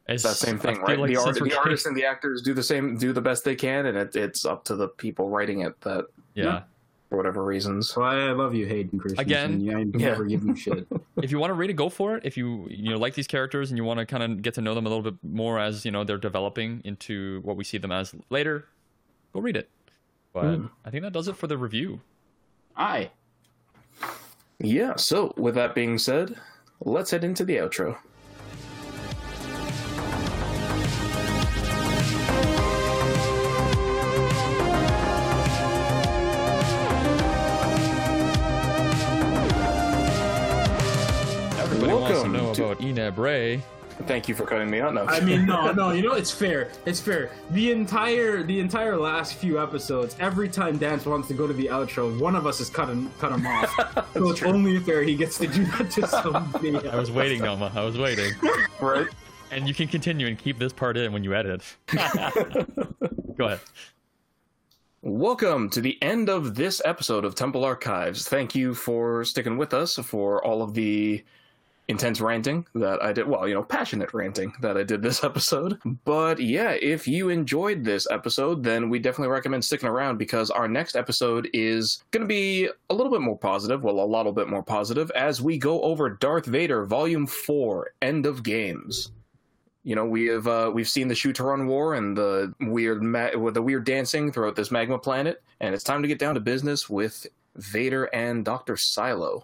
It's 0.08 0.24
that 0.24 0.36
same 0.36 0.60
thing, 0.60 0.80
right? 0.82 0.98
like 0.98 1.10
the, 1.10 1.18
art, 1.18 1.36
the 1.36 1.58
artists 1.58 1.86
and 1.86 1.96
the 1.96 2.06
actors 2.06 2.42
do 2.42 2.54
the 2.54 2.64
same, 2.64 2.98
do 2.98 3.14
the 3.14 3.22
best 3.22 3.44
they 3.44 3.56
can, 3.56 3.86
and 3.86 3.98
it, 3.98 4.16
it's 4.16 4.46
up 4.46 4.64
to 4.66 4.76
the 4.76 4.88
people 4.88 5.30
writing 5.30 5.62
it 5.62 5.80
that, 5.82 6.06
yeah. 6.34 6.64
for 7.10 7.18
whatever 7.18 7.44
reasons. 7.44 7.90
So 7.90 8.02
I, 8.02 8.28
I 8.28 8.32
love 8.32 8.54
you, 8.54 8.66
Hayden 8.66 9.00
Christensen. 9.00 9.26
Again, 9.26 9.60
Yeah, 9.60 9.78
I 9.78 9.80
yeah. 9.80 10.10
never 10.10 10.26
give 10.26 10.44
you 10.44 10.56
shit. 10.56 10.88
if 11.22 11.32
you 11.32 11.40
want 11.40 11.52
to 11.52 11.56
read 11.56 11.70
it, 11.70 11.74
go 11.74 11.90
for 11.90 12.16
it. 12.18 12.26
If 12.26 12.38
you 12.38 12.68
you 12.70 12.92
know 12.92 12.98
like 12.98 13.14
these 13.14 13.28
characters 13.28 13.72
and 13.72 13.78
you 13.78 13.84
want 13.84 14.00
to 14.00 14.06
kind 14.06 14.24
of 14.24 14.42
get 14.42 14.54
to 14.56 14.62
know 14.62 14.74
them 14.74 14.86
a 14.86 14.90
little 14.90 15.04
bit 15.04 15.16
more 15.24 15.60
as 15.60 15.86
you 15.86 15.92
know 15.92 16.04
they're 16.04 16.18
developing 16.18 16.82
into 16.86 17.42
what 17.44 17.58
we 17.58 17.64
see 17.64 17.78
them 17.78 17.92
as 17.92 18.16
later, 18.30 18.68
go 19.34 19.40
read 19.40 19.58
it. 19.58 19.70
But 20.36 20.44
Mm. 20.44 20.70
I 20.84 20.90
think 20.90 21.04
that 21.04 21.14
does 21.14 21.30
it 21.30 21.38
for 21.38 21.48
the 21.48 21.58
review. 21.58 22.02
Aye. 22.76 23.10
Yeah. 24.60 24.98
So, 24.98 25.34
with 25.38 25.56
that 25.56 25.74
being 25.74 25.98
said, 25.98 26.36
let's 26.82 27.12
head 27.12 27.24
into 27.24 27.46
the 27.46 27.56
outro. 27.56 27.98
Everybody 41.58 41.94
wants 41.94 42.08
to 42.10 42.14
Welcome 42.30 42.32
know 42.34 42.54
to- 42.54 42.66
about 42.66 42.80
Eneb 42.80 43.18
Ray. 43.18 43.64
Thank 44.04 44.28
you 44.28 44.36
for 44.36 44.46
cutting 44.46 44.70
me 44.70 44.82
out. 44.82 44.94
No, 44.94 45.06
I 45.06 45.20
mean, 45.22 45.46
no, 45.46 45.72
no. 45.72 45.92
You 45.92 46.02
know, 46.02 46.14
it's 46.14 46.32
fair. 46.32 46.70
It's 46.86 47.00
fair. 47.00 47.32
The 47.52 47.72
entire, 47.72 48.44
the 48.44 48.60
entire 48.60 48.98
last 48.98 49.36
few 49.36 49.62
episodes, 49.62 50.16
every 50.20 50.50
time 50.50 50.78
Dance 50.78 51.06
wants 51.06 51.28
to 51.30 51.34
go 51.34 51.48
to 51.48 51.54
the 51.54 51.68
outro, 51.68 52.20
one 52.20 52.36
of 52.36 52.46
us 52.46 52.60
is 52.60 52.70
cutting, 52.70 53.04
him, 53.04 53.12
cut 53.20 53.32
him 53.32 53.48
off. 53.48 53.74
so 54.14 54.30
it's 54.30 54.44
only 54.44 54.80
fair 54.80 55.02
he 55.02 55.16
gets 55.16 55.38
to 55.38 55.48
do 55.48 55.64
that 55.66 55.90
to 55.92 56.08
somebody. 56.08 56.76
I 56.90 56.96
was 56.98 57.10
waiting, 57.10 57.42
Noma. 57.42 57.72
I 57.74 57.84
was 57.84 57.98
waiting. 57.98 58.34
right? 58.82 59.08
And 59.52 59.68
you 59.68 59.74
can 59.74 59.88
continue 59.88 60.28
and 60.28 60.38
keep 60.38 60.60
this 60.60 60.74
part 60.74 60.98
in 60.98 61.14
when 61.14 61.24
you 61.24 61.34
edit. 61.34 61.64
go 61.88 63.46
ahead. 63.46 63.60
Welcome 65.02 65.70
to 65.70 65.82
the 65.82 66.02
end 66.02 66.30
of 66.30 66.56
this 66.56 66.82
episode 66.84 67.24
of 67.24 67.36
Temple 67.36 67.64
Archives. 67.64 68.28
Thank 68.28 68.56
you 68.56 68.74
for 68.74 69.24
sticking 69.24 69.56
with 69.56 69.74
us 69.74 69.96
for 69.96 70.44
all 70.44 70.62
of 70.62 70.74
the 70.74 71.24
intense 71.88 72.20
ranting 72.20 72.66
that 72.76 73.02
I 73.04 73.14
did. 73.14 73.28
Well, 73.28 73.48
you 73.48 73.54
know, 73.54 73.64
passionate 73.64 74.14
ranting 74.14 74.54
that 74.62 74.78
I 74.78 74.84
did 74.84 75.02
this 75.02 75.24
episode. 75.24 75.80
But 76.04 76.40
yeah, 76.40 76.72
if 76.72 77.08
you 77.08 77.30
enjoyed 77.30 77.84
this 77.84 78.08
episode, 78.10 78.64
then 78.64 78.90
we 78.90 79.00
definitely 79.00 79.32
recommend 79.32 79.64
sticking 79.64 79.90
around 79.90 80.18
because 80.18 80.50
our 80.50 80.68
next 80.68 80.96
episode 80.96 81.50
is 81.54 82.04
going 82.12 82.22
to 82.22 82.28
be 82.28 82.70
a 82.90 82.94
little 82.94 83.12
bit 83.12 83.22
more 83.22 83.38
positive. 83.38 83.84
Well, 83.84 84.00
a 84.00 84.06
little 84.06 84.32
bit 84.32 84.50
more 84.50 84.64
positive 84.64 85.12
as 85.12 85.42
we 85.42 85.58
go 85.58 85.82
over 85.82 86.10
Darth 86.10 86.46
Vader 86.46 86.86
Volume 86.86 87.28
4 87.28 87.94
End 88.02 88.26
of 88.26 88.44
Games. 88.44 89.12
You 89.84 89.96
know, 89.96 90.06
we 90.06 90.26
have 90.26 90.48
uh, 90.48 90.72
we've 90.74 90.90
seen 90.90 91.08
the 91.08 91.14
Shu-Torun 91.14 91.68
War 91.68 91.94
and 91.94 92.18
the 92.18 92.52
weird 92.60 93.04
ma- 93.04 93.38
with 93.38 93.54
the 93.54 93.62
weird 93.62 93.86
dancing 93.86 94.32
throughout 94.32 94.56
this 94.56 94.72
magma 94.72 94.98
planet, 94.98 95.44
and 95.60 95.76
it's 95.76 95.84
time 95.84 96.02
to 96.02 96.08
get 96.08 96.18
down 96.18 96.34
to 96.34 96.42
business 96.42 96.90
with 96.90 97.28
Vader 97.56 98.06
and 98.06 98.44
Doctor 98.44 98.74
Cylo. 98.74 99.44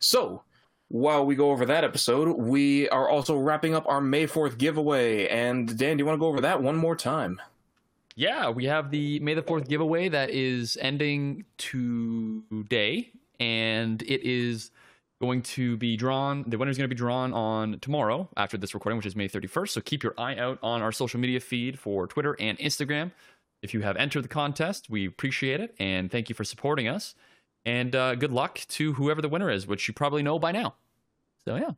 So, 0.00 0.42
while 0.88 1.24
we 1.26 1.34
go 1.34 1.50
over 1.50 1.66
that 1.66 1.84
episode, 1.84 2.36
we 2.36 2.88
are 2.90 3.08
also 3.08 3.36
wrapping 3.36 3.74
up 3.74 3.86
our 3.88 4.00
May 4.00 4.26
4th 4.26 4.58
giveaway. 4.58 5.28
And 5.28 5.76
Dan, 5.78 5.96
do 5.96 6.02
you 6.02 6.06
want 6.06 6.16
to 6.16 6.20
go 6.20 6.26
over 6.26 6.40
that 6.42 6.62
one 6.62 6.76
more 6.76 6.96
time? 6.96 7.40
Yeah, 8.16 8.50
we 8.50 8.66
have 8.66 8.90
the 8.90 9.18
May 9.20 9.34
the 9.34 9.42
4th 9.42 9.68
giveaway 9.68 10.08
that 10.08 10.30
is 10.30 10.78
ending 10.80 11.44
today, 11.58 13.10
and 13.40 14.00
it 14.02 14.22
is 14.22 14.70
going 15.20 15.42
to 15.42 15.76
be 15.76 15.96
drawn. 15.96 16.44
The 16.46 16.58
winner 16.58 16.70
is 16.70 16.76
going 16.76 16.88
to 16.88 16.94
be 16.94 16.98
drawn 16.98 17.32
on 17.32 17.80
tomorrow 17.80 18.28
after 18.36 18.56
this 18.56 18.74
recording, 18.74 18.98
which 18.98 19.06
is 19.06 19.16
May 19.16 19.28
31st. 19.28 19.70
So 19.70 19.80
keep 19.80 20.02
your 20.02 20.14
eye 20.18 20.36
out 20.36 20.58
on 20.62 20.82
our 20.82 20.92
social 20.92 21.18
media 21.18 21.40
feed 21.40 21.78
for 21.78 22.06
Twitter 22.06 22.36
and 22.38 22.58
Instagram. 22.58 23.10
If 23.62 23.72
you 23.74 23.80
have 23.80 23.96
entered 23.96 24.22
the 24.22 24.28
contest, 24.28 24.90
we 24.90 25.06
appreciate 25.06 25.60
it, 25.60 25.74
and 25.80 26.10
thank 26.10 26.28
you 26.28 26.34
for 26.34 26.44
supporting 26.44 26.86
us. 26.86 27.14
And 27.66 27.94
uh, 27.94 28.14
good 28.16 28.32
luck 28.32 28.60
to 28.68 28.92
whoever 28.94 29.22
the 29.22 29.28
winner 29.28 29.50
is, 29.50 29.66
which 29.66 29.88
you 29.88 29.94
probably 29.94 30.22
know 30.22 30.38
by 30.38 30.52
now. 30.52 30.74
So, 31.46 31.56
yeah. 31.56 31.70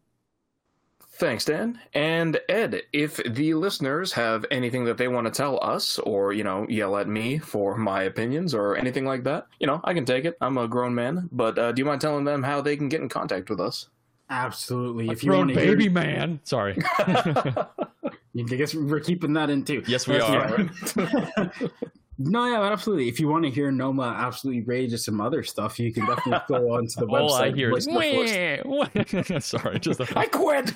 Thanks, 1.19 1.47
Dan. 1.47 1.81
And 1.95 2.39
Ed, 2.49 2.83
if 2.93 3.17
the 3.25 3.55
listeners 3.55 4.13
have 4.13 4.45
anything 4.51 4.85
that 4.85 4.99
they 4.99 5.09
want 5.09 5.27
to 5.27 5.31
tell 5.31 5.59
us 5.65 5.99
or, 6.01 6.35
you 6.35 6.45
know, 6.45 6.67
yell 6.69 6.97
at 6.97 7.09
me 7.09 7.39
for 7.39 7.77
my 7.77 8.03
opinions 8.03 8.53
or 8.53 8.77
anything 8.77 9.07
like 9.07 9.25
that, 9.25 9.47
you 9.59 9.67
know, 9.67 9.81
I 9.83 9.95
can 9.95 10.05
take 10.05 10.27
it. 10.27 10.37
I'm 10.43 10.59
a 10.59 10.69
grown 10.69 10.95
man. 10.95 11.31
But 11.33 11.59
uh, 11.59 11.73
do 11.73 11.81
you 11.81 11.87
mind 11.87 12.03
telling 12.03 12.25
them 12.25 12.43
how 12.43 12.61
they 12.61 12.77
can 12.77 12.91
get 12.91 13.01
in 13.01 13.09
contact 13.09 13.49
with 13.49 13.61
us? 13.61 13.89
Absolutely. 14.29 15.09
A 15.09 15.13
if 15.13 15.25
you 15.25 15.31
grown 15.31 15.47
want 15.47 15.51
to 15.51 15.57
baby 15.57 15.85
hear, 15.85 15.93
man. 15.93 16.41
Sorry. 16.45 16.77
I 16.99 18.43
guess 18.43 18.75
we're 18.75 19.01
keeping 19.01 19.33
that 19.35 19.49
in 19.49 19.65
too. 19.65 19.83
yes, 19.87 20.07
we 20.07 20.19
That's 20.19 20.29
are. 20.29 20.69
fine. 20.69 21.51
No, 22.19 22.47
yeah, 22.47 22.63
absolutely. 22.63 23.09
If 23.09 23.21
you 23.21 23.29
want 23.29 23.45
to 23.45 23.51
hear 23.51 23.71
Noma 23.71 24.05
absolutely 24.05 24.63
rage 24.63 24.95
at 24.95 25.01
some 25.01 25.21
other 25.21 25.43
stuff, 25.43 25.79
you 25.79 25.93
can 25.93 26.07
definitely 26.07 26.41
go 26.49 26.71
onto 26.77 27.01
the 27.01 27.07
All 27.07 27.31
website. 27.31 27.41
I 27.41 27.51
hear 27.51 27.77
is, 27.77 27.87
Voice 27.87 28.31
of 28.31 28.33
the 28.33 29.19
Force. 29.23 29.45
Sorry, 29.47 29.79
just 29.79 30.01
a 30.01 30.07
I 30.19 30.27
quit! 30.27 30.73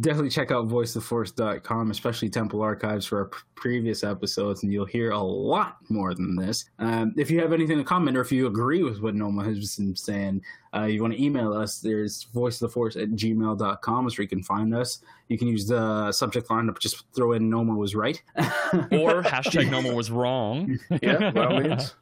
Definitely 0.00 0.30
check 0.30 0.50
out 0.50 0.68
voiceoftheforce.com 0.68 1.90
especially 1.90 2.28
temple 2.30 2.62
archives 2.62 3.04
for 3.04 3.18
our 3.18 3.24
p- 3.26 3.38
previous 3.54 4.02
episodes 4.02 4.62
and 4.62 4.72
you'll 4.72 4.86
hear 4.86 5.10
a 5.10 5.18
lot 5.20 5.76
more 5.90 6.14
than 6.14 6.34
this 6.34 6.64
um, 6.78 7.12
if 7.16 7.30
you 7.30 7.40
have 7.40 7.52
anything 7.52 7.76
to 7.78 7.84
comment 7.84 8.16
or 8.16 8.20
if 8.22 8.32
you 8.32 8.46
agree 8.46 8.82
with 8.82 9.00
what 9.00 9.14
noma 9.14 9.44
has 9.44 9.76
been 9.76 9.94
saying 9.94 10.40
uh, 10.74 10.84
you 10.84 11.02
want 11.02 11.12
to 11.12 11.22
email 11.22 11.52
us 11.52 11.78
there's 11.80 12.26
voiceoftheforce 12.34 13.00
at 13.02 13.10
gmail.com 13.10 14.06
is 14.06 14.16
where 14.16 14.22
you 14.22 14.28
can 14.28 14.42
find 14.42 14.74
us 14.74 15.00
you 15.28 15.36
can 15.36 15.46
use 15.48 15.66
the 15.66 16.10
subject 16.12 16.50
line 16.50 16.66
to 16.66 16.74
just 16.80 17.04
throw 17.14 17.32
in 17.32 17.50
noma 17.50 17.74
was 17.74 17.94
right 17.94 18.22
or 18.36 19.22
hashtag 19.22 19.70
Noma 19.70 19.92
was 19.94 20.10
wrong. 20.10 20.78
yeah, 21.02 21.30
by 21.30 21.44
all 21.46 21.60
means. 21.60 21.94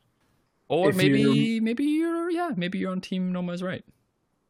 Or 0.68 0.90
If 0.90 0.96
maybe 0.96 1.22
you- 1.22 1.62
maybe 1.62 1.84
you're 1.84 2.30
yeah 2.30 2.50
maybe 2.56 2.78
you're 2.78 2.92
on 2.92 3.00
team 3.00 3.32
Noma 3.32 3.52
is 3.52 3.62
right. 3.62 3.84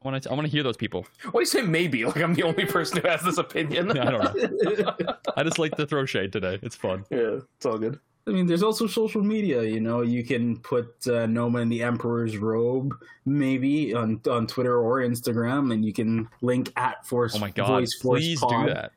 I 0.03 0.09
want 0.09 0.23
to 0.23 0.31
I 0.31 0.35
want 0.35 0.47
to 0.47 0.51
hear 0.51 0.63
those 0.63 0.79
people. 0.79 1.07
Why 1.25 1.33
do 1.33 1.39
you 1.41 1.47
say 1.47 1.63
maybe? 1.63 2.05
Like 2.11 2.23
I'm 2.23 2.35
the 2.35 2.43
only 2.43 2.65
person 2.65 3.01
who 3.01 3.09
has 3.09 3.23
this 3.23 3.39
opinion. 3.39 3.91
I 3.99 4.11
don't 4.11 4.23
know. 4.23 5.17
I 5.37 5.43
just 5.43 5.59
like 5.59 5.77
to 5.77 5.87
throw 5.87 6.07
shade 6.07 6.33
today. 6.33 6.59
It's 6.63 6.75
fun. 6.75 7.05
yeah, 7.11 7.39
it's 7.57 7.67
all 7.67 7.79
good. 7.79 8.01
I 8.27 8.33
mean, 8.33 8.47
there's 8.47 8.63
also 8.63 8.87
social 8.87 9.23
media. 9.23 9.63
You 9.63 9.81
know, 9.81 10.03
you 10.03 10.25
can 10.25 10.59
put 10.59 11.07
uh, 11.07 11.27
Noma 11.27 11.61
in 11.61 11.69
the 11.69 11.83
Emperor's 11.83 12.37
robe, 12.37 12.95
maybe 13.27 13.95
on 13.95 14.21
on 14.31 14.47
Twitter 14.47 14.79
or 14.79 15.01
Instagram, 15.01 15.73
and 15.73 15.85
you 15.85 15.93
can 15.93 16.29
link 16.41 16.73
at 16.77 17.07
Force. 17.07 17.35
Oh 17.35 17.39
my 17.39 17.51
god! 17.51 17.69
Voice 17.69 17.95
Force 17.95 18.21
Please 18.21 18.41
Pod, 18.41 18.67
do 18.67 18.75
that. 18.75 18.93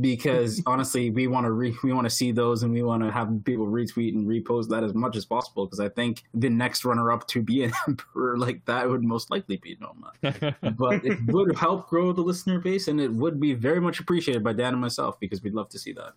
Because 0.00 0.62
honestly, 0.66 1.10
we 1.10 1.26
want 1.26 1.44
to 1.44 1.52
re- 1.52 1.76
we 1.82 1.92
want 1.92 2.04
to 2.06 2.10
see 2.10 2.32
those, 2.32 2.62
and 2.62 2.72
we 2.72 2.82
want 2.82 3.02
to 3.02 3.10
have 3.10 3.28
people 3.44 3.66
retweet 3.66 4.14
and 4.14 4.26
repost 4.26 4.68
that 4.68 4.82
as 4.84 4.94
much 4.94 5.16
as 5.16 5.24
possible. 5.24 5.66
Because 5.66 5.80
I 5.80 5.88
think 5.88 6.24
the 6.34 6.48
next 6.48 6.84
runner 6.84 7.12
up 7.12 7.26
to 7.28 7.42
be 7.42 7.64
an 7.64 7.72
Emperor 7.88 8.36
like 8.38 8.64
that 8.64 8.88
would 8.88 9.04
most 9.04 9.30
likely 9.30 9.56
be 9.56 9.76
Noma. 9.80 10.12
but 10.76 11.04
it 11.04 11.18
would 11.26 11.56
help 11.56 11.88
grow 11.88 12.12
the 12.12 12.22
listener 12.22 12.58
base, 12.58 12.88
and 12.88 13.00
it 13.00 13.12
would 13.12 13.38
be 13.38 13.54
very 13.54 13.80
much 13.80 14.00
appreciated 14.00 14.42
by 14.42 14.52
Dan 14.52 14.72
and 14.72 14.80
myself 14.80 15.18
because 15.20 15.42
we'd 15.42 15.54
love 15.54 15.68
to 15.70 15.78
see 15.78 15.92
that. 15.92 16.12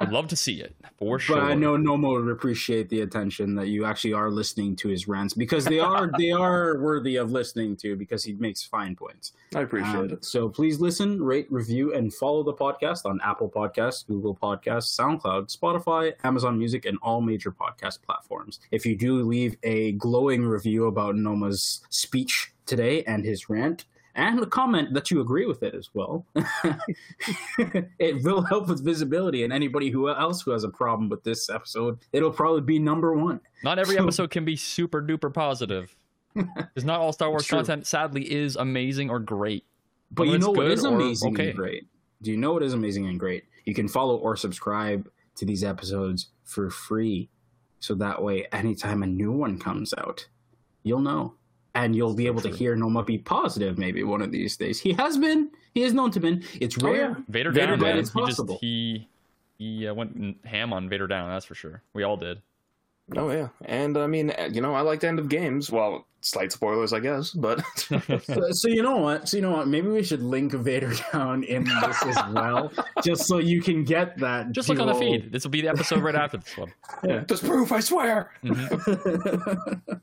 I'd 0.00 0.12
love 0.12 0.28
to 0.28 0.36
see 0.36 0.60
it 0.60 0.74
for 0.98 1.18
sure. 1.18 1.36
But 1.36 1.44
I 1.44 1.54
know 1.54 1.76
Noma 1.76 2.08
would 2.08 2.28
appreciate 2.28 2.88
the 2.88 3.00
attention 3.02 3.54
that 3.56 3.68
you 3.68 3.84
actually 3.84 4.12
are 4.12 4.30
listening 4.30 4.76
to 4.76 4.88
his 4.88 5.08
rants 5.08 5.34
because 5.34 5.64
they 5.64 5.80
are 5.80 6.10
they 6.18 6.30
are 6.30 6.78
worthy 6.78 7.16
of 7.16 7.30
listening 7.30 7.76
to 7.78 7.96
because 7.96 8.24
he 8.24 8.34
makes 8.34 8.62
fine 8.62 8.96
points. 8.96 9.32
I 9.54 9.60
appreciate 9.60 9.94
Um, 9.94 10.10
it. 10.10 10.24
So 10.24 10.48
please 10.48 10.80
listen, 10.80 11.22
rate, 11.22 11.46
review, 11.50 11.92
and 11.94 12.12
follow 12.14 12.42
the 12.42 12.52
podcast 12.54 12.69
on 13.04 13.20
Apple 13.24 13.50
Podcasts, 13.50 14.06
Google 14.06 14.34
Podcasts, 14.34 14.98
SoundCloud, 14.98 15.54
Spotify, 15.54 16.12
Amazon 16.24 16.58
Music, 16.58 16.84
and 16.86 16.98
all 17.02 17.20
major 17.20 17.50
podcast 17.50 18.02
platforms. 18.02 18.60
If 18.70 18.86
you 18.86 18.96
do 18.96 19.22
leave 19.22 19.56
a 19.62 19.92
glowing 19.92 20.44
review 20.44 20.86
about 20.86 21.16
Noma's 21.16 21.82
speech 21.90 22.52
today 22.66 23.02
and 23.04 23.24
his 23.24 23.48
rant, 23.48 23.84
and 24.14 24.40
a 24.40 24.46
comment 24.46 24.92
that 24.94 25.10
you 25.10 25.20
agree 25.20 25.46
with 25.46 25.62
it 25.62 25.74
as 25.74 25.88
well. 25.94 26.26
it 27.98 28.22
will 28.24 28.42
help 28.42 28.68
with 28.68 28.84
visibility, 28.84 29.44
and 29.44 29.52
anybody 29.52 29.90
who 29.90 30.08
else 30.08 30.42
who 30.42 30.50
has 30.50 30.64
a 30.64 30.68
problem 30.68 31.08
with 31.08 31.22
this 31.22 31.48
episode, 31.48 31.98
it'll 32.12 32.32
probably 32.32 32.60
be 32.60 32.78
number 32.78 33.14
one. 33.14 33.40
Not 33.62 33.78
every 33.78 33.96
So- 33.96 34.02
episode 34.02 34.30
can 34.30 34.44
be 34.44 34.56
super 34.56 35.02
duper 35.02 35.32
positive. 35.32 35.96
Because 36.34 36.84
not 36.84 37.00
all 37.00 37.12
Star 37.12 37.28
Wars 37.28 37.48
content, 37.48 37.88
sadly, 37.88 38.22
is 38.32 38.54
amazing 38.54 39.10
or 39.10 39.18
great. 39.18 39.64
But 40.12 40.28
you 40.28 40.38
know 40.38 40.52
what 40.52 40.70
is 40.70 40.84
amazing 40.84 41.34
okay. 41.34 41.48
and 41.48 41.56
great? 41.56 41.86
Do 42.22 42.30
you 42.30 42.36
know 42.36 42.52
what 42.52 42.62
is 42.62 42.74
amazing 42.74 43.06
and 43.06 43.18
great? 43.18 43.44
You 43.64 43.74
can 43.74 43.88
follow 43.88 44.16
or 44.16 44.36
subscribe 44.36 45.08
to 45.36 45.44
these 45.46 45.64
episodes 45.64 46.28
for 46.44 46.70
free. 46.70 47.28
So 47.78 47.94
that 47.94 48.22
way, 48.22 48.46
anytime 48.52 49.02
a 49.02 49.06
new 49.06 49.32
one 49.32 49.58
comes 49.58 49.94
out, 49.96 50.26
you'll 50.82 51.00
know. 51.00 51.34
And 51.74 51.94
you'll 51.94 52.14
be 52.14 52.26
able 52.26 52.40
to 52.42 52.50
hear 52.50 52.74
Noma 52.74 53.04
be 53.04 53.16
positive 53.16 53.78
maybe 53.78 54.02
one 54.02 54.20
of 54.22 54.32
these 54.32 54.56
days. 54.56 54.80
He 54.80 54.92
has 54.94 55.16
been. 55.16 55.50
He 55.72 55.82
is 55.82 55.94
known 55.94 56.10
to 56.10 56.20
been. 56.20 56.42
It's 56.60 56.76
Oh, 56.82 56.86
rare. 56.86 56.94
yeah. 56.96 57.14
Vader, 57.28 57.52
Vader 57.52 57.66
down, 57.76 57.78
down 57.78 57.88
man. 57.94 57.98
is 57.98 58.12
He 58.12 58.18
just 58.20 58.30
possible. 58.38 58.58
he 58.60 59.08
he 59.56 59.86
uh, 59.86 59.94
went 59.94 60.44
ham 60.44 60.72
on 60.72 60.88
Vader 60.88 61.06
down. 61.06 61.30
That's 61.30 61.44
for 61.46 61.54
sure. 61.54 61.82
We 61.94 62.02
all 62.02 62.16
did. 62.16 62.42
Oh 63.16 63.30
yeah, 63.30 63.48
and 63.64 63.96
I 63.98 64.06
mean, 64.06 64.32
you 64.52 64.60
know, 64.60 64.74
I 64.74 64.82
like 64.82 65.00
the 65.00 65.08
end 65.08 65.18
of 65.18 65.28
games. 65.28 65.70
Well, 65.70 66.06
slight 66.20 66.52
spoilers, 66.52 66.92
I 66.92 67.00
guess, 67.00 67.30
but 67.30 67.60
So, 68.22 68.50
so 68.52 68.68
you 68.68 68.82
know 68.82 68.98
what? 68.98 69.28
So 69.28 69.36
you 69.36 69.42
know 69.42 69.50
what? 69.50 69.66
Maybe 69.68 69.88
we 69.88 70.02
should 70.04 70.22
link 70.22 70.52
Vader 70.52 70.92
down 71.12 71.42
in 71.44 71.64
this 71.64 72.02
as 72.04 72.16
well, 72.32 72.72
just 73.04 73.26
so 73.26 73.38
you 73.38 73.62
can 73.62 73.82
get 73.84 74.16
that. 74.18 74.52
Just 74.52 74.68
look 74.68 74.78
on 74.78 74.86
the 74.86 74.94
feed. 74.94 75.32
This 75.32 75.42
will 75.44 75.50
be 75.50 75.60
the 75.60 75.68
episode 75.68 76.00
right 76.02 76.14
after 76.14 76.36
this 76.38 76.56
one. 76.56 76.72
yeah, 77.02 77.24
just 77.26 77.44
proof, 77.44 77.72
I 77.72 77.80
swear. 77.80 78.30
Mhm. 78.44 80.00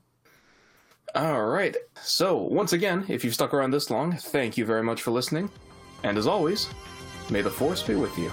All 1.14 1.46
right. 1.46 1.74
So 2.02 2.36
once 2.36 2.74
again, 2.74 3.06
if 3.08 3.24
you've 3.24 3.32
stuck 3.34 3.54
around 3.54 3.70
this 3.70 3.88
long, 3.90 4.12
thank 4.16 4.58
you 4.58 4.66
very 4.66 4.82
much 4.82 5.00
for 5.02 5.10
listening, 5.12 5.50
and 6.02 6.18
as 6.18 6.26
always, 6.26 6.68
may 7.30 7.40
the 7.40 7.50
force 7.50 7.82
be 7.82 7.94
with 7.94 8.16
you. 8.18 8.30